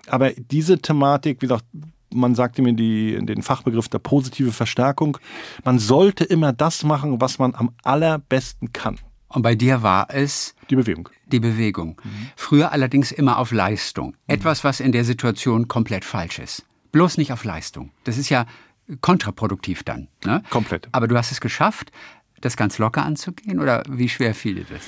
Aber 0.06 0.30
diese 0.30 0.78
Thematik, 0.78 1.42
wie 1.42 1.46
gesagt, 1.46 1.64
man 2.14 2.34
sagte 2.34 2.62
mir 2.62 2.74
die, 2.74 3.18
den 3.24 3.42
Fachbegriff 3.42 3.88
der 3.88 3.98
positive 3.98 4.52
Verstärkung. 4.52 5.18
Man 5.64 5.78
sollte 5.78 6.24
immer 6.24 6.52
das 6.52 6.84
machen, 6.84 7.20
was 7.20 7.38
man 7.38 7.54
am 7.54 7.70
allerbesten 7.82 8.72
kann. 8.72 8.98
Und 9.28 9.42
bei 9.42 9.54
dir 9.54 9.82
war 9.82 10.08
es 10.10 10.54
Die 10.68 10.76
Bewegung. 10.76 11.08
die 11.26 11.40
Bewegung. 11.40 12.00
Früher 12.36 12.70
allerdings 12.70 13.12
immer 13.12 13.38
auf 13.38 13.50
Leistung. 13.50 14.14
Etwas, 14.26 14.62
was 14.62 14.78
in 14.80 14.92
der 14.92 15.04
Situation 15.06 15.68
komplett 15.68 16.04
falsch 16.04 16.38
ist. 16.38 16.66
Bloß 16.92 17.16
nicht 17.16 17.32
auf 17.32 17.44
Leistung. 17.44 17.90
Das 18.04 18.18
ist 18.18 18.28
ja 18.28 18.44
kontraproduktiv 19.00 19.82
dann. 19.84 20.08
Ne? 20.24 20.42
Komplett. 20.50 20.88
Aber 20.92 21.08
du 21.08 21.16
hast 21.16 21.32
es 21.32 21.40
geschafft, 21.40 21.90
das 22.42 22.58
ganz 22.58 22.76
locker 22.76 23.04
anzugehen? 23.04 23.58
Oder 23.58 23.82
wie 23.88 24.10
schwer 24.10 24.34
fiel 24.34 24.56
dir 24.56 24.66
das? 24.68 24.82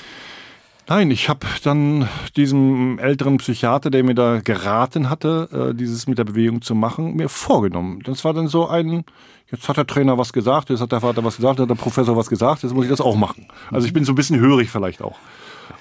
Nein, 0.87 1.11
ich 1.11 1.31
habe 1.31 1.47
dann 1.62 2.09
diesem 2.37 2.99
älteren 2.99 3.38
Psychiater, 3.38 3.90
der 3.90 4.05
mir 4.05 4.14
da 4.14 4.40
geraten 4.40 5.09
hatte, 5.09 5.70
äh, 5.70 5.75
dieses 5.75 6.07
mit 6.07 6.18
der 6.18 6.25
Bewegung 6.25 6.61
zu 6.61 6.75
machen, 6.75 7.16
mir 7.16 7.31
vorgenommen. 7.31 8.01
Das 8.05 8.23
war 8.25 8.35
dann 8.35 8.49
so 8.49 8.68
ein, 8.68 9.05
jetzt 9.51 9.66
hat 9.66 9.79
der 9.79 9.87
Trainer 9.87 10.18
was 10.18 10.35
gesagt, 10.35 10.68
jetzt 10.68 10.81
hat 10.81 10.92
der 10.92 11.01
Vater 11.01 11.25
was 11.25 11.37
gesagt, 11.37 11.59
jetzt 11.59 11.62
hat 11.62 11.70
der 11.70 11.83
Professor 11.83 12.18
was 12.18 12.29
gesagt, 12.29 12.64
jetzt 12.64 12.75
muss 12.75 12.85
ich 12.85 12.90
das 12.90 13.01
auch 13.01 13.16
machen. 13.16 13.49
Also 13.70 13.87
ich 13.87 13.94
bin 13.94 14.05
so 14.05 14.12
ein 14.12 14.14
bisschen 14.14 14.38
hörig 14.38 14.70
vielleicht 14.70 15.01
auch. 15.01 15.16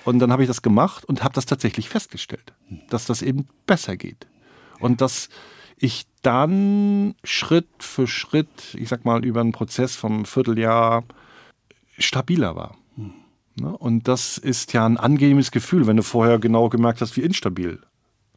Und 0.06 0.20
dann 0.20 0.32
habe 0.32 0.44
ich 0.44 0.48
das 0.48 0.62
gemacht 0.62 1.04
und 1.04 1.22
habe 1.22 1.34
das 1.34 1.46
tatsächlich 1.46 1.89
festgestellt, 1.89 2.54
dass 2.89 3.06
das 3.06 3.22
eben 3.22 3.50
besser 3.68 3.98
geht. 3.98 4.28
Und 4.80 5.02
dass 5.02 5.28
ich 5.76 6.06
dann 6.22 7.16
Schritt 7.26 7.68
für 7.80 8.08
Schritt, 8.08 8.74
ich 8.76 8.88
sag 8.88 9.04
mal 9.04 9.26
über 9.26 9.42
einen 9.42 9.52
Prozess 9.52 9.98
vom 9.98 10.24
Vierteljahr, 10.24 11.04
stabiler 11.98 12.56
war. 12.56 12.78
Ne? 13.56 13.76
Und 13.76 14.08
das 14.08 14.38
ist 14.38 14.74
ja 14.74 14.86
ein 14.86 14.98
angenehmes 14.98 15.52
Gefühl, 15.52 15.88
wenn 15.88 15.98
du 15.98 16.04
vorher 16.04 16.39
genau 16.39 16.70
gemerkt 16.70 17.02
hast, 17.02 17.16
wie 17.18 17.22
instabil 17.22 17.80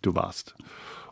du 0.02 0.14
warst. 0.14 0.54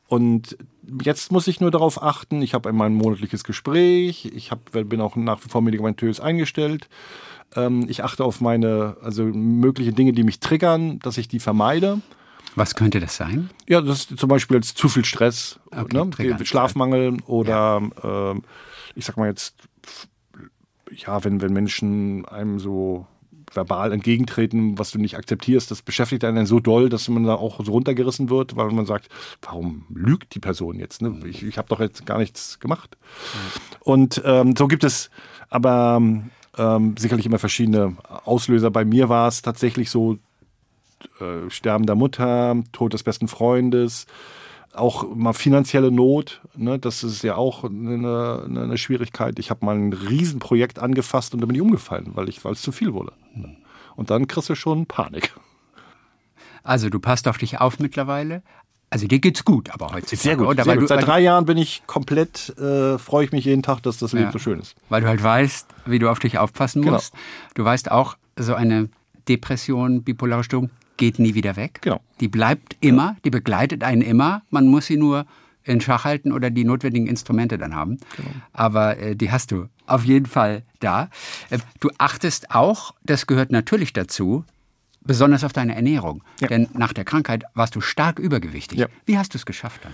Und 0.07 0.57
jetzt 1.02 1.32
muss 1.32 1.46
ich 1.46 1.61
nur 1.61 1.70
darauf 1.70 2.02
achten, 2.02 2.42
ich 2.42 2.55
habe 2.55 2.72
mein 2.72 2.94
monatliches 2.94 3.42
Gespräch, 3.42 4.30
ich 4.34 4.50
hab, 4.50 4.70
bin 4.72 5.00
auch 5.00 5.16
nach 5.16 5.44
wie 5.44 5.48
vor 5.48 5.62
medikamentös 5.62 6.20
eingestellt. 6.20 6.88
Ähm, 7.57 7.86
ich 7.88 8.05
achte 8.05 8.24
auf 8.24 8.40
meine, 8.40 8.96
also 9.02 9.24
mögliche 9.24 9.92
Dinge, 9.92 10.12
die 10.12 10.22
mich 10.22 10.40
triggern, 10.40 10.98
dass 11.00 11.16
ich 11.16 11.28
die 11.28 11.40
vermeide. 11.40 12.00
Was 12.55 12.74
könnte 12.74 13.00
das 13.00 13.16
sein? 13.16 13.50
Ja, 13.66 13.80
das 13.80 14.11
ist 14.11 14.18
zum 14.18 14.28
Beispiel 14.28 14.57
jetzt 14.57 14.76
zu 14.78 14.88
viel 14.88 15.05
Stress, 15.05 15.59
Okay, 15.70 16.34
ne? 16.34 16.46
Schlafmangel 16.46 17.16
oder 17.26 17.82
ähm, 18.02 18.42
ich 18.94 19.07
sag 19.07 19.16
mal 19.16 19.28
jetzt, 19.28 19.57
ja, 20.90 21.24
wenn, 21.24 21.40
wenn 21.40 21.52
Menschen 21.52 22.24
einem 22.26 22.61
so 22.61 23.07
verbal 23.53 23.92
entgegentreten, 23.92 24.78
was 24.78 24.90
du 24.90 24.99
nicht 24.99 25.16
akzeptierst, 25.16 25.70
das 25.70 25.82
beschäftigt 25.82 26.24
einen 26.24 26.47
so 26.47 26.61
doll, 26.61 26.88
dass 26.88 27.09
man 27.09 27.24
da 27.24 27.34
auch 27.34 27.64
so 27.64 27.72
runtergerissen 27.72 28.30
wird, 28.30 28.57
weil 28.57 28.70
man 28.70 28.86
sagt, 28.86 29.09
warum 29.42 29.84
lügt 29.92 30.34
die 30.34 30.40
Person 30.40 30.78
jetzt? 30.78 31.03
Ne? 31.03 31.20
Ich, 31.26 31.42
ich 31.42 31.59
habe 31.59 31.68
doch 31.68 31.80
jetzt 31.80 32.07
gar 32.07 32.18
nichts 32.18 32.59
gemacht. 32.61 32.97
Und 33.80 34.22
ähm, 34.24 34.55
so 34.57 34.66
gibt 34.66 34.84
es 34.84 35.11
aber 35.51 36.01
ähm, 36.57 36.95
sicherlich 36.99 37.26
immer 37.26 37.38
verschiedene 37.38 37.97
Auslöser. 38.24 38.70
Bei 38.70 38.84
mir 38.84 39.09
war 39.09 39.28
es 39.28 39.42
tatsächlich 39.42 39.90
so, 39.90 40.18
äh, 41.20 41.51
Sterben 41.51 41.86
Mutter, 41.99 42.57
Tod 42.72 42.92
des 42.92 43.03
besten 43.03 43.28
Freundes, 43.28 44.07
auch 44.74 45.14
mal 45.14 45.32
finanzielle 45.32 45.90
Not, 45.90 46.40
ne, 46.56 46.78
das 46.78 47.02
ist 47.04 47.22
ja 47.22 47.36
auch 47.36 47.64
eine, 47.64 48.42
eine 48.46 48.78
Schwierigkeit. 48.78 49.38
Ich 49.38 49.50
habe 49.50 49.64
mal 49.64 49.76
ein 49.76 49.92
Riesenprojekt 49.92 50.78
angefasst 50.78 51.34
und 51.34 51.40
da 51.40 51.46
bin 51.46 51.54
ich 51.56 51.62
umgefallen, 51.62 52.12
weil 52.14 52.28
ich, 52.28 52.44
weil 52.44 52.52
es 52.52 52.62
zu 52.62 52.72
viel 52.72 52.92
wurde. 52.92 53.12
Und 53.96 54.10
dann 54.10 54.26
kriegst 54.26 54.48
du 54.50 54.54
schon 54.54 54.86
Panik. 54.86 55.32
Also 56.62 56.88
du 56.90 56.98
passt 56.98 57.28
auf 57.28 57.38
dich 57.38 57.60
auf 57.60 57.78
mittlerweile. 57.78 58.42
Also 58.90 59.06
dir 59.08 59.18
geht's 59.18 59.44
gut, 59.44 59.70
aber 59.70 59.86
heutzutage. 59.92 60.16
Sehr 60.22 60.36
gut. 60.36 60.62
Sehr 60.62 60.76
gut. 60.76 60.88
Seit 60.88 61.04
drei 61.06 61.20
Jahren 61.20 61.46
bin 61.46 61.58
ich 61.58 61.82
komplett, 61.86 62.56
äh, 62.58 62.96
freue 62.98 63.24
ich 63.24 63.32
mich 63.32 63.44
jeden 63.44 63.62
Tag, 63.62 63.82
dass 63.82 63.98
das 63.98 64.12
Leben 64.12 64.26
Ja. 64.26 64.32
so 64.32 64.38
schön 64.38 64.60
ist. 64.60 64.76
weil 64.88 65.00
du 65.02 65.08
halt 65.08 65.22
weißt, 65.22 65.66
wie 65.86 65.98
du 65.98 66.08
auf 66.08 66.20
dich 66.20 66.38
aufpassen 66.38 66.82
Genau. 66.82 66.94
musst. 66.94 67.12
Du 67.54 67.64
weißt 67.64 67.90
auch, 67.90 68.16
so 68.38 68.54
eine 68.54 68.88
Depression, 69.28 70.02
bipolare 70.02 70.44
Störung 70.44 70.70
geht 70.97 71.18
nie 71.18 71.34
wieder 71.34 71.57
weg. 71.57 71.80
Genau. 71.82 72.01
Die 72.20 72.28
bleibt 72.28 72.76
immer, 72.80 73.16
die 73.24 73.30
begleitet 73.30 73.82
einen 73.82 74.03
immer. 74.03 74.42
Man 74.51 74.66
muss 74.66 74.86
sie 74.86 74.97
nur 74.97 75.26
in 75.64 75.80
Schach 75.80 76.05
halten 76.05 76.32
oder 76.32 76.51
die 76.51 76.64
notwendigen 76.64 77.07
Instrumente 77.07 77.59
dann 77.59 77.74
haben. 77.74 77.99
Genau. 78.16 78.30
Aber 78.53 78.99
äh, 78.99 79.16
die 79.16 79.30
hast 79.30 79.51
du 79.51 79.68
auf 79.86 80.05
jeden 80.05 80.26
Fall 80.26 80.62
da. 80.80 81.09
Äh, 81.51 81.59
du 81.80 81.90
achtest 81.99 82.51
auch, 82.51 82.95
das 83.03 83.26
gehört 83.26 83.51
natürlich 83.51 83.92
dazu, 83.92 84.45
besonders 85.01 85.45
auf 85.45 85.53
deine 85.53 85.74
Ernährung. 85.74 86.22
Ja. 86.40 86.49
Denn 86.49 86.68
nach 86.74 86.92
der 86.92 87.05
Krankheit 87.05 87.45
warst 87.55 87.74
du 87.76 87.80
stark 87.80 88.18
übergewichtig. 88.18 88.78
Ja. 88.78 88.86
Wie 89.07 89.18
hast 89.18 89.34
du 89.34 89.38
es 89.38 89.47
geschafft 89.47 89.84
dann? 89.84 89.92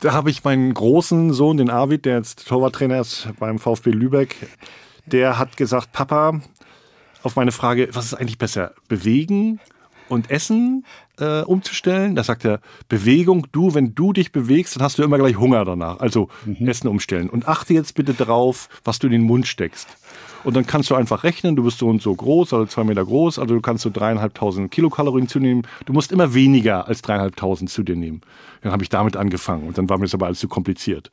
Da 0.00 0.12
habe 0.12 0.30
ich 0.30 0.44
meinen 0.44 0.72
großen 0.74 1.32
Sohn, 1.32 1.56
den 1.56 1.70
Arvid, 1.70 2.04
der 2.04 2.18
jetzt 2.18 2.46
Torwarttrainer 2.46 3.00
ist 3.00 3.28
beim 3.38 3.58
VfB 3.58 3.90
Lübeck, 3.90 4.48
der 5.06 5.38
hat 5.38 5.56
gesagt, 5.56 5.92
Papa, 5.92 6.40
auf 7.22 7.36
meine 7.36 7.52
Frage, 7.52 7.88
was 7.92 8.06
ist 8.06 8.14
eigentlich 8.14 8.38
besser, 8.38 8.72
bewegen 8.88 9.60
und 10.08 10.30
essen 10.30 10.84
äh, 11.18 11.42
umzustellen? 11.42 12.14
Da 12.14 12.24
sagt 12.24 12.44
er, 12.44 12.60
Bewegung, 12.88 13.46
du, 13.52 13.74
wenn 13.74 13.94
du 13.94 14.12
dich 14.12 14.32
bewegst, 14.32 14.76
dann 14.76 14.82
hast 14.82 14.98
du 14.98 15.02
immer 15.02 15.18
gleich 15.18 15.36
Hunger 15.36 15.64
danach. 15.64 16.00
Also 16.00 16.28
Essen 16.66 16.88
umstellen. 16.88 17.28
Und 17.28 17.48
achte 17.48 17.74
jetzt 17.74 17.94
bitte 17.94 18.14
drauf, 18.14 18.68
was 18.84 18.98
du 18.98 19.06
in 19.06 19.12
den 19.12 19.22
Mund 19.22 19.46
steckst. 19.46 19.88
Und 20.44 20.54
dann 20.54 20.66
kannst 20.66 20.90
du 20.90 20.94
einfach 20.94 21.24
rechnen, 21.24 21.56
du 21.56 21.64
bist 21.64 21.78
so 21.78 21.88
und 21.88 22.02
so 22.02 22.14
groß, 22.14 22.52
also 22.52 22.66
zwei 22.66 22.84
Meter 22.84 23.04
groß, 23.04 23.38
also 23.38 23.54
du 23.54 23.60
kannst 23.62 23.82
so 23.82 23.90
dreieinhalbtausend 23.90 24.70
Kilokalorien 24.70 25.26
zunehmen. 25.26 25.66
Du 25.86 25.94
musst 25.94 26.12
immer 26.12 26.34
weniger 26.34 26.86
als 26.86 27.00
dreieinhalbtausend 27.00 27.70
zu 27.70 27.82
dir 27.82 27.96
nehmen. 27.96 28.20
Dann 28.60 28.70
habe 28.70 28.82
ich 28.82 28.90
damit 28.90 29.16
angefangen 29.16 29.66
und 29.66 29.78
dann 29.78 29.88
war 29.88 29.96
mir 29.96 30.04
das 30.04 30.14
aber 30.14 30.26
alles 30.26 30.38
zu 30.38 30.48
kompliziert. 30.48 31.10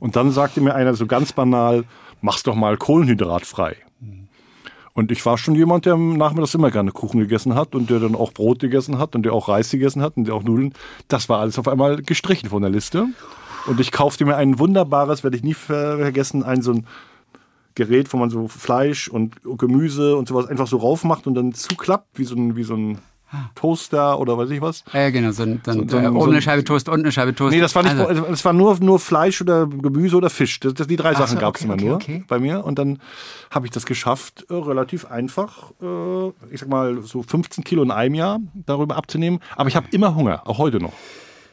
Und 0.00 0.16
dann 0.16 0.32
sagte 0.32 0.60
mir 0.60 0.74
einer 0.74 0.94
so 0.94 1.06
ganz 1.06 1.32
banal, 1.32 1.84
mach's 2.20 2.42
doch 2.42 2.56
mal 2.56 2.76
kohlenhydratfrei. 2.76 3.76
Und 4.94 5.10
ich 5.10 5.24
war 5.24 5.38
schon 5.38 5.54
jemand, 5.54 5.86
der 5.86 5.94
am 5.94 6.16
Nachmittag 6.18 6.54
immer 6.54 6.70
gerne 6.70 6.92
Kuchen 6.92 7.20
gegessen 7.20 7.54
hat 7.54 7.74
und 7.74 7.88
der 7.88 7.98
dann 7.98 8.14
auch 8.14 8.32
Brot 8.32 8.58
gegessen 8.58 8.98
hat 8.98 9.14
und 9.14 9.22
der 9.22 9.32
auch 9.32 9.48
Reis 9.48 9.70
gegessen 9.70 10.02
hat 10.02 10.16
und 10.16 10.26
der 10.26 10.34
auch 10.34 10.42
Nudeln. 10.42 10.74
Das 11.08 11.28
war 11.28 11.40
alles 11.40 11.58
auf 11.58 11.66
einmal 11.66 12.02
gestrichen 12.02 12.50
von 12.50 12.60
der 12.60 12.70
Liste. 12.70 13.06
Und 13.66 13.80
ich 13.80 13.90
kaufte 13.90 14.24
mir 14.24 14.36
ein 14.36 14.58
wunderbares, 14.58 15.22
werde 15.24 15.36
ich 15.36 15.42
nie 15.42 15.54
ver- 15.54 15.98
vergessen, 15.98 16.42
ein 16.42 16.62
so 16.62 16.72
ein 16.72 16.86
Gerät, 17.74 18.12
wo 18.12 18.18
man 18.18 18.28
so 18.28 18.48
Fleisch 18.48 19.08
und 19.08 19.36
Gemüse 19.56 20.16
und 20.16 20.28
sowas 20.28 20.46
einfach 20.46 20.66
so 20.66 20.76
raufmacht 20.76 21.26
und 21.26 21.34
dann 21.36 21.54
zuklappt, 21.54 22.18
wie 22.18 22.24
so 22.24 22.34
ein, 22.34 22.54
wie 22.56 22.64
so 22.64 22.74
ein 22.74 22.98
Toaster 23.54 24.18
oder 24.18 24.36
weiß 24.38 24.50
ich 24.50 24.60
was. 24.60 24.84
Ja, 24.92 25.10
genau, 25.10 25.30
so, 25.32 25.42
ein- 25.44 25.60
so, 25.64 25.72
So- 25.72 25.88
so- 25.88 25.98
äh, 25.98 26.06
oben 26.08 26.30
eine 26.32 26.42
Scheibe 26.42 26.64
Toast, 26.64 26.88
unten 26.88 27.02
eine 27.06 27.12
Scheibe 27.12 27.34
Toast. 27.34 27.52
Nee, 27.54 27.60
das 27.60 27.74
war 27.74 27.82
nicht, 27.82 27.96
Also, 27.96 28.26
es 28.26 28.44
war 28.44 28.52
nur, 28.52 28.78
nur 28.80 28.98
Fleisch 28.98 29.40
oder 29.40 29.66
Gemüse 29.66 30.16
oder 30.16 30.30
Fisch. 30.30 30.60
Das, 30.60 30.74
das, 30.74 30.86
die 30.86 30.96
drei 30.96 31.14
Sachen 31.14 31.36
so, 31.36 31.40
gab 31.40 31.56
es 31.56 31.62
okay, 31.62 31.64
immer 31.66 31.74
okay, 31.74 31.84
nur 31.86 31.94
okay. 31.96 32.24
bei 32.28 32.38
mir. 32.38 32.64
Und 32.64 32.78
dann 32.78 32.98
habe 33.50 33.66
ich 33.66 33.70
das 33.72 33.86
geschafft, 33.86 34.44
äh, 34.50 34.54
relativ 34.54 35.06
einfach, 35.06 35.70
äh, 35.82 36.28
ich 36.50 36.60
sag 36.60 36.68
mal, 36.68 37.00
so 37.02 37.22
15 37.22 37.64
Kilo 37.64 37.82
in 37.82 37.90
einem 37.90 38.14
Jahr 38.14 38.38
darüber 38.66 38.96
abzunehmen. 38.96 39.40
Aber 39.56 39.68
ich 39.68 39.76
habe 39.76 39.86
immer 39.92 40.14
Hunger, 40.14 40.42
auch 40.46 40.58
heute 40.58 40.78
noch. 40.78 40.92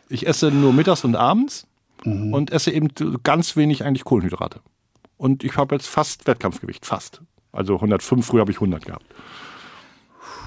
Ich 0.10 0.28
esse 0.28 0.52
nur 0.52 0.74
mittags 0.74 1.04
und 1.06 1.16
abends 1.16 1.66
Mhm. 2.06 2.34
und 2.34 2.52
esse 2.52 2.72
eben 2.72 2.88
ganz 3.24 3.56
wenig 3.56 3.84
eigentlich 3.84 4.04
Kohlenhydrate. 4.06 4.62
Und 5.18 5.44
ich 5.44 5.58
habe 5.58 5.76
jetzt 5.76 5.88
fast 5.88 6.28
Wettkampfgewicht, 6.28 6.86
fast. 6.86 7.22
Also 7.52 7.76
105, 7.82 8.26
früher 8.26 8.42
habe 8.42 8.52
ich 8.52 8.60
100 8.62 8.86
gehabt. 8.86 9.06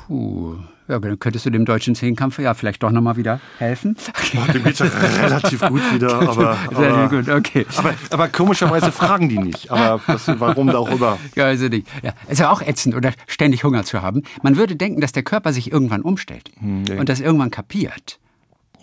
Puh. 0.07 0.57
Ja, 0.89 0.99
dann 0.99 1.19
könntest 1.19 1.47
du 1.47 1.51
dem 1.51 1.65
deutschen 1.65 1.95
Zehnkampf 1.95 2.39
ja 2.39 2.55
vielleicht 2.55 2.83
doch 2.83 2.91
nochmal 2.91 3.17
wieder 3.17 3.41
helfen. 3.59 3.97
Oh, 4.35 4.51
dem 4.51 4.65
geht's 4.65 4.79
ja 4.79 4.87
relativ 4.87 5.61
gut 5.61 5.83
wieder, 5.93 6.15
aber, 6.29 6.57
aber, 6.69 7.09
gut, 7.11 7.29
okay. 7.29 7.67
aber, 7.77 7.95
aber 8.09 8.29
komischerweise 8.29 8.91
fragen 8.91 9.29
die 9.29 9.39
nicht. 9.39 9.71
Aber 9.71 10.01
das, 10.07 10.27
warum 10.41 10.69
da 10.69 10.79
auch 10.79 10.91
immer? 10.91 11.19
Ja, 11.37 11.45
also 11.45 11.69
nicht. 11.69 11.87
Ja, 12.03 12.15
ist 12.29 12.41
ja 12.41 12.51
auch 12.51 12.63
ätzend, 12.63 12.95
oder 12.95 13.13
ständig 13.27 13.63
Hunger 13.63 13.85
zu 13.85 14.01
haben. 14.01 14.23
Man 14.43 14.57
würde 14.57 14.75
denken, 14.75 15.03
dass 15.03 15.13
der 15.13 15.23
Körper 15.23 15.53
sich 15.53 15.71
irgendwann 15.71 16.01
umstellt 16.01 16.51
ja. 16.89 16.99
und 16.99 17.11
das 17.11 17.21
irgendwann 17.21 17.51
kapiert. 17.51 18.19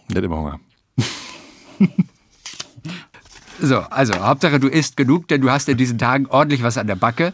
Nicht 0.07 0.23
immer 0.23 0.37
Hunger. 0.37 0.59
So, 3.61 3.79
also 3.79 4.13
Hauptsache 4.19 4.59
du 4.59 4.67
isst 4.67 4.95
genug, 4.97 5.27
denn 5.27 5.41
du 5.41 5.49
hast 5.49 5.67
in 5.67 5.77
diesen 5.77 5.97
Tagen 5.97 6.27
ordentlich 6.27 6.63
was 6.63 6.77
an 6.77 6.87
der 6.87 6.95
Backe. 6.95 7.33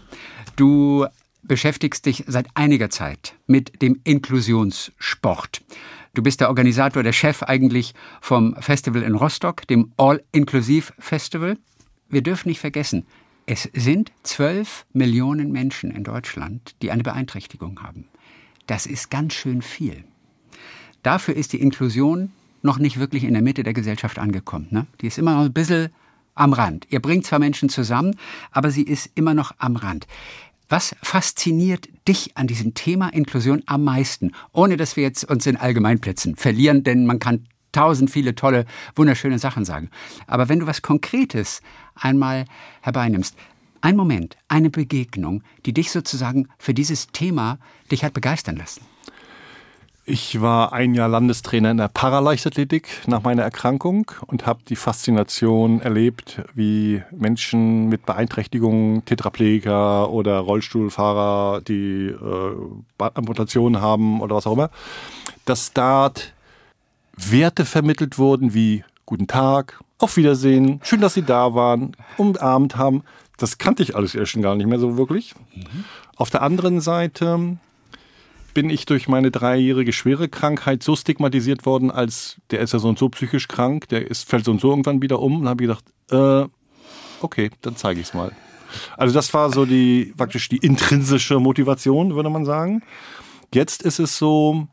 Du 0.56 1.06
beschäftigst 1.48 2.06
dich 2.06 2.24
seit 2.28 2.48
einiger 2.54 2.90
Zeit 2.90 3.36
mit 3.48 3.82
dem 3.82 4.00
Inklusionssport. 4.04 5.64
Du 6.14 6.24
bist 6.24 6.40
der 6.40 6.50
Organisator, 6.50 7.04
der 7.04 7.14
Chef 7.14 7.44
eigentlich 7.44 7.94
vom 8.22 8.56
Festival 8.60 9.04
in 9.04 9.16
Rostock, 9.16 9.68
dem 9.68 9.92
All-Inclusive 9.98 10.94
Festival. 10.98 11.58
Wir 12.10 12.22
dürfen 12.22 12.50
nicht 12.50 12.60
vergessen, 12.60 13.06
es 13.46 13.70
sind 13.74 14.12
zwölf 14.24 14.86
Millionen 14.94 15.52
Menschen 15.52 15.92
in 15.92 16.04
Deutschland, 16.04 16.76
die 16.82 16.92
eine 16.92 17.04
Beeinträchtigung 17.04 17.82
haben. 17.84 18.08
Das 18.66 18.88
ist 18.88 19.12
ganz 19.12 19.34
schön 19.34 19.62
viel. 19.62 20.04
Dafür 21.04 21.36
ist 21.36 21.54
die 21.54 21.62
Inklusion 21.62 22.32
noch 22.64 22.80
nicht 22.80 22.98
wirklich 23.00 23.24
in 23.24 23.34
der 23.34 23.44
Mitte 23.44 23.62
der 23.62 23.74
Gesellschaft 23.74 24.18
angekommen. 24.18 24.68
Ne? 24.72 24.88
Die 25.02 25.08
ist 25.08 25.20
immer 25.20 25.36
noch 25.36 25.46
ein 25.46 25.54
bisschen 25.54 25.90
am 26.34 26.54
Rand. 26.54 26.88
Ihr 26.90 27.00
bringt 27.00 27.26
zwar 27.26 27.40
Menschen 27.40 27.70
zusammen, 27.70 28.18
aber 28.52 28.72
sie 28.72 28.84
ist 28.84 29.12
immer 29.16 29.34
noch 29.34 29.54
am 29.60 29.76
Rand. 29.76 30.08
Was 30.68 30.96
fasziniert 31.04 31.88
dich 32.08 32.36
an 32.38 32.48
diesem 32.48 32.74
Thema 32.74 33.10
Inklusion 33.10 33.62
am 33.68 33.84
meisten? 33.84 34.32
Ohne 34.52 34.78
dass 34.78 34.96
wir 34.96 35.04
jetzt 35.04 35.24
uns 35.26 35.46
in 35.46 35.58
Allgemeinplätzen 35.58 36.36
verlieren, 36.36 36.84
denn 36.84 37.06
man 37.06 37.20
kann 37.20 37.48
tausend 37.72 38.10
viele 38.10 38.34
tolle, 38.36 38.66
wunderschöne 38.96 39.38
Sachen 39.38 39.66
sagen. 39.66 39.90
Aber 40.28 40.50
wenn 40.50 40.60
du 40.60 40.66
was 40.66 40.82
Konkretes 40.82 41.62
einmal 41.94 42.46
herbeinimmst, 42.82 43.36
ein 43.82 43.96
Moment, 43.96 44.38
eine 44.48 44.72
Begegnung, 44.72 45.44
die 45.66 45.74
dich 45.74 45.92
sozusagen 45.92 46.48
für 46.58 46.74
dieses 46.74 47.08
Thema 47.08 47.60
dich 47.92 48.04
hat 48.04 48.14
begeistern 48.14 48.56
lassen. 48.56 48.82
Ich 50.08 50.40
war 50.40 50.72
ein 50.72 50.94
Jahr 50.94 51.10
Landestrainer 51.10 51.72
in 51.72 51.78
der 51.78 51.88
Paraleichtathletik 51.88 52.88
nach 53.08 53.24
meiner 53.24 53.42
Erkrankung 53.42 54.12
und 54.28 54.46
habe 54.46 54.60
die 54.70 54.76
Faszination 54.76 55.82
erlebt, 55.82 56.44
wie 56.54 57.02
Menschen 57.10 57.90
mit 57.90 58.06
Beeinträchtigungen, 58.06 59.04
Tetraplegiker 59.06 60.12
oder 60.12 60.38
Rollstuhlfahrer, 60.38 61.62
die 61.62 62.10
äh, 62.10 63.04
Amputationen 63.16 63.82
haben 63.82 64.22
oder 64.22 64.36
was 64.36 64.46
auch 64.46 64.54
immer, 64.54 64.70
dass 65.46 65.74
dort 65.74 66.34
Werte 67.18 67.66
vermittelt 67.66 68.20
wurden 68.20 68.54
wie 68.54 68.84
Guten 69.08 69.26
Tag, 69.26 69.80
auf 69.98 70.18
Wiedersehen, 70.18 70.82
schön, 70.84 71.02
dass 71.02 71.16
Sie 71.16 71.24
da 71.24 71.56
waren, 71.56 71.96
umarmt 72.18 72.76
haben. 72.76 73.04
Das 73.38 73.58
kannte 73.58 73.82
ich 73.82 73.96
alles 73.96 74.14
erst 74.14 74.34
schon 74.34 74.44
gar 74.44 74.56
nicht 74.56 74.68
mehr 74.68 74.80
so 74.80 74.98
wirklich. 74.98 75.34
Auf 76.16 76.30
der 76.30 76.44
anderen 76.44 76.80
Seite 76.80 77.58
bin 78.56 78.72
ich 78.72 78.88
durch 78.88 79.08
meine 79.08 79.30
dreijährige 79.30 79.94
schwere 79.94 80.28
Krankheit 80.28 80.82
so 80.82 80.96
stigmatisiert 80.96 81.68
worden, 81.68 81.92
als 81.92 82.38
der 82.50 82.62
ist 82.62 82.74
ja 82.74 82.80
so 82.80 82.88
und 82.88 82.98
so 82.98 83.10
psychisch 83.10 83.48
krank, 83.48 83.88
der 83.90 84.10
ist, 84.10 84.28
fällt 84.28 84.46
so 84.46 84.52
und 84.52 84.62
so 84.62 84.72
irgendwann 84.72 85.04
wieder 85.04 85.20
um 85.20 85.42
und 85.42 85.48
habe 85.48 85.64
ich 85.64 85.70
gedacht, 85.70 85.86
äh, 86.10 86.50
okay, 87.22 87.52
dann 87.62 87.76
zeige 87.76 88.00
ich 88.00 88.08
es 88.08 88.14
mal. 88.16 88.32
Also 88.98 89.14
das 89.14 89.34
war 89.34 89.52
so 89.52 89.66
die 89.66 90.14
praktisch 90.18 90.50
die 90.50 90.58
intrinsische 90.58 91.40
Motivation, 91.40 92.16
würde 92.16 92.30
man 92.32 92.46
sagen. 92.46 92.82
Jetzt 93.54 93.84
ist 93.84 94.00
es 94.00 94.18
so, 94.18 94.68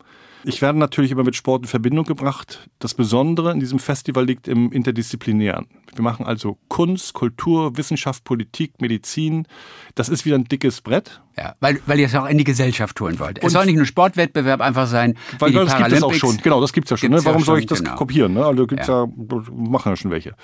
ich 0.45 0.61
werde 0.61 0.79
natürlich 0.79 1.11
immer 1.11 1.23
mit 1.23 1.35
Sport 1.35 1.63
in 1.63 1.67
Verbindung 1.67 2.05
gebracht. 2.05 2.69
Das 2.79 2.93
Besondere 2.93 3.51
in 3.51 3.59
diesem 3.59 3.79
Festival 3.79 4.25
liegt 4.25 4.47
im 4.47 4.71
Interdisziplinären. 4.71 5.67
Wir 5.93 6.03
machen 6.03 6.25
also 6.25 6.57
Kunst, 6.67 7.13
Kultur, 7.13 7.77
Wissenschaft, 7.77 8.23
Politik, 8.23 8.81
Medizin. 8.81 9.47
Das 9.95 10.09
ist 10.09 10.25
wieder 10.25 10.37
ein 10.37 10.45
dickes 10.45 10.81
Brett. 10.81 11.21
Ja, 11.37 11.55
weil, 11.59 11.79
weil 11.85 11.99
ihr 11.99 12.07
es 12.07 12.15
auch 12.15 12.25
in 12.25 12.37
die 12.37 12.43
Gesellschaft 12.43 12.99
holen 12.99 13.19
wollt. 13.19 13.43
Es 13.43 13.53
soll 13.53 13.65
nicht 13.65 13.75
nur 13.75 13.85
Sportwettbewerb 13.85 14.61
einfach 14.61 14.87
sein, 14.87 15.17
Weil 15.39 15.51
die 15.51 15.55
das 15.55 15.77
gibt 15.77 15.91
es 15.91 16.03
auch 16.03 16.13
schon. 16.13 16.37
Genau, 16.37 16.61
das 16.61 16.73
gibt's 16.73 16.89
ja 16.89 16.97
schon. 16.97 17.09
Gibt's 17.09 17.23
Ne? 17.23 17.29
Warum 17.29 17.41
ja 17.41 17.45
soll 17.45 17.55
schon, 17.55 17.63
ich 17.63 17.67
das 17.67 17.83
genau. 17.83 17.95
kopieren? 17.95 18.33
Ne? 18.33 18.45
Also 18.45 18.67
gibt's 18.67 18.87
ja. 18.87 19.07
machen 19.51 19.89
ja 19.89 19.95
schon 19.95 20.11
welche. 20.11 20.35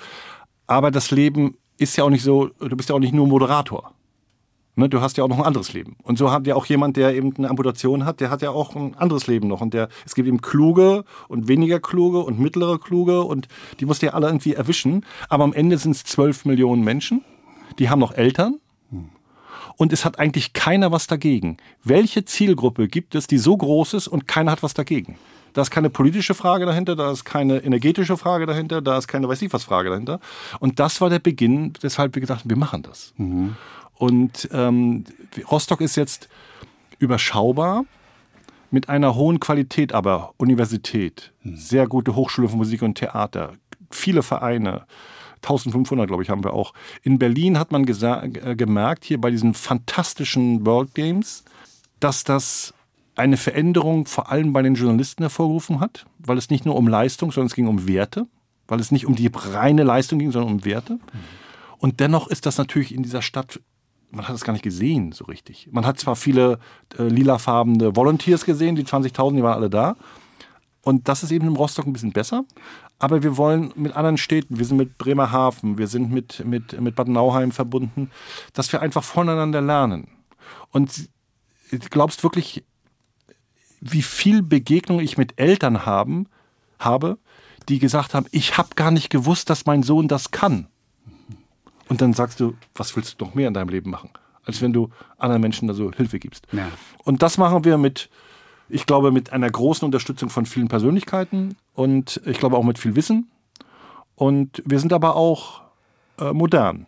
Aber 0.66 0.90
das 0.90 1.10
Leben 1.10 1.56
ist 1.78 1.96
ja 1.96 2.04
auch 2.04 2.10
nicht 2.10 2.22
so, 2.22 2.50
du 2.58 2.76
bist 2.76 2.88
ja 2.88 2.94
auch 2.94 3.00
nicht 3.00 3.14
nur 3.14 3.26
Moderator. 3.26 3.94
Ne, 4.80 4.88
du 4.88 5.02
hast 5.02 5.18
ja 5.18 5.24
auch 5.24 5.28
noch 5.28 5.38
ein 5.38 5.44
anderes 5.44 5.74
Leben. 5.74 5.96
Und 6.04 6.16
so 6.16 6.32
hat 6.32 6.46
ja 6.46 6.54
auch 6.54 6.64
jemand, 6.64 6.96
der 6.96 7.14
eben 7.14 7.34
eine 7.36 7.50
Amputation 7.50 8.06
hat, 8.06 8.20
der 8.20 8.30
hat 8.30 8.40
ja 8.40 8.48
auch 8.50 8.74
ein 8.74 8.94
anderes 8.96 9.26
Leben 9.26 9.46
noch. 9.46 9.60
Und 9.60 9.74
der, 9.74 9.90
es 10.06 10.14
gibt 10.14 10.26
eben 10.26 10.40
kluge 10.40 11.04
und 11.28 11.48
weniger 11.48 11.80
kluge 11.80 12.20
und 12.20 12.40
mittlere 12.40 12.78
kluge 12.78 13.20
und 13.20 13.46
die 13.78 13.84
musst 13.84 14.00
du 14.00 14.06
ja 14.06 14.14
alle 14.14 14.28
irgendwie 14.28 14.54
erwischen. 14.54 15.04
Aber 15.28 15.44
am 15.44 15.52
Ende 15.52 15.76
sind 15.76 15.90
es 15.92 16.04
zwölf 16.04 16.46
Millionen 16.46 16.82
Menschen, 16.82 17.22
die 17.78 17.90
haben 17.90 17.98
noch 17.98 18.14
Eltern. 18.14 18.58
Und 19.76 19.92
es 19.92 20.06
hat 20.06 20.18
eigentlich 20.18 20.54
keiner 20.54 20.92
was 20.92 21.06
dagegen. 21.06 21.58
Welche 21.84 22.24
Zielgruppe 22.24 22.88
gibt 22.88 23.14
es, 23.14 23.26
die 23.26 23.38
so 23.38 23.56
groß 23.56 23.94
ist 23.94 24.08
und 24.08 24.26
keiner 24.26 24.50
hat 24.50 24.62
was 24.62 24.72
dagegen? 24.72 25.16
Da 25.52 25.62
ist 25.62 25.70
keine 25.70 25.90
politische 25.90 26.34
Frage 26.34 26.64
dahinter, 26.64 26.96
da 26.96 27.10
ist 27.10 27.24
keine 27.24 27.58
energetische 27.58 28.16
Frage 28.16 28.46
dahinter, 28.46 28.80
da 28.80 28.98
ist 28.98 29.08
keine 29.08 29.28
weiß 29.28 29.42
ich 29.42 29.52
was 29.52 29.64
Frage 29.64 29.90
dahinter. 29.90 30.20
Und 30.58 30.78
das 30.78 31.00
war 31.00 31.10
der 31.10 31.18
Beginn, 31.18 31.72
weshalb 31.80 32.14
wir 32.14 32.20
gedacht 32.20 32.40
haben, 32.40 32.50
wir 32.50 32.56
machen 32.56 32.82
das. 32.82 33.12
Mhm. 33.16 33.56
Und 34.00 34.48
ähm, 34.50 35.04
Rostock 35.50 35.82
ist 35.82 35.94
jetzt 35.96 36.30
überschaubar 37.00 37.84
mit 38.70 38.88
einer 38.88 39.14
hohen 39.14 39.40
Qualität, 39.40 39.92
aber 39.92 40.32
Universität, 40.38 41.34
mhm. 41.42 41.56
sehr 41.56 41.86
gute 41.86 42.16
Hochschule 42.16 42.48
für 42.48 42.56
Musik 42.56 42.80
und 42.80 42.94
Theater, 42.94 43.52
viele 43.90 44.22
Vereine. 44.22 44.86
1500, 45.42 46.06
glaube 46.06 46.22
ich, 46.22 46.30
haben 46.30 46.44
wir 46.44 46.54
auch. 46.54 46.72
In 47.02 47.18
Berlin 47.18 47.58
hat 47.58 47.72
man 47.72 47.86
äh, 47.86 48.56
gemerkt, 48.56 49.04
hier 49.04 49.20
bei 49.20 49.30
diesen 49.30 49.52
fantastischen 49.52 50.64
World 50.64 50.94
Games, 50.94 51.44
dass 51.98 52.24
das 52.24 52.72
eine 53.16 53.36
Veränderung 53.36 54.06
vor 54.06 54.30
allem 54.32 54.54
bei 54.54 54.62
den 54.62 54.76
Journalisten 54.76 55.24
hervorgerufen 55.24 55.80
hat, 55.80 56.06
weil 56.18 56.38
es 56.38 56.48
nicht 56.48 56.64
nur 56.64 56.76
um 56.76 56.88
Leistung, 56.88 57.32
sondern 57.32 57.48
es 57.48 57.54
ging 57.54 57.66
um 57.66 57.86
Werte, 57.86 58.26
weil 58.66 58.80
es 58.80 58.92
nicht 58.92 59.04
um 59.04 59.14
die 59.14 59.30
reine 59.30 59.82
Leistung 59.82 60.18
ging, 60.18 60.30
sondern 60.30 60.54
um 60.54 60.64
Werte. 60.64 60.98
Und 61.76 62.00
dennoch 62.00 62.28
ist 62.28 62.46
das 62.46 62.56
natürlich 62.56 62.94
in 62.94 63.02
dieser 63.02 63.20
Stadt, 63.20 63.60
man 64.10 64.26
hat 64.26 64.34
es 64.34 64.44
gar 64.44 64.52
nicht 64.52 64.62
gesehen 64.62 65.12
so 65.12 65.24
richtig. 65.24 65.68
Man 65.70 65.86
hat 65.86 65.98
zwar 65.98 66.16
viele 66.16 66.58
äh, 66.98 67.04
lilafarbene 67.04 67.94
Volunteers 67.96 68.44
gesehen, 68.44 68.76
die 68.76 68.84
20.000, 68.84 69.36
die 69.36 69.42
waren 69.42 69.54
alle 69.54 69.70
da. 69.70 69.96
Und 70.82 71.08
das 71.08 71.22
ist 71.22 71.30
eben 71.30 71.46
im 71.46 71.56
Rostock 71.56 71.86
ein 71.86 71.92
bisschen 71.92 72.12
besser. 72.12 72.44
Aber 72.98 73.22
wir 73.22 73.36
wollen 73.36 73.72
mit 73.76 73.96
anderen 73.96 74.18
Städten, 74.18 74.58
wir 74.58 74.64
sind 74.64 74.76
mit 74.76 74.98
Bremerhaven, 74.98 75.78
wir 75.78 75.86
sind 75.86 76.10
mit, 76.10 76.44
mit, 76.44 76.78
mit 76.80 76.94
Bad 76.94 77.08
Nauheim 77.08 77.52
verbunden, 77.52 78.10
dass 78.52 78.72
wir 78.72 78.82
einfach 78.82 79.04
voneinander 79.04 79.60
lernen. 79.60 80.08
Und 80.70 81.08
du 81.70 81.78
glaubst 81.90 82.22
wirklich, 82.22 82.64
wie 83.80 84.02
viel 84.02 84.42
Begegnung 84.42 85.00
ich 85.00 85.16
mit 85.16 85.38
Eltern 85.38 85.86
haben, 85.86 86.26
habe, 86.78 87.18
die 87.68 87.78
gesagt 87.78 88.14
haben, 88.14 88.26
ich 88.30 88.58
habe 88.58 88.74
gar 88.74 88.90
nicht 88.90 89.10
gewusst, 89.10 89.50
dass 89.50 89.66
mein 89.66 89.82
Sohn 89.82 90.08
das 90.08 90.30
kann. 90.30 90.68
Und 91.90 92.00
dann 92.00 92.14
sagst 92.14 92.40
du, 92.40 92.54
was 92.74 92.96
willst 92.96 93.20
du 93.20 93.26
noch 93.26 93.34
mehr 93.34 93.48
in 93.48 93.54
deinem 93.54 93.68
Leben 93.68 93.90
machen, 93.90 94.08
als 94.44 94.62
wenn 94.62 94.72
du 94.72 94.88
anderen 95.18 95.42
Menschen 95.42 95.68
da 95.68 95.74
so 95.74 95.92
Hilfe 95.92 96.18
gibst. 96.18 96.46
Ja. 96.52 96.68
Und 97.04 97.22
das 97.22 97.36
machen 97.36 97.64
wir 97.64 97.76
mit, 97.76 98.08
ich 98.70 98.86
glaube, 98.86 99.10
mit 99.10 99.32
einer 99.32 99.50
großen 99.50 99.84
Unterstützung 99.84 100.30
von 100.30 100.46
vielen 100.46 100.68
Persönlichkeiten 100.68 101.56
und 101.74 102.22
ich 102.24 102.38
glaube 102.38 102.56
auch 102.56 102.64
mit 102.64 102.78
viel 102.78 102.96
Wissen. 102.96 103.30
Und 104.14 104.62
wir 104.64 104.78
sind 104.78 104.94
aber 104.94 105.16
auch 105.16 105.60
äh, 106.18 106.32
modern 106.32 106.86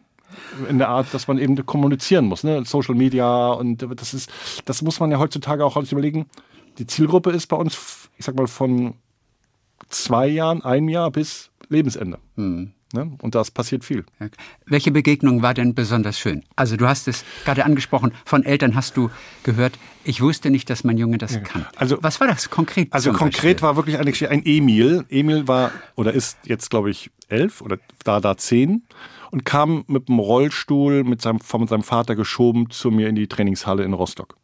in 0.70 0.78
der 0.78 0.88
Art, 0.88 1.12
dass 1.12 1.28
man 1.28 1.36
eben 1.36 1.66
kommunizieren 1.66 2.24
muss, 2.24 2.42
ne? 2.42 2.64
Social 2.64 2.94
Media 2.94 3.52
und 3.52 3.86
das 3.96 4.14
ist, 4.14 4.30
das 4.64 4.80
muss 4.80 4.98
man 4.98 5.10
ja 5.10 5.18
heutzutage 5.18 5.62
auch 5.62 5.76
alles 5.76 5.92
überlegen 5.92 6.26
die 6.78 6.86
Zielgruppe 6.86 7.30
ist 7.30 7.46
bei 7.46 7.56
uns, 7.56 8.08
ich 8.16 8.24
sag 8.24 8.36
mal, 8.36 8.46
von 8.46 8.94
zwei 9.88 10.26
Jahren, 10.26 10.62
einem 10.62 10.88
Jahr 10.88 11.10
bis 11.10 11.50
Lebensende. 11.68 12.18
Mhm. 12.36 12.72
Ne? 12.92 13.12
Und 13.20 13.34
das 13.34 13.50
passiert 13.50 13.84
viel. 13.84 14.04
Welche 14.66 14.90
Begegnung 14.90 15.42
war 15.42 15.54
denn 15.54 15.74
besonders 15.74 16.18
schön? 16.18 16.44
Also 16.56 16.76
du 16.76 16.86
hast 16.86 17.08
es 17.08 17.24
gerade 17.44 17.64
angesprochen, 17.64 18.12
von 18.24 18.44
Eltern 18.44 18.74
hast 18.74 18.96
du 18.96 19.10
gehört, 19.42 19.78
ich 20.04 20.20
wusste 20.20 20.50
nicht, 20.50 20.68
dass 20.70 20.84
mein 20.84 20.98
Junge 20.98 21.18
das 21.18 21.34
ja. 21.34 21.40
kann. 21.40 21.66
Also, 21.76 21.98
Was 22.02 22.20
war 22.20 22.26
das 22.26 22.50
konkret? 22.50 22.92
Also 22.92 23.12
konkret 23.12 23.42
Beispiel? 23.42 23.62
war 23.62 23.76
wirklich 23.76 23.98
eigentlich 23.98 24.28
ein 24.28 24.44
Emil. 24.44 25.04
Emil 25.08 25.46
war 25.48 25.70
oder 25.94 26.12
ist 26.12 26.38
jetzt, 26.44 26.70
glaube 26.70 26.90
ich, 26.90 27.10
elf 27.28 27.60
oder 27.60 27.78
da, 28.04 28.20
da 28.20 28.36
zehn 28.36 28.82
und 29.30 29.44
kam 29.44 29.84
mit 29.86 30.08
dem 30.08 30.18
Rollstuhl 30.18 31.04
mit 31.04 31.22
seinem, 31.22 31.40
von 31.40 31.66
seinem 31.66 31.82
Vater 31.82 32.14
geschoben 32.14 32.70
zu 32.70 32.90
mir 32.90 33.08
in 33.08 33.14
die 33.14 33.26
Trainingshalle 33.26 33.84
in 33.84 33.92
Rostock. 33.92 34.36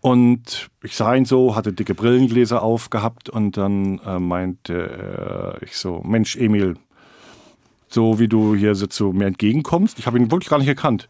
Und 0.00 0.70
ich 0.82 0.96
sah 0.96 1.14
ihn 1.14 1.26
so, 1.26 1.54
hatte 1.54 1.72
dicke 1.72 1.94
Brillengläser 1.94 2.62
aufgehabt 2.62 3.28
und 3.28 3.56
dann 3.56 3.98
äh, 4.06 4.18
meinte 4.18 5.58
äh, 5.60 5.64
ich 5.64 5.76
so, 5.76 6.00
Mensch, 6.04 6.36
Emil, 6.36 6.76
so 7.88 8.18
wie 8.18 8.28
du 8.28 8.54
hier 8.54 8.74
so 8.74 8.86
zu 8.86 9.12
mir 9.12 9.26
entgegenkommst, 9.26 9.98
ich 9.98 10.06
habe 10.06 10.18
ihn 10.18 10.30
wirklich 10.30 10.48
gar 10.48 10.58
nicht 10.58 10.68
erkannt. 10.68 11.08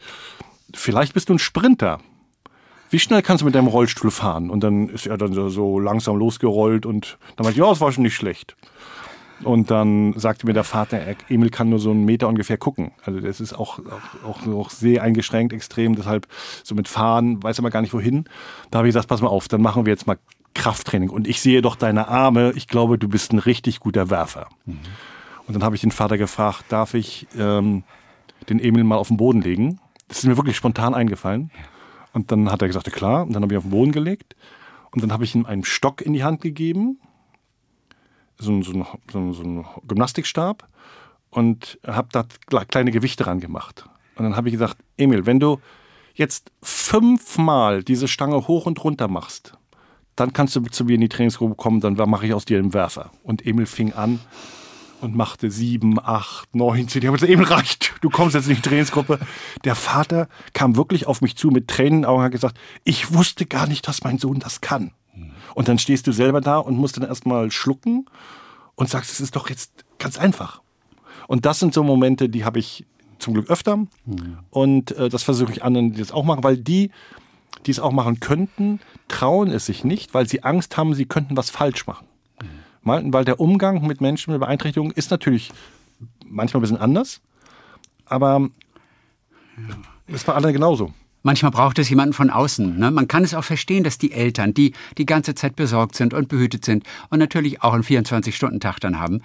Vielleicht 0.75 1.15
bist 1.15 1.29
du 1.29 1.35
ein 1.35 1.39
Sprinter. 1.39 2.01
Wie 2.91 2.99
schnell 2.99 3.23
kannst 3.23 3.43
du 3.43 3.45
mit 3.45 3.55
deinem 3.55 3.69
Rollstuhl 3.69 4.11
fahren? 4.11 4.51
Und 4.51 4.65
dann 4.65 4.89
ist 4.89 5.07
er 5.07 5.17
dann 5.17 5.33
so, 5.33 5.49
so 5.49 5.79
langsam 5.79 6.17
losgerollt 6.17 6.85
und 6.85 7.19
dann 7.37 7.45
meinte 7.45 7.61
ich, 7.61 7.65
ja, 7.65 7.71
das 7.71 7.81
war 7.81 7.93
schon 7.93 8.03
nicht 8.03 8.17
schlecht. 8.17 8.57
Und 9.43 9.71
dann 9.71 10.13
sagte 10.19 10.47
mir 10.47 10.53
der 10.53 10.65
Vater, 10.65 11.01
Emil 11.29 11.51
kann 11.51 11.71
nur 11.71 11.79
so 11.79 11.91
einen 11.91 12.05
Meter 12.05 12.29
ungefähr 12.29 12.59
gucken. 12.59 12.93
Also 13.05 13.21
das 13.21 13.41
ist 13.41 13.55
auch, 13.55 13.81
auch, 14.27 14.47
auch 14.47 14.71
sehr 14.71 15.03
eingeschränkt, 15.03 15.53
extrem. 15.53 15.97
Deshalb 15.97 16.27
so 16.63 16.75
mit 16.75 16.89
Fahren 16.89 17.43
weiß 17.43 17.59
er 17.59 17.63
mal 17.63 17.71
gar 17.71 17.81
nicht 17.81 17.95
wohin. 17.95 18.25
Da 18.71 18.79
habe 18.79 18.89
ich 18.89 18.95
gesagt, 18.95 19.09
pass 19.09 19.23
mal 19.23 19.29
auf, 19.29 19.49
dann 19.49 19.63
machen 19.63 19.87
wir 19.87 19.93
jetzt 19.93 20.07
mal 20.07 20.19
Krafttraining. 20.55 21.11
Und 21.11 21.27
ich 21.27 21.41
sehe 21.41 21.63
doch 21.63 21.77
deine 21.77 22.09
Arme. 22.09 22.53
Ich 22.55 22.69
glaube, 22.69 22.99
du 22.99 23.09
bist 23.09 23.33
ein 23.33 23.39
richtig 23.39 23.81
guter 23.81 24.11
Werfer. 24.11 24.49
Mhm. 24.67 24.79
Und 25.47 25.55
dann 25.55 25.63
habe 25.63 25.75
ich 25.75 25.81
den 25.81 25.91
Vater 25.91 26.19
gefragt, 26.19 26.67
darf 26.69 26.95
ich 26.95 27.27
ähm, 27.39 27.85
den 28.49 28.61
Emil 28.61 28.85
mal 28.85 28.97
auf 28.97 29.09
den 29.09 29.17
Boden 29.17 29.41
legen? 29.41 29.81
Das 30.09 30.19
ist 30.19 30.27
mir 30.27 30.37
wirklich 30.37 30.57
spontan 30.57 30.95
eingefallen. 30.95 31.51
Und 32.13 32.31
dann 32.31 32.51
hat 32.51 32.61
er 32.61 32.69
gesagt, 32.69 32.87
ja, 32.87 32.93
klar. 32.93 33.23
Und 33.23 33.33
dann 33.33 33.43
habe 33.43 33.55
ich 33.55 33.59
auf 33.59 33.65
den 33.65 33.71
Boden 33.71 33.93
gelegt. 33.93 34.37
Und 34.91 35.03
dann 35.03 35.13
habe 35.13 35.25
ich 35.25 35.35
ihm 35.35 35.47
einen 35.47 35.65
Stock 35.65 36.03
in 36.03 36.13
die 36.13 36.25
Hand 36.25 36.41
gegeben 36.41 36.99
so, 38.41 38.63
so, 38.63 38.73
so, 39.13 39.33
so 39.33 39.43
einen 39.43 39.65
Gymnastikstab 39.87 40.67
und 41.31 41.79
habe 41.87 42.09
da 42.13 42.25
kleine 42.65 42.91
Gewichte 42.91 43.27
ran 43.27 43.41
gemacht. 43.41 43.85
Und 44.17 44.25
dann 44.25 44.37
habe 44.37 44.49
ich 44.49 44.53
gesagt, 44.53 44.77
Emil, 44.97 45.27
wenn 45.27 45.41
du 45.41 45.61
jetzt 46.15 46.51
fünfmal 46.63 47.83
diese 47.83 48.09
Stange 48.09 48.49
hoch 48.49 48.67
und 48.67 48.83
runter 48.83 49.09
machst, 49.09 49.55
dann 50.17 50.33
kannst 50.33 50.57
du 50.57 50.63
zu 50.63 50.85
mir 50.85 50.97
in 50.97 51.01
die 51.01 51.09
Trainingsgruppe 51.09 51.55
kommen, 51.55 51.81
dann 51.81 51.95
mache 51.95 52.27
ich 52.27 52.35
aus 52.35 52.45
dir 52.45 52.59
einen 52.59 52.75
Werfer. 52.75 53.11
Und 53.23 53.47
Emil 53.47 53.67
fing 53.67 53.93
an 53.93 54.21
und 55.01 55.15
machte 55.15 55.51
sieben, 55.51 55.99
acht, 55.99 56.55
neun, 56.55 56.89
zehn. 56.89 57.03
Ich 57.03 57.09
habe 57.09 57.17
gesagt, 57.17 57.33
Emil 57.33 57.47
reicht, 57.47 57.95
du 58.01 58.11
kommst 58.11 58.35
jetzt 58.35 58.49
in 58.49 58.57
die 58.57 58.63
Trainingsgruppe. 58.63 59.19
Der 59.65 59.75
Vater 59.75 60.29
kam 60.53 60.77
wirklich 60.77 61.07
auf 61.07 61.21
mich 61.21 61.37
zu 61.37 61.49
mit 61.49 61.69
Tränen 61.69 61.91
in 61.91 62.03
den 62.03 62.05
Augen 62.07 62.19
und 62.19 62.25
hat 62.25 62.33
gesagt, 62.33 62.59
ich 62.85 63.13
wusste 63.15 63.47
gar 63.47 63.67
nicht, 63.67 63.87
dass 63.89 64.05
mein 64.05 64.19
Sohn 64.19 64.39
das 64.39 64.61
kann. 64.61 64.93
Und 65.55 65.69
dann 65.69 65.79
stehst 65.79 66.07
du 66.07 66.13
selber 66.13 66.41
da 66.41 66.59
und 66.59 66.77
musst 66.77 66.97
dann 66.97 67.05
erstmal 67.05 67.51
schlucken 67.51 68.07
und 68.75 68.89
sagst, 68.89 69.13
es 69.13 69.21
ist 69.21 69.37
doch 69.37 69.49
jetzt 69.49 69.85
ganz 69.99 70.19
einfach. 70.19 70.63
Und 71.27 71.47
das 71.47 71.59
sind 71.59 71.75
so 71.75 71.83
Momente, 71.83 72.29
die 72.29 72.45
habe 72.45 72.59
ich 72.59 72.87
zum 73.19 73.35
Glück 73.35 73.51
öfter. 73.51 73.77
Mhm. 73.77 74.39
Und 74.51 74.93
äh, 74.93 75.09
das 75.09 75.23
versuche 75.23 75.53
ich 75.53 75.63
anderen, 75.63 75.93
die 75.93 75.99
das 75.99 76.13
auch 76.13 76.25
machen, 76.25 76.43
weil 76.43 76.57
die, 76.57 76.91
die 77.67 77.71
es 77.71 77.81
auch 77.81 77.93
machen 77.93 78.21
könnten, 78.21 78.81
trauen 79.09 79.51
es 79.51 79.67
sich 79.67 79.85
nicht, 79.85 80.15
weil 80.15 80.29
sie 80.29 80.43
Angst 80.43 80.77
haben, 80.77 80.95
sie 80.95 81.07
könnten 81.07 81.37
was 81.37 81.51
falsch 81.51 81.87
machen. 81.87 82.07
Weil 82.83 83.25
der 83.25 83.41
Umgang 83.41 83.87
mit 83.87 84.01
Menschen 84.01 84.33
mit 84.33 84.41
Beeinträchtigungen 84.41 84.93
ist 84.95 85.11
natürlich 85.11 85.53
manchmal 86.27 86.61
ein 86.61 86.63
bisschen 86.63 86.77
anders, 86.79 87.21
aber 88.07 88.49
es 90.07 90.27
war 90.27 90.35
alle 90.35 90.53
genauso. 90.53 90.93
Manchmal 91.23 91.51
braucht 91.51 91.79
es 91.79 91.91
jemanden 91.91 92.15
von 92.15 92.31
außen. 92.31 92.79
Ne? 92.79 92.91
Man 92.91 93.07
kann 93.07 93.25
es 93.25 93.35
auch 93.35 93.45
verstehen, 93.45 93.85
dass 93.85 93.99
die 93.99 94.13
Eltern, 94.13 94.55
die 94.55 94.73
die 94.97 95.05
ganze 95.05 95.35
Zeit 95.35 95.55
besorgt 95.55 95.95
sind 95.95 96.15
und 96.15 96.29
behütet 96.29 96.65
sind 96.65 96.85
und 97.11 97.19
natürlich 97.19 97.63
auch 97.63 97.75
einen 97.75 97.83
24-Stunden-Tag 97.83 98.81
dann 98.81 98.99
haben, 98.99 99.21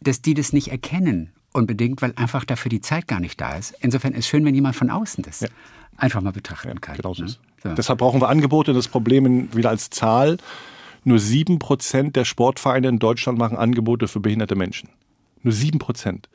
dass 0.00 0.22
die 0.22 0.34
das 0.34 0.52
nicht 0.52 0.68
erkennen 0.68 1.32
unbedingt, 1.52 2.02
weil 2.02 2.12
einfach 2.16 2.44
dafür 2.44 2.68
die 2.68 2.80
Zeit 2.80 3.08
gar 3.08 3.20
nicht 3.20 3.40
da 3.40 3.56
ist. 3.56 3.74
Insofern 3.80 4.12
ist 4.12 4.20
es 4.20 4.26
schön, 4.28 4.44
wenn 4.44 4.54
jemand 4.54 4.76
von 4.76 4.90
außen 4.90 5.24
das 5.24 5.40
ja. 5.40 5.48
einfach 5.96 6.20
mal 6.20 6.32
betrachten 6.32 6.68
ja, 6.68 6.74
kann. 6.74 6.96
Genau 6.96 7.14
ne? 7.18 7.28
so. 7.28 7.74
Deshalb 7.74 7.98
brauchen 7.98 8.20
wir 8.20 8.28
Angebote. 8.28 8.72
Das 8.72 8.88
Problem 8.88 9.48
wieder 9.54 9.70
als 9.70 9.90
Zahl. 9.90 10.36
Nur 11.04 11.18
sieben 11.18 11.58
Prozent 11.58 12.16
der 12.16 12.24
Sportvereine 12.24 12.88
in 12.88 12.98
Deutschland 12.98 13.38
machen 13.38 13.56
Angebote 13.56 14.08
für 14.08 14.20
behinderte 14.20 14.56
Menschen. 14.56 14.88
Nur 15.42 15.52
sieben 15.52 15.78
Prozent. 15.78 16.28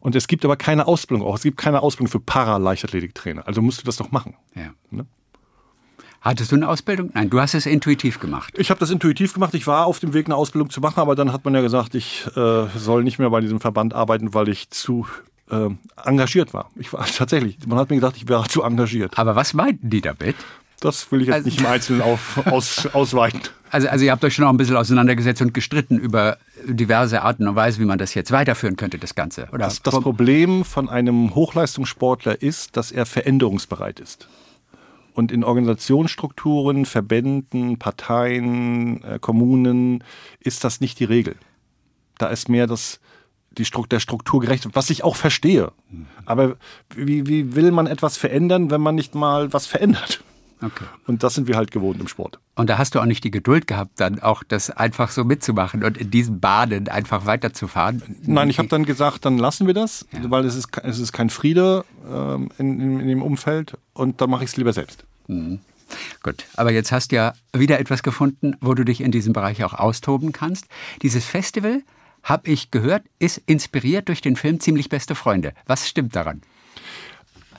Und 0.00 0.14
es 0.14 0.28
gibt 0.28 0.44
aber 0.44 0.56
keine 0.56 0.86
Ausbildung 0.86 1.26
auch. 1.26 1.34
Es 1.34 1.42
gibt 1.42 1.56
keine 1.56 1.82
Ausbildung 1.82 2.10
für 2.10 2.20
Para-Leichtathletiktrainer. 2.20 3.46
Also 3.46 3.60
musst 3.60 3.80
du 3.80 3.84
das 3.84 3.96
doch 3.96 4.12
machen. 4.12 4.34
Ja. 4.54 4.70
Ne? 4.90 5.06
Hattest 6.20 6.52
du 6.52 6.56
eine 6.56 6.68
Ausbildung? 6.68 7.10
Nein, 7.14 7.30
du 7.30 7.40
hast 7.40 7.54
es 7.54 7.66
intuitiv 7.66 8.20
gemacht. 8.20 8.54
Ich 8.56 8.70
habe 8.70 8.80
das 8.80 8.90
intuitiv 8.90 9.34
gemacht. 9.34 9.54
Ich 9.54 9.66
war 9.66 9.86
auf 9.86 9.98
dem 9.98 10.12
Weg, 10.12 10.26
eine 10.26 10.36
Ausbildung 10.36 10.70
zu 10.70 10.80
machen, 10.80 11.00
aber 11.00 11.14
dann 11.14 11.32
hat 11.32 11.44
man 11.44 11.54
ja 11.54 11.60
gesagt, 11.60 11.94
ich 11.94 12.26
äh, 12.36 12.66
soll 12.76 13.04
nicht 13.04 13.18
mehr 13.18 13.30
bei 13.30 13.40
diesem 13.40 13.60
Verband 13.60 13.94
arbeiten, 13.94 14.34
weil 14.34 14.48
ich 14.48 14.70
zu 14.70 15.06
äh, 15.50 15.68
engagiert 16.04 16.54
war. 16.54 16.70
Ich 16.76 16.92
war 16.92 17.06
tatsächlich. 17.16 17.58
Man 17.66 17.78
hat 17.78 17.90
mir 17.90 17.96
gesagt, 17.96 18.16
ich 18.16 18.28
wäre 18.28 18.48
zu 18.48 18.62
engagiert. 18.62 19.18
Aber 19.18 19.36
was 19.36 19.54
meinten 19.54 19.90
die 19.90 20.00
damit? 20.00 20.36
Das 20.80 21.10
will 21.10 21.22
ich 21.22 21.28
jetzt 21.28 21.34
Also- 21.36 21.46
nicht 21.48 21.60
im 21.60 21.66
Einzelnen 21.66 22.02
auf, 22.02 22.46
aus, 22.46 22.86
ausweiten. 22.92 23.40
Also, 23.70 23.88
also 23.88 24.04
ihr 24.04 24.12
habt 24.12 24.24
euch 24.24 24.34
schon 24.34 24.44
auch 24.44 24.50
ein 24.50 24.56
bisschen 24.56 24.76
auseinandergesetzt 24.76 25.42
und 25.42 25.52
gestritten 25.52 25.98
über 25.98 26.36
diverse 26.64 27.22
Arten 27.22 27.48
und 27.48 27.56
Weisen, 27.56 27.80
wie 27.82 27.86
man 27.86 27.98
das 27.98 28.14
jetzt 28.14 28.30
weiterführen 28.30 28.76
könnte, 28.76 28.98
das 28.98 29.14
Ganze. 29.14 29.48
Oder 29.52 29.58
Das, 29.64 29.82
das 29.82 29.98
Problem 30.00 30.64
von 30.64 30.88
einem 30.88 31.34
Hochleistungssportler 31.34 32.40
ist, 32.42 32.76
dass 32.76 32.92
er 32.92 33.06
veränderungsbereit 33.06 33.98
ist. 34.00 34.28
Und 35.14 35.32
in 35.32 35.42
Organisationsstrukturen, 35.44 36.84
Verbänden, 36.84 37.78
Parteien, 37.78 39.02
äh, 39.02 39.18
Kommunen 39.18 40.04
ist 40.40 40.62
das 40.62 40.80
nicht 40.80 41.00
die 41.00 41.04
Regel. 41.04 41.36
Da 42.18 42.28
ist 42.28 42.48
mehr 42.48 42.66
das, 42.66 43.00
die 43.50 43.64
Stru 43.64 43.86
der 43.86 44.00
Struktur 44.00 44.40
gerecht, 44.40 44.68
was 44.74 44.90
ich 44.90 45.02
auch 45.04 45.16
verstehe. 45.16 45.72
Aber 46.26 46.56
wie, 46.94 47.26
wie 47.26 47.54
will 47.54 47.72
man 47.72 47.86
etwas 47.86 48.16
verändern, 48.16 48.70
wenn 48.70 48.80
man 48.82 48.94
nicht 48.94 49.14
mal 49.14 49.52
was 49.52 49.66
verändert? 49.66 50.22
Okay. 50.62 50.84
Und 51.06 51.22
das 51.22 51.34
sind 51.34 51.48
wir 51.48 51.56
halt 51.56 51.70
gewohnt 51.70 52.00
im 52.00 52.08
Sport. 52.08 52.38
Und 52.54 52.70
da 52.70 52.78
hast 52.78 52.94
du 52.94 53.00
auch 53.00 53.04
nicht 53.04 53.24
die 53.24 53.30
Geduld 53.30 53.66
gehabt, 53.66 53.92
dann 54.00 54.20
auch 54.20 54.42
das 54.42 54.70
einfach 54.70 55.10
so 55.10 55.24
mitzumachen 55.24 55.84
und 55.84 55.98
in 55.98 56.10
diesen 56.10 56.40
Bahnen 56.40 56.88
einfach 56.88 57.26
weiterzufahren. 57.26 58.02
Nein, 58.22 58.48
ich 58.48 58.58
habe 58.58 58.68
dann 58.68 58.84
gesagt, 58.84 59.26
dann 59.26 59.36
lassen 59.36 59.66
wir 59.66 59.74
das, 59.74 60.06
weil 60.12 60.44
es 60.46 60.54
ist, 60.54 60.68
es 60.82 60.98
ist 60.98 61.12
kein 61.12 61.28
Friede 61.28 61.84
ähm, 62.10 62.50
in, 62.58 62.80
in, 62.80 63.00
in 63.00 63.08
dem 63.08 63.22
Umfeld 63.22 63.76
und 63.92 64.20
dann 64.20 64.30
mache 64.30 64.44
ich 64.44 64.50
es 64.50 64.56
lieber 64.56 64.72
selbst. 64.72 65.04
Gut, 66.22 66.44
aber 66.56 66.72
jetzt 66.72 66.90
hast 66.90 67.12
du 67.12 67.16
ja 67.16 67.34
wieder 67.52 67.78
etwas 67.78 68.02
gefunden, 68.02 68.56
wo 68.60 68.74
du 68.74 68.84
dich 68.84 69.02
in 69.02 69.12
diesem 69.12 69.32
Bereich 69.32 69.62
auch 69.62 69.74
austoben 69.74 70.32
kannst. 70.32 70.66
Dieses 71.02 71.24
Festival, 71.26 71.82
habe 72.26 72.50
ich 72.50 72.72
gehört, 72.72 73.04
ist 73.20 73.40
inspiriert 73.46 74.08
durch 74.08 74.20
den 74.20 74.34
Film 74.34 74.58
Ziemlich 74.58 74.88
beste 74.88 75.14
Freunde. 75.14 75.52
Was 75.66 75.88
stimmt 75.88 76.16
daran? 76.16 76.42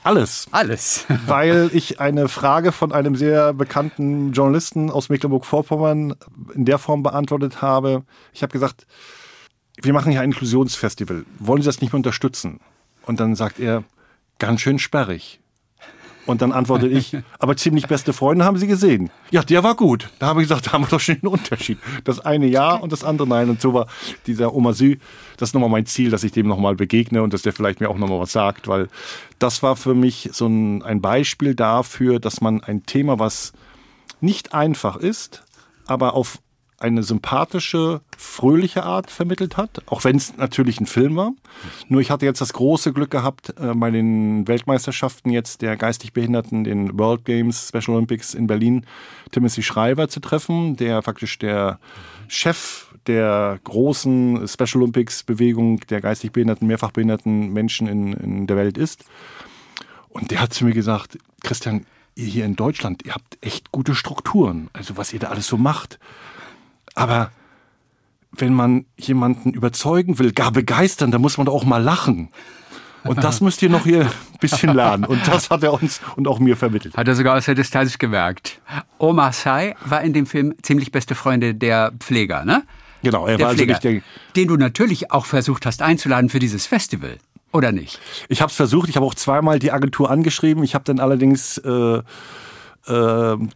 Alles. 0.08 0.46
Alles. 0.52 1.04
weil 1.26 1.68
ich 1.74 2.00
eine 2.00 2.30
Frage 2.30 2.72
von 2.72 2.92
einem 2.92 3.14
sehr 3.14 3.52
bekannten 3.52 4.32
Journalisten 4.32 4.90
aus 4.90 5.10
Mecklenburg-Vorpommern 5.10 6.14
in 6.54 6.64
der 6.64 6.78
Form 6.78 7.02
beantwortet 7.02 7.60
habe. 7.60 8.04
Ich 8.32 8.42
habe 8.42 8.50
gesagt, 8.50 8.86
wir 9.82 9.92
machen 9.92 10.10
hier 10.10 10.22
ein 10.22 10.30
Inklusionsfestival. 10.30 11.26
Wollen 11.38 11.60
Sie 11.60 11.66
das 11.66 11.82
nicht 11.82 11.92
mehr 11.92 11.98
unterstützen? 11.98 12.60
Und 13.04 13.20
dann 13.20 13.34
sagt 13.34 13.60
er, 13.60 13.84
ganz 14.38 14.62
schön 14.62 14.78
sperrig. 14.78 15.40
Und 16.28 16.42
dann 16.42 16.52
antworte 16.52 16.86
ich, 16.86 17.16
aber 17.38 17.56
ziemlich 17.56 17.86
beste 17.86 18.12
Freunde 18.12 18.44
haben 18.44 18.58
Sie 18.58 18.66
gesehen. 18.66 19.10
Ja, 19.30 19.42
der 19.42 19.64
war 19.64 19.74
gut. 19.74 20.10
Da 20.18 20.26
habe 20.26 20.42
ich 20.42 20.48
gesagt, 20.48 20.66
da 20.66 20.72
haben 20.72 20.84
wir 20.84 20.88
doch 20.88 21.00
schon 21.00 21.14
einen 21.14 21.32
Unterschied. 21.32 21.78
Das 22.04 22.20
eine 22.20 22.46
ja 22.46 22.74
und 22.74 22.92
das 22.92 23.02
andere 23.02 23.26
nein. 23.26 23.48
Und 23.48 23.62
so 23.62 23.72
war 23.72 23.86
dieser 24.26 24.54
Oma 24.54 24.74
Sü, 24.74 24.96
das 25.38 25.48
ist 25.48 25.54
nochmal 25.54 25.70
mein 25.70 25.86
Ziel, 25.86 26.10
dass 26.10 26.24
ich 26.24 26.32
dem 26.32 26.46
nochmal 26.46 26.76
begegne 26.76 27.22
und 27.22 27.32
dass 27.32 27.40
der 27.40 27.54
vielleicht 27.54 27.80
mir 27.80 27.88
auch 27.88 27.96
nochmal 27.96 28.20
was 28.20 28.32
sagt, 28.32 28.68
weil 28.68 28.88
das 29.38 29.62
war 29.62 29.74
für 29.74 29.94
mich 29.94 30.28
so 30.32 30.46
ein, 30.46 30.82
ein 30.82 31.00
Beispiel 31.00 31.54
dafür, 31.54 32.20
dass 32.20 32.42
man 32.42 32.62
ein 32.62 32.84
Thema, 32.84 33.18
was 33.18 33.54
nicht 34.20 34.52
einfach 34.52 34.96
ist, 34.96 35.44
aber 35.86 36.12
auf 36.12 36.38
eine 36.78 37.02
sympathische, 37.02 38.00
fröhliche 38.16 38.84
Art 38.84 39.10
vermittelt 39.10 39.56
hat, 39.56 39.82
auch 39.86 40.04
wenn 40.04 40.16
es 40.16 40.36
natürlich 40.36 40.80
ein 40.80 40.86
Film 40.86 41.16
war. 41.16 41.32
Nur 41.88 42.00
ich 42.00 42.10
hatte 42.10 42.24
jetzt 42.24 42.40
das 42.40 42.52
große 42.52 42.92
Glück 42.92 43.10
gehabt, 43.10 43.54
äh, 43.58 43.74
bei 43.74 43.90
den 43.90 44.46
Weltmeisterschaften 44.46 45.30
jetzt 45.30 45.62
der 45.62 45.76
geistig 45.76 46.12
Behinderten, 46.12 46.64
den 46.64 46.98
World 46.98 47.24
Games, 47.24 47.68
Special 47.68 47.96
Olympics 47.96 48.34
in 48.34 48.46
Berlin, 48.46 48.86
Timothy 49.32 49.62
Schreiber 49.62 50.08
zu 50.08 50.20
treffen, 50.20 50.76
der 50.76 51.02
faktisch 51.02 51.38
der 51.38 51.80
Chef 52.28 52.86
der 53.06 53.58
großen 53.64 54.46
Special 54.46 54.82
Olympics 54.82 55.24
Bewegung 55.24 55.80
der 55.80 56.00
geistig 56.00 56.32
behinderten, 56.32 56.68
mehrfach 56.68 56.92
behinderten 56.92 57.52
Menschen 57.52 57.88
in, 57.88 58.12
in 58.12 58.46
der 58.46 58.56
Welt 58.56 58.78
ist. 58.78 59.04
Und 60.08 60.30
der 60.30 60.40
hat 60.40 60.52
zu 60.52 60.64
mir 60.64 60.74
gesagt, 60.74 61.18
Christian, 61.42 61.86
ihr 62.14 62.26
hier 62.26 62.44
in 62.44 62.56
Deutschland, 62.56 63.04
ihr 63.04 63.14
habt 63.14 63.38
echt 63.40 63.72
gute 63.72 63.94
Strukturen, 63.94 64.68
also 64.72 64.96
was 64.96 65.12
ihr 65.12 65.20
da 65.20 65.28
alles 65.28 65.46
so 65.46 65.56
macht. 65.56 65.98
Aber 66.98 67.30
wenn 68.32 68.52
man 68.52 68.84
jemanden 68.96 69.52
überzeugen 69.52 70.18
will, 70.18 70.32
gar 70.32 70.52
begeistern, 70.52 71.10
dann 71.10 71.20
muss 71.20 71.38
man 71.38 71.46
doch 71.46 71.54
auch 71.54 71.64
mal 71.64 71.82
lachen. 71.82 72.28
Und 73.04 73.22
das 73.24 73.40
müsst 73.40 73.62
ihr 73.62 73.70
noch 73.70 73.84
hier 73.84 74.02
ein 74.02 74.38
bisschen 74.40 74.74
lernen. 74.74 75.04
Und 75.04 75.26
das 75.26 75.50
hat 75.50 75.62
er 75.62 75.72
uns 75.72 76.00
und 76.16 76.28
auch 76.28 76.40
mir 76.40 76.56
vermittelt. 76.56 76.96
Hat 76.96 77.08
er 77.08 77.14
sogar 77.14 77.36
aus 77.36 77.46
der 77.46 77.54
Distanz 77.54 77.96
gemerkt. 77.98 78.60
Omar 78.98 79.32
Sy 79.32 79.74
war 79.84 80.02
in 80.02 80.12
dem 80.12 80.26
Film 80.26 80.54
ziemlich 80.62 80.92
beste 80.92 81.14
Freunde 81.14 81.54
der 81.54 81.92
Pfleger, 81.98 82.44
ne? 82.44 82.64
Genau, 83.02 83.26
er 83.26 83.36
Der 83.36 83.44
war 83.44 83.50
also 83.50 83.58
Pfleger, 83.58 83.74
nicht 83.74 83.84
der. 83.84 84.02
den 84.34 84.48
du 84.48 84.56
natürlich 84.56 85.12
auch 85.12 85.24
versucht 85.24 85.64
hast 85.64 85.80
einzuladen 85.82 86.28
für 86.28 86.40
dieses 86.40 86.66
Festival, 86.66 87.18
oder 87.52 87.70
nicht? 87.70 88.00
Ich 88.28 88.42
habe 88.42 88.50
es 88.50 88.56
versucht, 88.56 88.88
ich 88.88 88.96
habe 88.96 89.06
auch 89.06 89.14
zweimal 89.14 89.60
die 89.60 89.70
Agentur 89.70 90.10
angeschrieben. 90.10 90.64
Ich 90.64 90.74
habe 90.74 90.84
dann 90.84 90.98
allerdings 90.98 91.58
äh, 91.58 92.02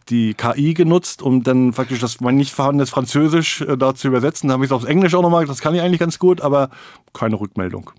die 0.09 0.33
KI 0.35 0.73
genutzt, 0.73 1.21
um 1.21 1.43
dann 1.43 1.73
faktisch 1.73 1.99
das 1.99 2.21
mein 2.21 2.35
nicht 2.35 2.53
vorhandenes 2.53 2.89
Französisch 2.89 3.61
äh, 3.61 3.77
da 3.77 3.95
zu 3.95 4.07
übersetzen. 4.07 4.47
Da 4.47 4.53
habe 4.53 4.65
ich 4.65 4.69
es 4.69 4.73
aufs 4.73 4.85
Englisch 4.85 5.15
auch 5.15 5.21
nochmal, 5.21 5.45
das 5.45 5.59
kann 5.59 5.73
ich 5.73 5.81
eigentlich 5.81 5.99
ganz 5.99 6.19
gut, 6.19 6.41
aber 6.41 6.69
keine 7.13 7.39
Rückmeldung. 7.39 7.91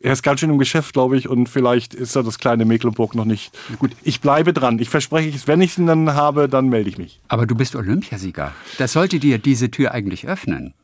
Er 0.00 0.12
ist 0.12 0.22
ganz 0.22 0.40
schön 0.40 0.50
im 0.50 0.58
Geschäft, 0.58 0.92
glaube 0.92 1.16
ich, 1.16 1.30
und 1.30 1.48
vielleicht 1.48 1.94
ist 1.94 2.14
er 2.14 2.22
das 2.22 2.38
kleine 2.38 2.66
Mecklenburg 2.66 3.14
noch 3.14 3.24
nicht. 3.24 3.56
Gut, 3.78 3.92
ich 4.02 4.20
bleibe 4.20 4.52
dran. 4.52 4.78
Ich 4.78 4.90
verspreche 4.90 5.34
es, 5.34 5.48
wenn 5.48 5.62
ich 5.62 5.78
ihn 5.78 5.86
dann 5.86 6.14
habe, 6.14 6.46
dann 6.46 6.68
melde 6.68 6.90
ich 6.90 6.98
mich. 6.98 7.22
Aber 7.28 7.46
du 7.46 7.54
bist 7.54 7.74
Olympiasieger. 7.74 8.52
Das 8.76 8.92
sollte 8.92 9.18
dir 9.18 9.38
diese 9.38 9.70
Tür 9.70 9.92
eigentlich 9.92 10.26
öffnen. 10.26 10.74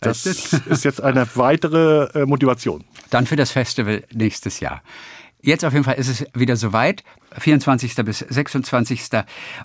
Das 0.00 0.24
ist 0.24 0.84
jetzt 0.84 1.02
eine 1.02 1.26
weitere 1.34 2.08
äh, 2.18 2.24
Motivation. 2.24 2.84
Dann 3.10 3.26
für 3.26 3.36
das 3.36 3.50
Festival 3.50 4.04
nächstes 4.14 4.60
Jahr. 4.60 4.82
Jetzt 5.42 5.64
auf 5.64 5.72
jeden 5.72 5.84
Fall 5.84 5.94
ist 5.94 6.08
es 6.08 6.26
wieder 6.34 6.56
soweit, 6.56 7.02
24. 7.38 7.94
bis 7.96 8.18
26. 8.18 9.02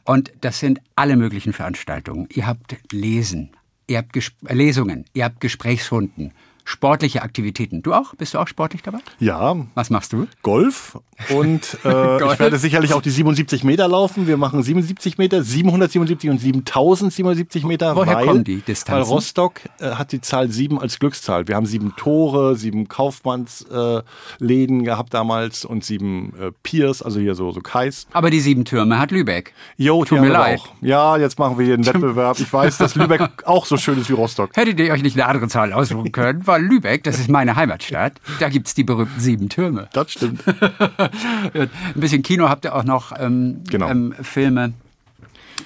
Und 0.06 0.32
das 0.42 0.60
sind 0.60 0.80
alle 0.96 1.18
möglichen 1.18 1.54
Veranstaltungen. 1.54 2.28
Ihr 2.32 2.48
habt 2.48 2.78
Lesen, 2.92 3.52
ihr 3.88 3.98
habt 3.98 4.14
Ges 4.14 4.32
Lesungen, 4.48 5.06
ihr 5.14 5.26
habt 5.26 5.42
Gesprächsrunden, 5.42 6.34
sportliche 6.66 7.22
Aktivitäten. 7.22 7.82
Du 7.82 7.94
auch? 7.94 8.14
Bist 8.16 8.34
du 8.34 8.40
auch 8.40 8.48
sportlich 8.48 8.82
dabei? 8.82 8.98
Ja, 9.20 9.56
Was 9.76 9.90
machst 9.90 10.12
du? 10.12 10.28
Golf 10.42 10.98
und 11.30 11.78
äh, 11.86 12.34
ich 12.34 12.40
werde 12.40 12.58
sicherlich 12.58 12.94
auch 12.94 13.02
die 13.02 13.12
77 13.12 13.64
Meter 13.64 13.88
laufen. 13.88 14.28
Wir 14.28 14.36
machen 14.36 14.62
77 14.62 15.18
Meter, 15.18 15.44
777 15.44 16.30
und 16.30 16.40
7077 16.40 17.64
Meter. 17.64 17.96
Woher 17.96 18.16
weil, 18.16 18.26
kommen 18.26 18.44
die 18.44 18.62
Distanzen? 18.62 19.08
Weil 19.08 19.16
Rostock 19.16 19.62
äh, 19.80 19.92
hat 19.92 20.12
die 20.12 20.22
Zahl 20.22 20.50
7 20.50 20.80
als 20.80 21.00
Glückszahl. 21.00 21.48
Wir 21.48 21.56
haben 21.56 21.68
sieben 21.68 21.96
Tore, 21.96 22.56
sieben 22.56 22.88
Kaufmannsläden 22.88 24.82
äh, 24.82 24.84
gehabt 24.84 25.14
damals 25.14 25.66
und 25.66 25.86
sieben 25.86 26.34
äh, 26.40 26.52
Piers, 26.64 27.02
also 27.04 27.20
hier 27.20 27.36
so, 27.36 27.52
so 27.52 27.62
Kais. 27.62 28.08
Aber 28.12 28.32
die 28.32 28.40
sieben 28.40 28.66
Türme 28.66 28.98
hat 29.00 29.12
Lübeck. 29.12 29.54
Jo, 29.78 30.04
Tut 30.04 30.20
mir 30.20 30.30
leid. 30.30 30.60
Auch. 30.60 30.70
Ja, 30.82 31.18
jetzt 31.18 31.38
machen 31.38 31.60
wir 31.60 31.66
hier 31.66 31.76
einen 31.76 31.86
Wettbewerb. 31.86 32.40
Ich 32.40 32.52
weiß, 32.52 32.78
dass 32.78 32.96
Lübeck 32.96 33.46
auch 33.46 33.68
so 33.68 33.78
schön 33.78 34.02
ist 34.02 34.10
wie 34.10 34.14
Rostock. 34.14 34.50
Hättet 34.56 34.80
ihr 34.80 34.92
euch 34.92 35.04
nicht 35.04 35.16
eine 35.16 35.28
andere 35.28 35.48
Zahl 35.48 35.72
aussuchen 35.72 36.12
können, 36.12 36.46
weil 36.48 36.55
Lübeck, 36.58 37.04
das 37.04 37.20
ist 37.20 37.30
meine 37.30 37.56
Heimatstadt, 37.56 38.14
da 38.40 38.50
gibt's 38.50 38.74
die 38.74 38.84
berühmten 38.84 39.20
sieben 39.20 39.50
Türme. 39.50 39.88
Das 39.94 40.12
stimmt. 40.12 40.44
Ein 41.54 41.70
bisschen 41.96 42.24
Kino 42.24 42.50
habt 42.50 42.66
ihr 42.66 42.76
auch 42.76 42.84
noch, 42.84 43.12
ähm, 43.18 43.62
Genau. 43.70 43.90
ähm, 43.90 44.14
Filme 44.22 44.74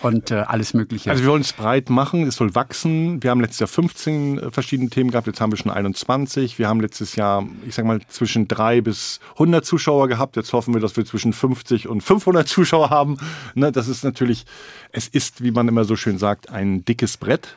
und 0.01 0.31
äh, 0.31 0.35
alles 0.47 0.73
Mögliche. 0.73 1.09
Also 1.11 1.23
wir 1.23 1.31
wollen 1.31 1.41
es 1.41 1.51
breit 1.53 1.89
machen, 1.89 2.23
es 2.27 2.35
soll 2.35 2.55
wachsen. 2.55 3.21
Wir 3.21 3.31
haben 3.31 3.41
letztes 3.41 3.59
Jahr 3.59 3.67
15 3.67 4.51
verschiedene 4.51 4.89
Themen 4.89 5.11
gehabt, 5.11 5.27
jetzt 5.27 5.41
haben 5.41 5.51
wir 5.51 5.57
schon 5.57 5.71
21. 5.71 6.57
Wir 6.59 6.67
haben 6.69 6.79
letztes 6.79 7.15
Jahr, 7.15 7.45
ich 7.67 7.75
sag 7.75 7.85
mal, 7.85 7.99
zwischen 8.07 8.47
drei 8.47 8.81
bis 8.81 9.19
100 9.33 9.65
Zuschauer 9.65 10.07
gehabt. 10.07 10.35
Jetzt 10.37 10.53
hoffen 10.53 10.73
wir, 10.73 10.79
dass 10.81 10.95
wir 10.95 11.05
zwischen 11.05 11.33
50 11.33 11.87
und 11.87 12.01
500 12.01 12.47
Zuschauer 12.47 12.89
haben. 12.89 13.17
Ne, 13.55 13.71
das 13.71 13.87
ist 13.87 14.03
natürlich, 14.03 14.45
es 14.91 15.07
ist, 15.07 15.43
wie 15.43 15.51
man 15.51 15.67
immer 15.67 15.83
so 15.83 15.95
schön 15.95 16.17
sagt, 16.17 16.49
ein 16.49 16.85
dickes 16.85 17.17
Brett. 17.17 17.55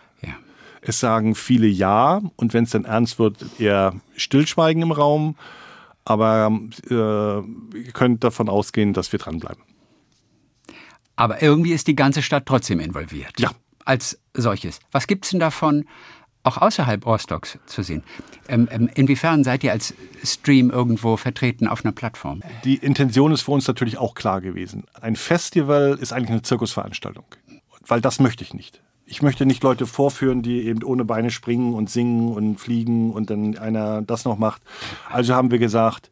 Es 0.84 0.98
sagen 0.98 1.36
viele 1.36 1.68
Ja 1.68 2.20
und 2.36 2.54
wenn 2.54 2.64
es 2.64 2.70
dann 2.70 2.84
ernst 2.84 3.18
wird, 3.18 3.44
eher 3.58 3.94
Stillschweigen 4.16 4.82
im 4.82 4.92
Raum. 4.92 5.36
Aber 6.04 6.50
äh, 6.90 6.94
ihr 6.94 7.92
könnt 7.92 8.24
davon 8.24 8.48
ausgehen, 8.48 8.92
dass 8.92 9.12
wir 9.12 9.20
dranbleiben. 9.20 9.62
Aber 11.14 11.40
irgendwie 11.40 11.72
ist 11.72 11.86
die 11.86 11.94
ganze 11.94 12.20
Stadt 12.20 12.46
trotzdem 12.46 12.80
involviert. 12.80 13.38
Ja. 13.38 13.52
Als 13.84 14.18
solches. 14.34 14.80
Was 14.90 15.06
gibt's 15.06 15.30
denn 15.30 15.38
davon 15.38 15.84
auch 16.42 16.56
außerhalb 16.56 17.06
Rostocks 17.06 17.58
zu 17.66 17.84
sehen? 17.84 18.02
Ähm, 18.48 18.68
ähm, 18.72 18.90
inwiefern 18.92 19.44
seid 19.44 19.62
ihr 19.62 19.70
als 19.70 19.94
Stream 20.24 20.70
irgendwo 20.70 21.16
vertreten 21.16 21.68
auf 21.68 21.84
einer 21.84 21.92
Plattform? 21.92 22.42
Die 22.64 22.74
Intention 22.74 23.30
ist 23.30 23.42
für 23.42 23.52
uns 23.52 23.68
natürlich 23.68 23.98
auch 23.98 24.14
klar 24.14 24.40
gewesen. 24.40 24.84
Ein 25.00 25.14
Festival 25.14 25.96
ist 26.00 26.12
eigentlich 26.12 26.30
eine 26.30 26.42
Zirkusveranstaltung, 26.42 27.26
weil 27.86 28.00
das 28.00 28.18
möchte 28.18 28.42
ich 28.42 28.54
nicht. 28.54 28.82
Ich 29.12 29.20
möchte 29.20 29.44
nicht 29.44 29.62
Leute 29.62 29.86
vorführen, 29.86 30.40
die 30.40 30.62
eben 30.66 30.82
ohne 30.82 31.04
Beine 31.04 31.30
springen 31.30 31.74
und 31.74 31.90
singen 31.90 32.32
und 32.32 32.58
fliegen 32.58 33.12
und 33.12 33.28
dann 33.28 33.58
einer 33.58 34.00
das 34.00 34.24
noch 34.24 34.38
macht. 34.38 34.62
Also 35.10 35.34
haben 35.34 35.50
wir 35.50 35.58
gesagt, 35.58 36.10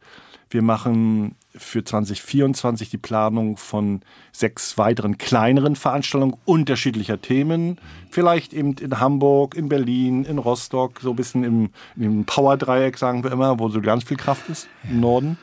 wir 0.50 0.60
machen 0.60 1.34
für 1.56 1.82
2024 1.82 2.90
die 2.90 2.98
Planung 2.98 3.56
von 3.56 4.02
sechs 4.32 4.76
weiteren 4.76 5.16
kleineren 5.16 5.76
Veranstaltungen 5.76 6.36
unterschiedlicher 6.44 7.22
Themen. 7.22 7.78
Vielleicht 8.10 8.52
eben 8.52 8.74
in 8.74 9.00
Hamburg, 9.00 9.54
in 9.54 9.70
Berlin, 9.70 10.24
in 10.26 10.36
Rostock, 10.36 11.00
so 11.00 11.08
ein 11.08 11.16
bisschen 11.16 11.42
im, 11.42 11.70
im 11.96 12.26
Power-Dreieck, 12.26 12.98
sagen 12.98 13.24
wir 13.24 13.32
immer, 13.32 13.58
wo 13.58 13.70
so 13.70 13.80
ganz 13.80 14.04
viel 14.04 14.18
Kraft 14.18 14.46
ist 14.50 14.68
im 14.90 15.00
Norden. 15.00 15.38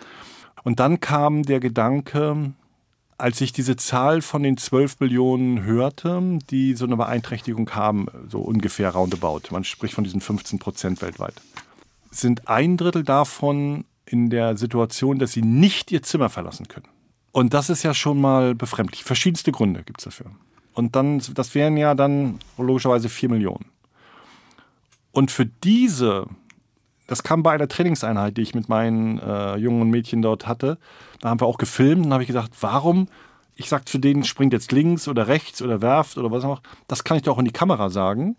Und 0.64 0.80
dann 0.80 1.00
kam 1.00 1.42
der 1.42 1.60
Gedanke, 1.60 2.54
als 3.18 3.42
ich 3.42 3.52
diese 3.52 3.76
Zahl 3.76 4.22
von 4.22 4.44
den 4.44 4.58
12 4.58 5.00
Millionen 5.00 5.64
hörte, 5.64 6.40
die 6.50 6.76
so 6.76 6.86
eine 6.86 6.98
Beeinträchtigung 6.98 7.70
haben, 7.72 8.08
so 8.30 8.40
ungefähr 8.40 8.92
roundabout, 8.92 9.42
man 9.52 9.64
spricht 9.64 9.96
von 9.96 10.04
diesen 10.04 10.22
15 10.22 10.60
Prozent 10.60 11.02
weltweit, 11.02 11.34
sind 12.12 12.48
ein 12.48 12.78
Drittel 12.78 13.04
davon 13.04 13.86
in 14.06 14.30
der 14.30 14.56
Situation, 14.58 15.20
dass 15.20 15.32
sie 15.32 15.42
nicht 15.42 15.92
ihr 15.92 16.04
Zimmer 16.04 16.30
verlassen 16.30 16.68
können. 16.68 16.88
Und 17.32 17.54
das 17.54 17.70
ist 17.70 17.84
ja 17.84 17.94
schon 17.94 18.22
mal 18.22 18.56
befremdlich. 18.56 19.04
Verschiedenste 19.04 19.52
Gründe 19.52 19.84
gibt 19.84 20.00
es 20.00 20.06
dafür. 20.06 20.32
Und 20.74 20.96
dann, 20.96 21.22
das 21.34 21.56
wären 21.56 21.76
ja 21.76 21.96
dann 21.96 22.40
logischerweise 22.58 23.10
4 23.10 23.30
Millionen. 23.30 23.66
Und 25.12 25.32
für 25.32 25.46
diese, 25.46 26.28
das 27.08 27.24
kam 27.24 27.42
bei 27.42 27.54
einer 27.54 27.68
Trainingseinheit, 27.68 28.38
die 28.38 28.42
ich 28.42 28.54
mit 28.54 28.70
meinen 28.70 29.20
äh, 29.20 29.56
jungen 29.56 29.90
Mädchen 29.90 30.22
dort 30.22 30.48
hatte, 30.48 30.78
da 31.22 31.30
haben 31.30 31.42
wir 31.42 31.48
auch 31.48 31.58
gefilmt 31.58 32.06
und 32.06 32.14
habe 32.14 32.24
ich 32.24 32.28
gesagt, 32.28 32.52
warum, 32.62 33.08
ich 33.56 33.70
sage 33.70 33.86
zu 33.86 33.98
denen, 33.98 34.24
springt 34.24 34.54
jetzt 34.54 34.72
links 34.72 35.08
oder 35.08 35.28
rechts 35.28 35.62
oder 35.62 35.82
werft 35.82 36.18
oder 36.18 36.30
was 36.32 36.44
auch, 36.44 36.62
das 36.88 37.04
kann 37.04 37.18
ich 37.18 37.24
doch 37.24 37.36
auch 37.36 37.40
in 37.40 37.46
die 37.46 37.52
Kamera 37.52 37.90
sagen 37.90 38.36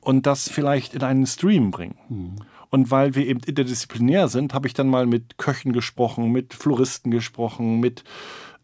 und 0.00 0.26
das 0.26 0.48
vielleicht 0.48 0.94
in 0.94 1.02
einen 1.02 1.26
Stream 1.26 1.72
bringen. 1.72 1.96
Mhm. 2.08 2.36
Und 2.70 2.90
weil 2.90 3.14
wir 3.14 3.26
eben 3.26 3.40
interdisziplinär 3.40 4.28
sind, 4.28 4.52
habe 4.52 4.66
ich 4.66 4.74
dann 4.74 4.88
mal 4.88 5.06
mit 5.06 5.38
Köchen 5.38 5.72
gesprochen, 5.72 6.30
mit 6.30 6.52
Floristen 6.52 7.10
gesprochen, 7.10 7.80
mit 7.80 8.04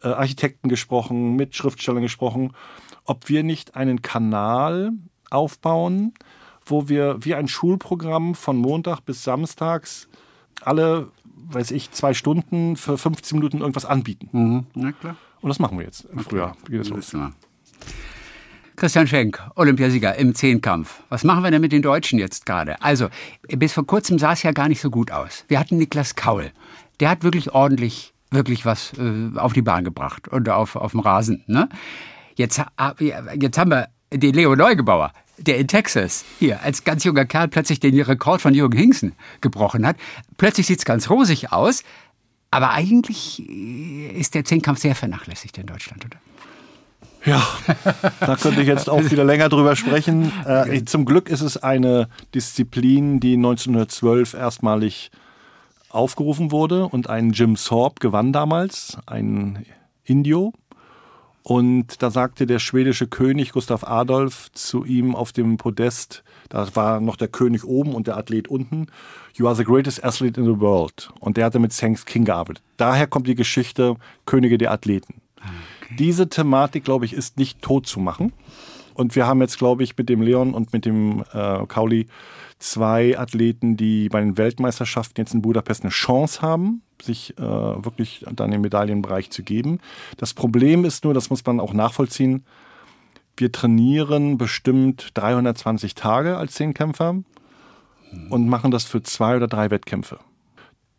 äh, 0.03 0.09
Architekten 0.09 0.68
gesprochen, 0.68 1.34
mit 1.36 1.57
Schriftstellern 1.57 2.03
gesprochen, 2.03 2.53
ob 3.05 3.28
wir 3.28 3.43
nicht 3.43 3.74
einen 3.74 4.03
Kanal 4.03 4.93
aufbauen, 5.30 6.14
wo 6.67 6.89
wir 6.89 7.17
wie 7.21 7.35
ein 7.35 7.49
Schulprogramm 7.49 8.35
von 8.35 8.57
Montag 8.57 9.01
bis 9.01 9.25
Samstags 9.25 10.09
alle, 10.61 11.09
weiß 11.25 11.71
ich, 11.73 11.91
zwei 11.91 12.15
Stunden 12.15 12.77
für 12.77 12.99
15 12.99 13.39
Minuten 13.39 13.61
irgendwas 13.61 13.85
anbieten. 13.85 14.29
Mhm. 14.33 14.67
Na 14.75 14.93
klar. 14.93 15.17
Und 15.41 15.49
das 15.49 15.59
machen 15.59 15.79
wir 15.79 15.85
jetzt 15.85 16.07
im. 16.13 16.21
Frühjahr. 16.21 16.57
Geht 16.69 16.89
los? 16.89 17.15
Christian 18.77 19.07
Schenk, 19.07 19.41
Olympiasieger 19.55 20.17
im 20.17 20.35
Zehnkampf. 20.35 21.03
Was 21.09 21.25
machen 21.25 21.45
wir 21.45 21.51
denn 21.51 21.61
mit 21.61 21.73
den 21.73 21.83
Deutschen 21.83 22.19
jetzt 22.19 22.47
gerade? 22.47 22.81
Also, 22.83 23.09
bis 23.49 23.75
vor 23.75 23.87
kurzem 23.87 24.19
sah 24.19 24.33
es 24.33 24.43
ja 24.43 24.53
gar 24.53 24.69
nicht 24.69 24.81
so 24.81 24.91
gut 24.91 25.11
aus. 25.11 25.45
Wir 25.49 25.61
hatten 25.61 25.77
Niklas 25.77 26.15
Kaul. 26.15 26.53
Der 26.99 27.11
hat 27.11 27.23
wirklich 27.23 27.53
ordentlich, 27.53 28.15
wirklich 28.31 28.65
was 28.65 28.93
äh, 28.99 29.39
auf 29.39 29.53
die 29.53 29.63
Bahn 29.63 29.85
gebracht 29.85 30.29
und 30.29 30.49
auf, 30.49 30.77
auf 30.77 30.93
dem 30.93 31.01
Rasen. 31.01 31.45
Ne? 31.47 31.69
Jetzt, 32.37 32.63
jetzt 33.35 33.59
haben 33.59 33.71
wir 33.71 33.89
den 34.11 34.35
Leo 34.35 34.57
Neugebauer, 34.57 35.13
der 35.39 35.59
in 35.59 35.68
Texas 35.68 36.24
hier 36.39 36.62
als 36.62 36.85
ganz 36.85 37.05
junger 37.05 37.24
Kerl 37.24 37.49
plötzlich 37.49 37.80
den 37.80 37.99
Rekord 38.01 38.41
von 38.41 38.55
Jürgen 38.55 38.78
Hingsen 38.78 39.14
gebrochen 39.41 39.87
hat. 39.87 39.97
Plötzlich 40.37 40.66
sieht 40.66 40.78
es 40.78 40.85
ganz 40.85 41.11
rosig 41.11 41.53
aus. 41.53 41.83
Aber 42.51 42.70
eigentlich 42.72 43.43
ist 43.49 44.35
der 44.35 44.45
Zehnkampf 44.45 44.78
sehr 44.78 44.95
vernachlässigt 44.95 45.57
in 45.57 45.66
Deutschland, 45.66 46.05
oder? 46.05 46.18
Ja, 47.24 47.47
da 48.20 48.37
könnte 48.37 48.61
ich 48.61 48.66
jetzt 48.66 48.91
auch 48.91 49.11
wieder 49.11 49.24
länger 49.24 49.49
drüber 49.49 49.74
sprechen. 49.74 50.33
Äh, 50.45 50.85
zum 50.85 51.07
Glück 51.07 51.30
ist 51.30 51.41
es 51.41 51.57
eine 51.57 52.09
Disziplin, 52.35 53.20
die 53.20 53.35
1912 53.35 54.35
erstmalig 54.35 55.11
aufgerufen 55.89 56.51
wurde 56.51 56.87
und 56.87 57.09
ein 57.09 57.30
Jim 57.30 57.57
Sorb 57.57 58.01
gewann 58.01 58.33
damals, 58.33 58.99
ein 59.07 59.64
Indio. 60.05 60.53
Und 61.43 62.03
da 62.03 62.11
sagte 62.11 62.47
der 62.47 62.61
schwedische 62.61 63.09
König 63.09 63.53
Gustav 63.53 63.84
Adolf 63.84 64.51
zu 64.53 64.84
ihm 64.84 65.14
auf 65.16 65.32
dem 65.32 65.57
Podest, 65.57 66.22
da 66.49 66.68
war 66.76 67.01
noch 67.01 67.16
der 67.16 67.28
König 67.28 67.64
oben 67.64 67.95
und 67.95 68.07
der 68.07 68.16
Athlet 68.16 68.49
unten, 68.49 68.86
You 69.34 69.47
are 69.47 69.57
the 69.57 69.64
greatest 69.64 70.05
athlete 70.05 70.40
in 70.40 70.47
the 70.47 70.61
world. 70.61 71.11
Und 71.18 71.36
der 71.36 71.47
hatte 71.47 71.59
mit 71.59 71.76
Thanks 71.76 72.05
King 72.05 72.24
gearbeitet. 72.24 72.62
Daher 72.76 73.07
kommt 73.07 73.26
die 73.26 73.34
Geschichte 73.34 73.97
Könige 74.26 74.59
der 74.59 74.70
Athleten. 74.70 75.22
Diese 75.99 76.28
Thematik, 76.28 76.84
glaube 76.84 77.05
ich, 77.07 77.12
ist 77.12 77.38
nicht 77.38 77.62
tot 77.62 77.86
zu 77.86 77.99
machen. 77.99 78.32
Und 78.95 79.16
wir 79.16 79.26
haben 79.26 79.40
jetzt, 79.40 79.59
glaube 79.59 79.82
ich, 79.82 79.97
mit 79.97 80.09
dem 80.09 80.20
Leon 80.20 80.55
und 80.55 80.72
mit 80.72 80.84
dem 80.84 81.24
äh, 81.32 81.66
Kauli 81.66 82.07
zwei 82.59 83.18
Athleten, 83.18 83.76
die 83.76 84.09
bei 84.09 84.20
den 84.20 84.36
Weltmeisterschaften 84.38 85.22
jetzt 85.22 85.34
in 85.34 85.43
Budapest 85.43 85.82
eine 85.82 85.90
Chance 85.90 86.43
haben, 86.43 86.82
sich 87.03 87.37
äh, 87.39 87.43
wirklich 87.43 88.25
dann 88.33 88.53
im 88.53 88.61
Medaillenbereich 88.61 89.31
zu 89.31 89.43
geben. 89.43 89.81
Das 90.17 90.35
Problem 90.35 90.85
ist 90.85 91.05
nur, 91.05 91.15
das 91.15 91.31
muss 91.31 91.45
man 91.45 91.61
auch 91.61 91.73
nachvollziehen, 91.73 92.45
wir 93.37 93.51
trainieren 93.51 94.39
bestimmt 94.39 95.11
320 95.15 95.95
Tage 95.95 96.37
als 96.37 96.53
Zehnkämpfer 96.53 97.17
und 98.29 98.49
machen 98.49 98.71
das 98.71 98.85
für 98.85 99.03
zwei 99.03 99.37
oder 99.37 99.49
drei 99.49 99.71
Wettkämpfe 99.71 100.19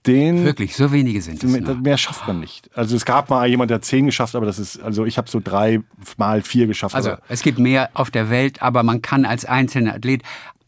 den. 0.06 0.44
Wirklich, 0.44 0.76
so 0.76 0.92
wenige 0.92 1.22
sind 1.22 1.44
es. 1.44 1.50
Mehr, 1.50 1.76
mehr 1.76 1.98
schafft 1.98 2.28
man 2.28 2.40
nicht. 2.40 2.70
Also 2.76 2.96
es 2.96 3.06
gab 3.06 3.30
mal 3.30 3.48
jemand, 3.48 3.72
der 3.72 3.82
zehn 3.82 4.06
geschafft, 4.06 4.36
aber 4.36 4.46
das 4.46 4.60
ist, 4.60 4.82
also 4.82 5.06
ich 5.06 5.18
habe 5.18 5.30
so 5.30 5.40
drei 5.44 5.82
mal 6.18 6.42
vier 6.42 6.68
geschafft. 6.68 6.96
Also 6.96 7.16
es 7.30 7.42
gibt 7.42 7.60
mehr 7.60 7.90
auf 7.94 8.12
der 8.12 8.30
Welt, 8.30 8.62
aber 8.62 8.84
man 8.84 9.02
kann 9.02 9.26
als 9.26 9.46
einzelner 9.46 9.96
Athlet 9.96 10.24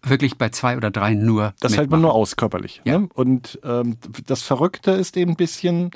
wirklich 0.10 0.38
bei 0.38 0.49
zwei 0.49 0.78
oder 0.78 0.91
drei 0.91 1.14
nur. 1.14 1.53
Das 1.60 1.72
mitmachen. 1.72 1.78
hält 1.78 1.91
man 1.91 2.01
nur 2.01 2.14
aus, 2.14 2.36
körperlich. 2.36 2.82
Ja. 2.86 2.99
Ne? 2.99 3.10
Und 3.14 3.60
ähm, 3.64 3.97
das 4.26 4.41
Verrückte 4.41 4.91
ist 4.91 5.18
eben 5.18 5.32
ein 5.32 5.38
bisschen, 5.38 5.91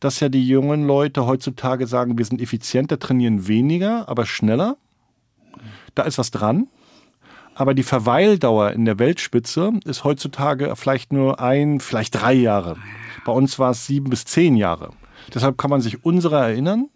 dass 0.00 0.20
ja 0.20 0.28
die 0.28 0.46
jungen 0.46 0.86
Leute 0.86 1.26
heutzutage 1.26 1.86
sagen, 1.86 2.18
wir 2.18 2.24
sind 2.24 2.40
effizienter, 2.40 2.98
trainieren 2.98 3.48
weniger, 3.48 4.08
aber 4.08 4.26
schneller. 4.26 4.76
Da 5.94 6.02
ist 6.02 6.18
was 6.18 6.30
dran. 6.30 6.68
Aber 7.54 7.72
die 7.72 7.82
Verweildauer 7.82 8.72
in 8.72 8.84
der 8.84 8.98
Weltspitze 8.98 9.72
ist 9.86 10.04
heutzutage 10.04 10.76
vielleicht 10.76 11.12
nur 11.12 11.40
ein, 11.40 11.80
vielleicht 11.80 12.14
drei 12.14 12.34
Jahre. 12.34 12.76
Bei 13.24 13.32
uns 13.32 13.58
war 13.58 13.70
es 13.70 13.86
sieben 13.86 14.10
bis 14.10 14.26
zehn 14.26 14.56
Jahre. 14.56 14.90
Deshalb 15.34 15.56
kann 15.56 15.70
man 15.70 15.80
sich 15.80 16.04
unserer 16.04 16.48
erinnern. 16.48 16.90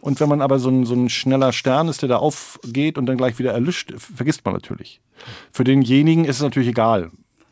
Und 0.00 0.20
wenn 0.20 0.28
man 0.28 0.40
aber 0.40 0.58
so 0.58 0.68
ein, 0.68 0.84
so 0.84 0.94
ein 0.94 1.08
schneller 1.08 1.52
Stern 1.52 1.88
ist, 1.88 2.02
der 2.02 2.08
da 2.08 2.16
aufgeht 2.16 2.98
und 2.98 3.06
dann 3.06 3.16
gleich 3.16 3.38
wieder 3.38 3.52
erlischt, 3.52 3.92
vergisst 3.96 4.44
man 4.44 4.54
natürlich. 4.54 5.00
Für 5.52 5.64
denjenigen 5.64 6.24
ist 6.24 6.36
es 6.36 6.42
natürlich 6.42 6.68
egal. 6.68 7.10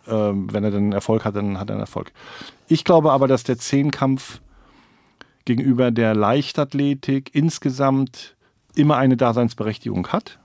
Ähm, 0.09 0.53
wenn 0.53 0.63
er 0.63 0.71
dann 0.71 0.93
Erfolg 0.93 1.25
hat, 1.25 1.35
dann 1.35 1.59
hat 1.59 1.69
er 1.69 1.75
einen 1.75 1.81
Erfolg. 1.81 2.13
Ich 2.69 2.85
glaube 2.85 3.13
aber, 3.13 3.27
dass 3.27 3.43
der 3.43 3.59
Zehnkampf 3.59 4.41
gegenüber 5.45 5.91
der 5.91 6.15
Leichtathletik 6.15 7.31
insgesamt 7.35 8.37
immer 8.75 8.97
eine 8.97 9.17
Daseinsberechtigung 9.17 10.09
hat. 10.09 10.39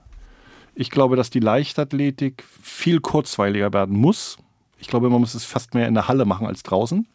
Ich 0.74 0.90
glaube, 0.90 1.16
dass 1.16 1.30
die 1.30 1.40
Leichtathletik 1.40 2.44
viel 2.62 3.00
kurzweiliger 3.00 3.72
werden 3.72 3.96
muss. 3.96 4.38
Ich 4.78 4.88
glaube, 4.88 5.10
man 5.10 5.20
muss 5.20 5.34
es 5.34 5.44
fast 5.44 5.74
mehr 5.74 5.86
in 5.86 5.94
der 5.94 6.08
Halle 6.08 6.24
machen 6.24 6.46
als 6.46 6.62
draußen. 6.62 7.06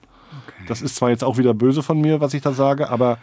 Okay. 0.47 0.65
Das 0.67 0.81
ist 0.81 0.95
zwar 0.95 1.09
jetzt 1.09 1.23
auch 1.23 1.37
wieder 1.37 1.53
böse 1.53 1.81
von 1.81 1.99
mir, 1.99 2.21
was 2.21 2.33
ich 2.33 2.41
da 2.41 2.53
sage, 2.53 2.89
aber 2.89 3.17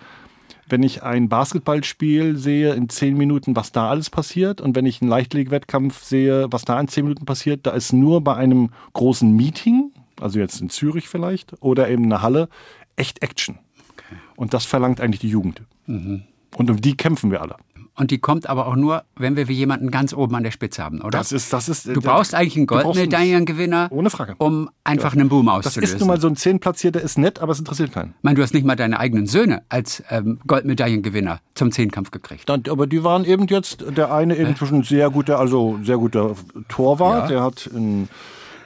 wenn 0.69 0.83
ich 0.83 1.03
ein 1.03 1.29
Basketballspiel 1.29 2.37
sehe 2.37 2.75
in 2.75 2.89
zehn 2.89 3.17
Minuten, 3.17 3.57
was 3.57 3.73
da 3.73 3.91
alles 3.91 4.11
passiert, 4.11 4.61
und 4.61 4.77
wenn 4.77 4.87
ich 4.87 5.01
einen 5.01 5.11
Leichtathletik-Wettkampf 5.11 6.03
sehe, 6.03 6.47
was 6.51 6.65
da 6.65 6.81
in 6.81 6.89
zehn 6.89 7.05
Minuten 7.05 7.27
passiert, 7.27 7.67
da 7.67 7.71
ist 7.71 7.93
nur 7.93 8.23
bei 8.23 8.35
einem 8.35 8.71
großen 8.93 9.31
Meeting, 9.35 9.93
also 10.21 10.39
jetzt 10.39 10.61
in 10.61 10.71
Zürich 10.71 11.09
vielleicht, 11.09 11.63
oder 11.63 11.89
eben 11.89 12.05
in 12.05 12.11
der 12.11 12.23
Halle, 12.23 12.49
echt 12.97 13.23
Action. 13.23 13.59
Okay. 13.93 14.17
Und 14.37 14.55
das 14.55 14.65
verlangt 14.65 15.01
eigentlich 15.01 15.21
die 15.21 15.29
Jugend. 15.29 15.63
Mhm. 15.87 16.23
Und 16.57 16.71
um 16.71 16.81
die 16.81 16.97
kämpfen 16.97 17.31
wir 17.31 17.43
alle. 17.43 17.57
Und 17.97 18.11
die 18.11 18.19
kommt 18.19 18.49
aber 18.49 18.67
auch 18.67 18.75
nur, 18.75 19.05
wenn 19.17 19.37
wir 19.37 19.45
jemanden 19.45 19.91
ganz 19.91 20.13
oben 20.13 20.35
an 20.35 20.43
der 20.43 20.51
Spitze 20.51 20.83
haben, 20.83 21.01
oder? 21.01 21.17
Das 21.17 21.31
ist, 21.31 21.53
das 21.53 21.69
ist. 21.69 21.87
Du 21.87 22.01
brauchst 22.01 22.35
eigentlich 22.35 22.57
einen 22.57 22.67
Goldmedaillengewinner, 22.67 23.89
ohne 23.91 24.11
Frage, 24.11 24.35
um 24.39 24.69
einfach 24.83 25.15
ja. 25.15 25.21
einen 25.21 25.29
Boom 25.29 25.49
auszulösen. 25.49 25.83
Das 25.83 25.91
ist 25.93 26.01
nun 26.01 26.09
mal 26.09 26.21
so 26.21 26.27
ein 26.27 26.35
Zehnplatzierter, 26.35 27.01
ist 27.01 27.19
nett, 27.19 27.39
aber 27.39 27.53
es 27.53 27.61
interessiert 27.61 27.93
keinen. 27.93 28.15
Ich 28.19 28.25
meine, 28.25 28.35
du 28.35 28.43
hast 28.43 28.53
nicht 28.53 28.67
mal 28.67 28.75
deine 28.75 28.99
eigenen 28.99 29.27
Söhne 29.27 29.63
als 29.69 30.03
ähm, 30.11 30.41
Goldmedaillengewinner 30.47 31.41
zum 31.55 31.71
Zehnkampf 31.71 32.11
gekriegt. 32.11 32.49
Dann, 32.49 32.65
aber 32.69 32.89
die 32.89 33.05
waren 33.05 33.25
eben 33.25 33.47
jetzt 33.47 33.85
der 33.97 34.13
eine 34.13 34.37
eben 34.37 34.57
zwischen 34.57 34.83
sehr 34.83 35.11
guter, 35.11 35.39
also 35.39 35.79
sehr 35.85 35.99
guter 35.99 36.35
Torwart, 36.69 37.31
ja. 37.31 37.37
der 37.37 37.43
hat 37.43 37.67
in 37.69 38.09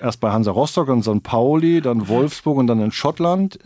erst 0.01 0.20
bei 0.20 0.30
Hansa 0.30 0.51
Rostock 0.51 0.88
und 0.88 1.03
St. 1.03 1.22
Pauli, 1.22 1.80
dann 1.80 2.09
Wolfsburg 2.09 2.59
und 2.59 2.66
dann 2.66 2.80
in 2.80 2.92
Schottland 2.92 3.59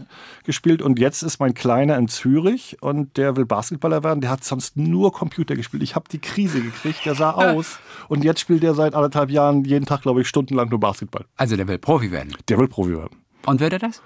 gespielt. 0.45 0.83
Und 0.83 0.99
jetzt 0.99 1.23
ist 1.23 1.41
mein 1.41 1.55
Kleiner 1.55 1.97
in 1.97 2.09
Zürich 2.09 2.77
und 2.81 3.17
der 3.17 3.37
will 3.37 3.45
Basketballer 3.47 4.05
werden. 4.05 4.21
Der 4.21 4.31
hat 4.31 4.45
sonst 4.45 4.77
nur 4.77 5.13
Computer 5.13 5.57
gespielt. 5.57 5.83
Ich 5.83 5.95
habe 5.95 6.07
die 6.11 6.19
Krise 6.19 6.61
gekriegt, 6.61 7.05
der 7.05 7.15
sah 7.15 7.31
aus. 7.53 7.79
Und 8.09 8.25
jetzt 8.25 8.41
spielt 8.41 8.65
er 8.65 8.75
seit 8.75 8.95
anderthalb 8.95 9.31
Jahren 9.31 9.65
jeden 9.65 9.87
Tag, 9.87 10.03
glaube 10.03 10.21
ich, 10.21 10.29
stundenlang 10.29 10.69
nur 10.69 10.81
Basketball. 10.81 11.25
Also 11.37 11.57
der 11.57 11.69
will 11.69 11.79
Profi 11.79 12.11
werden? 12.11 12.35
Der 12.49 12.59
will 12.59 12.69
Profi 12.69 12.97
werden. 12.97 13.17
Und 13.47 13.61
wird 13.61 13.73
er 13.73 13.79
das? 13.79 14.03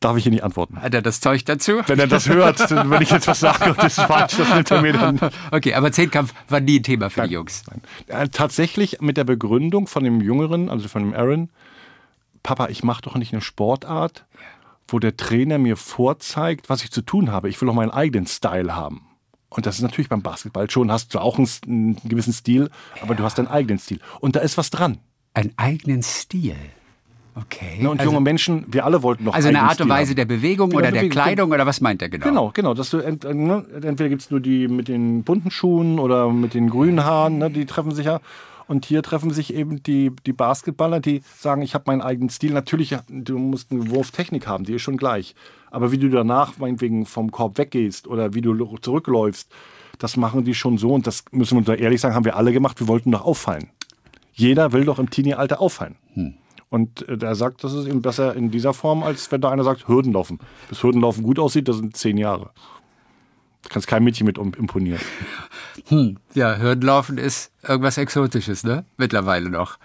Darf 0.00 0.16
ich 0.16 0.24
hier 0.24 0.32
nicht 0.32 0.44
antworten. 0.44 0.80
Hat 0.80 0.94
er 0.94 1.02
das 1.02 1.20
Zeug 1.20 1.44
dazu? 1.44 1.80
Wenn 1.86 1.98
er 1.98 2.06
das 2.06 2.28
hört, 2.28 2.70
wenn 2.70 3.02
ich 3.02 3.10
jetzt 3.10 3.26
was 3.26 3.40
sage 3.40 3.70
und 3.70 3.78
das 3.78 3.98
ist 3.98 4.04
falsch, 4.04 4.36
das 4.36 4.54
nimmt 4.54 4.70
er 4.70 4.82
mir 4.82 4.92
dann. 4.92 5.18
Okay, 5.50 5.74
aber 5.74 5.92
Zehnkampf 5.92 6.34
war 6.48 6.60
nie 6.60 6.78
ein 6.80 6.82
Thema 6.82 7.10
für 7.10 7.20
nein, 7.20 7.28
die 7.28 7.34
Jungs. 7.34 7.62
Nein. 8.08 8.30
Tatsächlich 8.30 9.00
mit 9.00 9.16
der 9.16 9.24
Begründung 9.24 9.86
von 9.86 10.04
dem 10.04 10.20
Jüngeren, 10.20 10.68
also 10.68 10.88
von 10.88 11.02
dem 11.02 11.14
Aaron, 11.14 11.50
Papa, 12.42 12.68
ich 12.68 12.84
mache 12.84 13.02
doch 13.02 13.16
nicht 13.16 13.32
eine 13.32 13.40
Sportart, 13.40 14.26
wo 14.86 14.98
der 14.98 15.16
Trainer 15.16 15.58
mir 15.58 15.76
vorzeigt, 15.76 16.68
was 16.68 16.84
ich 16.84 16.90
zu 16.90 17.02
tun 17.02 17.32
habe. 17.32 17.48
Ich 17.48 17.60
will 17.60 17.66
doch 17.66 17.74
meinen 17.74 17.90
eigenen 17.90 18.26
Style 18.26 18.76
haben. 18.76 19.06
Und 19.48 19.66
das 19.66 19.76
ist 19.76 19.82
natürlich 19.82 20.08
beim 20.08 20.22
Basketball 20.22 20.68
schon, 20.70 20.90
hast 20.90 21.14
du 21.14 21.20
auch 21.20 21.38
einen, 21.38 21.48
einen 21.66 21.96
gewissen 22.04 22.32
Stil, 22.32 22.70
aber 23.00 23.12
ja. 23.12 23.18
du 23.18 23.24
hast 23.24 23.38
deinen 23.38 23.48
eigenen 23.48 23.78
Stil. 23.78 24.00
Und 24.20 24.36
da 24.36 24.40
ist 24.40 24.58
was 24.58 24.70
dran. 24.70 24.98
Einen 25.32 25.52
eigenen 25.56 26.02
Stil? 26.02 26.56
Okay. 27.36 27.82
Ne, 27.82 27.90
und 27.90 27.98
also, 27.98 28.12
junge 28.12 28.22
Menschen, 28.22 28.64
wir 28.68 28.84
alle 28.84 29.02
wollten 29.02 29.24
noch 29.24 29.34
also 29.34 29.48
eine 29.48 29.62
Art 29.62 29.80
und 29.80 29.88
Weise 29.88 30.10
haben. 30.10 30.16
der 30.16 30.24
Bewegung 30.24 30.70
Genau, 30.70 30.78
oder 30.78 30.92
der 30.92 31.00
Bewegung, 31.00 31.22
Kleidung 31.22 31.50
oder 31.50 31.66
was 31.66 31.80
meint 31.80 32.00
er 32.00 32.08
genau? 32.08 32.26
Genau, 32.26 32.50
genau. 32.54 32.74
Dass 32.74 32.90
du 32.90 32.98
ent, 32.98 33.24
ne, 33.24 33.64
entweder 33.74 34.08
gibt's 34.08 34.30
nur 34.30 34.40
die 34.40 34.68
mit 34.68 34.86
den 34.88 35.24
bunten 35.24 35.50
Schuhen 35.50 35.98
oder 35.98 36.30
mit 36.30 36.54
den 36.54 36.70
grünen 36.70 37.04
Haaren, 37.04 37.38
ne, 37.38 37.50
die 37.50 37.66
treffen 37.66 37.92
sich 37.92 38.06
ja. 38.06 38.20
Und 38.66 38.86
hier 38.86 39.02
treffen 39.02 39.30
sich 39.30 39.52
eben 39.52 39.82
die, 39.82 40.10
die 40.24 40.32
Basketballer, 40.32 41.00
die 41.00 41.22
sagen, 41.36 41.60
ich 41.60 41.74
habe 41.74 41.84
meinen 41.88 42.00
eigenen 42.00 42.30
Stil. 42.30 42.52
Natürlich, 42.52 42.96
du 43.08 43.38
musst 43.38 43.70
eine 43.70 43.90
Wurftechnik 43.90 44.46
haben, 44.46 44.64
die 44.64 44.74
ist 44.74 44.82
schon 44.82 44.96
gleich. 44.96 45.34
Aber 45.70 45.92
wie 45.92 45.98
du 45.98 46.08
danach 46.08 46.56
meinetwegen 46.56 47.04
vom 47.04 47.30
Korb 47.30 47.58
weggehst 47.58 48.06
oder 48.06 48.32
wie 48.32 48.40
du 48.40 48.54
zurückläufst, 48.80 49.50
das 49.98 50.16
machen 50.16 50.44
die 50.44 50.54
schon 50.54 50.78
so. 50.78 50.94
Und 50.94 51.06
das 51.06 51.24
müssen 51.30 51.54
wir 51.54 51.58
uns 51.58 51.66
da 51.66 51.74
ehrlich 51.74 52.00
sagen, 52.00 52.14
haben 52.14 52.24
wir 52.24 52.36
alle 52.36 52.52
gemacht. 52.52 52.80
Wir 52.80 52.88
wollten 52.88 53.10
doch 53.10 53.24
auffallen. 53.24 53.68
Jeder 54.32 54.72
will 54.72 54.84
doch 54.84 54.98
im 54.98 55.10
Teenie-Alter 55.10 55.60
auffallen. 55.60 55.96
Und 56.70 57.08
äh, 57.08 57.16
der 57.16 57.34
sagt, 57.34 57.62
das 57.64 57.72
ist 57.72 57.86
eben 57.86 58.02
besser 58.02 58.34
in 58.34 58.50
dieser 58.50 58.74
Form, 58.74 59.02
als 59.02 59.30
wenn 59.30 59.40
da 59.40 59.50
einer 59.50 59.64
sagt, 59.64 59.86
Hürdenlaufen. 59.88 60.38
Bis 60.68 60.82
Hürdenlaufen 60.82 61.22
gut 61.22 61.38
aussieht, 61.38 61.68
das 61.68 61.76
sind 61.76 61.96
zehn 61.96 62.16
Jahre. 62.18 62.50
Du 63.62 63.68
kannst 63.70 63.86
kein 63.88 64.04
Mädchen 64.04 64.26
mit 64.26 64.38
imponieren. 64.38 65.00
Ja, 66.34 66.56
Hürdenlaufen 66.56 67.18
ist 67.18 67.50
irgendwas 67.62 67.98
Exotisches, 67.98 68.62
ne? 68.64 68.84
Mittlerweile 68.96 69.50
noch. 69.50 69.76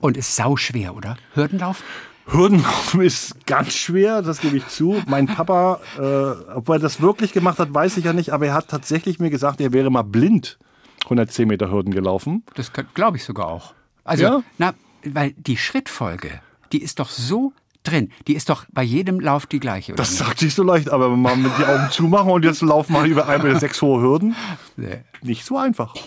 Und 0.00 0.16
ist 0.16 0.34
sauschwer, 0.36 0.96
oder? 0.96 1.16
Hürdenlaufen? 1.34 1.84
Hürdenlaufen 2.26 3.02
ist 3.02 3.46
ganz 3.46 3.74
schwer, 3.74 4.22
das 4.22 4.40
gebe 4.40 4.56
ich 4.56 4.66
zu. 4.68 5.02
Mein 5.06 5.26
Papa, 5.26 5.80
äh, 5.98 6.52
ob 6.54 6.68
er 6.70 6.78
das 6.78 7.00
wirklich 7.00 7.32
gemacht 7.32 7.58
hat, 7.58 7.72
weiß 7.72 7.96
ich 7.98 8.04
ja 8.04 8.12
nicht, 8.12 8.30
aber 8.30 8.46
er 8.46 8.54
hat 8.54 8.68
tatsächlich 8.68 9.18
mir 9.20 9.30
gesagt, 9.30 9.60
er 9.60 9.72
wäre 9.72 9.90
mal 9.90 10.02
blind 10.02 10.58
110 11.04 11.46
Meter 11.46 11.70
Hürden 11.70 11.92
gelaufen. 11.92 12.42
Das 12.54 12.72
glaube 12.94 13.18
ich 13.18 13.24
sogar 13.24 13.46
auch. 13.48 13.74
Also, 14.04 14.24
Ja? 14.24 14.42
na, 14.58 14.72
weil 15.06 15.32
die 15.32 15.56
Schrittfolge, 15.56 16.40
die 16.72 16.82
ist 16.82 16.98
doch 16.98 17.10
so 17.10 17.52
drin. 17.82 18.10
Die 18.26 18.34
ist 18.34 18.48
doch 18.48 18.64
bei 18.72 18.82
jedem 18.82 19.20
Lauf 19.20 19.46
die 19.46 19.60
gleiche? 19.60 19.94
Das 19.94 20.16
sagt 20.16 20.38
sich 20.40 20.54
so 20.54 20.62
leicht, 20.62 20.88
aber 20.90 21.12
wenn 21.12 21.20
mal 21.20 21.36
mit 21.36 21.52
die 21.58 21.64
Augen 21.64 21.90
zumachen 21.90 22.30
und 22.30 22.44
jetzt 22.44 22.62
laufen 22.62 22.94
wir 22.94 23.04
über 23.04 23.28
1,6 23.28 23.42
Meter 23.42 23.80
hohe 23.82 24.00
Hürden, 24.00 24.34
Nee. 24.76 25.04
nicht 25.22 25.44
so 25.44 25.58
einfach. 25.58 25.94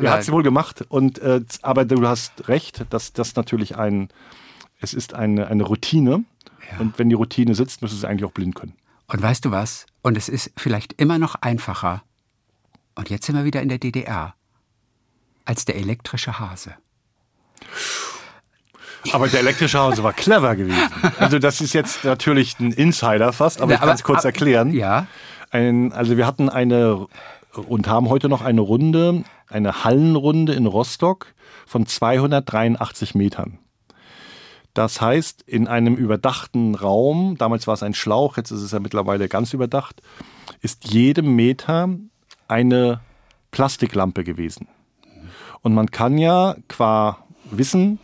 Er 0.00 0.12
hat 0.12 0.20
es 0.20 0.32
wohl 0.32 0.42
gemacht, 0.42 0.86
und, 0.88 1.18
äh, 1.18 1.42
aber 1.60 1.84
du 1.84 2.08
hast 2.08 2.48
recht, 2.48 2.86
dass 2.88 3.12
das 3.12 3.36
natürlich 3.36 3.76
ein, 3.76 4.08
es 4.80 4.94
ist 4.94 5.12
eine, 5.12 5.48
eine 5.48 5.64
Routine. 5.64 6.24
Und 6.78 6.98
wenn 6.98 7.10
die 7.10 7.14
Routine 7.14 7.54
sitzt, 7.54 7.82
müsstest 7.82 8.02
du 8.02 8.06
es 8.06 8.10
eigentlich 8.10 8.24
auch 8.24 8.32
blind 8.32 8.54
können. 8.54 8.72
Und 9.08 9.20
weißt 9.20 9.44
du 9.44 9.50
was? 9.50 9.84
Und 10.00 10.16
es 10.16 10.30
ist 10.30 10.50
vielleicht 10.56 10.94
immer 10.94 11.18
noch 11.18 11.34
einfacher. 11.34 12.02
Und 12.94 13.10
jetzt 13.10 13.26
sind 13.26 13.36
wir 13.36 13.44
wieder 13.44 13.60
in 13.60 13.68
der 13.68 13.76
DDR. 13.76 14.34
Als 15.44 15.66
der 15.66 15.76
elektrische 15.76 16.38
Hase. 16.38 16.74
Aber 19.12 19.26
der 19.28 19.40
elektrische 19.40 19.78
Hase 19.80 20.02
war 20.04 20.12
clever 20.12 20.54
gewesen. 20.54 20.78
Also 21.18 21.38
das 21.38 21.60
ist 21.60 21.72
jetzt 21.72 22.04
natürlich 22.04 22.58
ein 22.60 22.70
Insider 22.72 23.32
fast, 23.32 23.60
aber 23.60 23.72
Ja, 23.72 23.76
ich 23.78 23.80
kann 23.84 23.94
es 23.94 24.04
kurz 24.04 24.20
ab- 24.20 24.26
erklären. 24.26 24.72
Ja. 24.72 25.06
Ein, 25.50 25.92
also 25.92 26.16
wir 26.16 26.26
hatten 26.26 26.48
eine 26.48 27.06
und 27.66 27.88
haben 27.88 28.08
heute 28.08 28.28
noch 28.28 28.42
eine 28.42 28.60
Runde, 28.62 29.24
eine 29.48 29.84
Hallenrunde 29.84 30.54
in 30.54 30.66
Rostock 30.66 31.26
von 31.66 31.84
283 31.86 33.14
Metern. 33.14 33.58
Das 34.72 35.02
heißt, 35.02 35.42
in 35.42 35.68
einem 35.68 35.96
überdachten 35.96 36.74
Raum, 36.74 37.36
damals 37.36 37.66
war 37.66 37.74
es 37.74 37.82
ein 37.82 37.92
Schlauch, 37.92 38.38
jetzt 38.38 38.52
ist 38.52 38.62
es 38.62 38.70
ja 38.72 38.80
mittlerweile 38.80 39.28
ganz 39.28 39.52
überdacht, 39.52 40.00
ist 40.62 40.90
jedem 40.90 41.34
Meter 41.36 41.90
eine 42.48 43.00
Plastiklampe 43.50 44.24
gewesen. 44.24 44.68
Und 45.60 45.74
man 45.74 45.90
kann 45.90 46.16
ja 46.16 46.56
qua 46.68 47.18
Wissen 47.58 47.98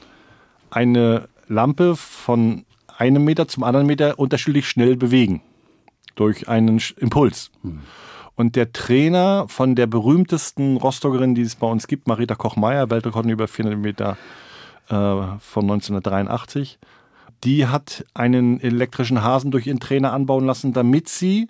eine 0.71 1.29
Lampe 1.47 1.97
von 1.97 2.65
einem 2.97 3.25
Meter 3.25 3.49
zum 3.49 3.65
anderen 3.65 3.87
Meter 3.87 4.19
unterschiedlich 4.19 4.69
schnell 4.69 4.97
bewegen. 4.97 5.43
Durch 6.15 6.49
einen 6.49 6.81
Impuls. 6.97 7.51
Und 8.35 8.57
der 8.57 8.73
Trainer 8.73 9.47
von 9.49 9.75
der 9.75 9.87
berühmtesten 9.87 10.77
Rostockerin, 10.77 11.35
die 11.35 11.43
es 11.43 11.57
bei 11.57 11.67
uns 11.67 11.87
gibt, 11.87 12.09
Marita 12.09 12.35
Koch-Meyer, 12.35 12.91
Weltrekord 12.91 13.27
über 13.27 13.49
400 13.49 13.81
Meter 13.81 14.17
äh, 14.89 14.95
von 14.95 15.65
1983, 15.65 16.79
die 17.45 17.67
hat 17.67 18.05
einen 18.15 18.61
elektrischen 18.61 19.23
Hasen 19.23 19.51
durch 19.51 19.67
ihren 19.67 19.81
Trainer 19.81 20.13
anbauen 20.13 20.45
lassen, 20.45 20.73
damit 20.73 21.09
sie 21.09 21.49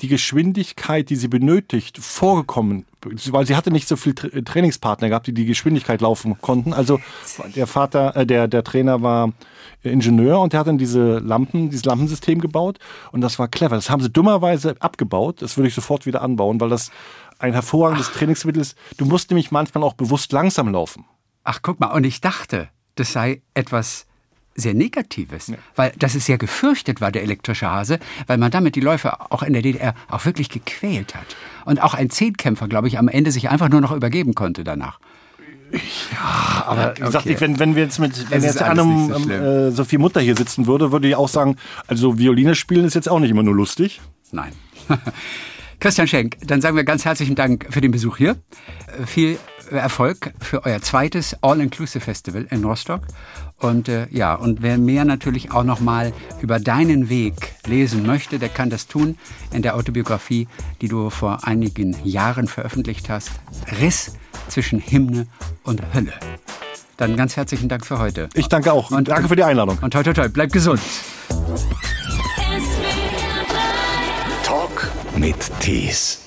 die 0.00 0.08
Geschwindigkeit, 0.08 1.10
die 1.10 1.16
sie 1.16 1.28
benötigt, 1.28 1.98
vorgekommen, 1.98 2.86
weil 3.02 3.46
sie 3.46 3.56
hatte 3.56 3.70
nicht 3.70 3.86
so 3.86 3.96
viel 3.96 4.14
Tra 4.14 4.28
Trainingspartner 4.28 5.08
gehabt, 5.08 5.26
die 5.26 5.34
die 5.34 5.44
Geschwindigkeit 5.44 6.00
laufen 6.00 6.36
konnten. 6.40 6.72
Also 6.72 7.00
der 7.54 7.66
Vater, 7.66 8.16
äh, 8.16 8.26
der 8.26 8.48
der 8.48 8.64
Trainer 8.64 9.02
war 9.02 9.32
Ingenieur 9.82 10.40
und 10.40 10.52
der 10.52 10.60
hat 10.60 10.66
dann 10.66 10.78
diese 10.78 11.18
Lampen, 11.18 11.70
dieses 11.70 11.84
Lampensystem 11.84 12.40
gebaut 12.40 12.78
und 13.12 13.20
das 13.20 13.38
war 13.38 13.48
clever. 13.48 13.76
Das 13.76 13.90
haben 13.90 14.02
sie 14.02 14.10
dummerweise 14.10 14.76
abgebaut. 14.80 15.42
Das 15.42 15.56
würde 15.56 15.68
ich 15.68 15.74
sofort 15.74 16.06
wieder 16.06 16.22
anbauen, 16.22 16.60
weil 16.60 16.70
das 16.70 16.90
ein 17.38 17.52
hervorragendes 17.52 18.12
Trainingsmittel 18.12 18.62
ist. 18.62 18.76
Du 18.96 19.04
musst 19.04 19.30
nämlich 19.30 19.50
manchmal 19.50 19.84
auch 19.84 19.94
bewusst 19.94 20.32
langsam 20.32 20.72
laufen. 20.72 21.04
Ach, 21.42 21.60
guck 21.62 21.78
mal, 21.80 21.88
und 21.88 22.04
ich 22.04 22.20
dachte, 22.20 22.68
das 22.94 23.12
sei 23.12 23.42
etwas 23.52 24.06
sehr 24.54 24.74
Negatives, 24.74 25.52
weil 25.76 25.92
das 25.98 26.14
ist 26.14 26.26
sehr 26.26 26.38
gefürchtet 26.38 27.00
war, 27.00 27.10
der 27.10 27.22
elektrische 27.22 27.70
Hase, 27.70 27.98
weil 28.26 28.38
man 28.38 28.50
damit 28.50 28.76
die 28.76 28.80
Läufer 28.80 29.32
auch 29.32 29.42
in 29.42 29.52
der 29.52 29.62
DDR 29.62 29.94
auch 30.08 30.24
wirklich 30.24 30.48
gequält 30.48 31.14
hat. 31.14 31.36
Und 31.64 31.82
auch 31.82 31.94
ein 31.94 32.10
Zehnkämpfer, 32.10 32.68
glaube 32.68 32.88
ich, 32.88 32.98
am 32.98 33.08
Ende 33.08 33.32
sich 33.32 33.48
einfach 33.50 33.68
nur 33.68 33.80
noch 33.80 33.92
übergeben 33.92 34.34
konnte 34.34 34.64
danach. 34.64 34.98
Aber 36.66 36.94
wie 36.96 37.00
gesagt, 37.00 37.24
okay. 37.24 37.34
ich, 37.34 37.40
wenn, 37.40 37.58
wenn 37.58 37.74
wir 37.74 37.82
jetzt 37.82 37.98
mit 37.98 38.30
wenn 38.30 38.42
jetzt 38.42 38.60
nicht 38.60 38.76
so 38.76 38.82
ähm, 38.82 39.30
äh, 39.30 39.70
Sophie 39.70 39.98
Mutter 39.98 40.20
hier 40.20 40.36
sitzen 40.36 40.66
würde, 40.66 40.92
würde 40.92 41.08
ich 41.08 41.16
auch 41.16 41.28
sagen, 41.28 41.56
also 41.88 42.18
Violine 42.18 42.54
spielen 42.54 42.84
ist 42.84 42.94
jetzt 42.94 43.08
auch 43.08 43.18
nicht 43.18 43.30
immer 43.30 43.42
nur 43.42 43.54
lustig. 43.54 44.00
Nein. 44.30 44.52
Christian 45.80 46.06
Schenk, 46.06 46.36
dann 46.46 46.60
sagen 46.60 46.76
wir 46.76 46.84
ganz 46.84 47.04
herzlichen 47.04 47.34
Dank 47.34 47.66
für 47.70 47.80
den 47.80 47.90
Besuch 47.90 48.16
hier. 48.16 48.36
Äh, 48.86 49.06
Viel 49.06 49.38
Erfolg 49.80 50.32
für 50.40 50.64
euer 50.64 50.80
zweites 50.82 51.36
All-Inclusive-Festival 51.42 52.46
in 52.50 52.64
Rostock. 52.64 53.02
Und 53.58 53.88
äh, 53.88 54.06
ja, 54.10 54.34
und 54.34 54.62
wer 54.62 54.78
mehr 54.78 55.04
natürlich 55.04 55.52
auch 55.52 55.64
noch 55.64 55.80
mal 55.80 56.12
über 56.40 56.58
deinen 56.60 57.08
Weg 57.08 57.54
lesen 57.66 58.04
möchte, 58.06 58.38
der 58.38 58.48
kann 58.48 58.70
das 58.70 58.86
tun 58.86 59.16
in 59.52 59.62
der 59.62 59.76
Autobiografie, 59.76 60.48
die 60.80 60.88
du 60.88 61.10
vor 61.10 61.46
einigen 61.46 61.96
Jahren 62.04 62.48
veröffentlicht 62.48 63.08
hast. 63.08 63.30
Riss 63.80 64.12
zwischen 64.48 64.80
Hymne 64.80 65.26
und 65.62 65.82
Hölle. 65.94 66.12
Dann 66.96 67.16
ganz 67.16 67.36
herzlichen 67.36 67.68
Dank 67.68 67.84
für 67.86 67.98
heute. 67.98 68.28
Ich 68.34 68.48
danke 68.48 68.72
auch. 68.72 68.90
Und- 68.90 69.08
danke 69.08 69.28
für 69.28 69.36
die 69.36 69.44
Einladung. 69.44 69.78
Und 69.80 69.92
toi, 69.92 70.02
toi, 70.02 70.12
toi, 70.12 70.28
bleib 70.28 70.52
gesund. 70.52 70.80
Talk 74.44 74.90
mit 75.16 75.36
Tees. 75.60 76.23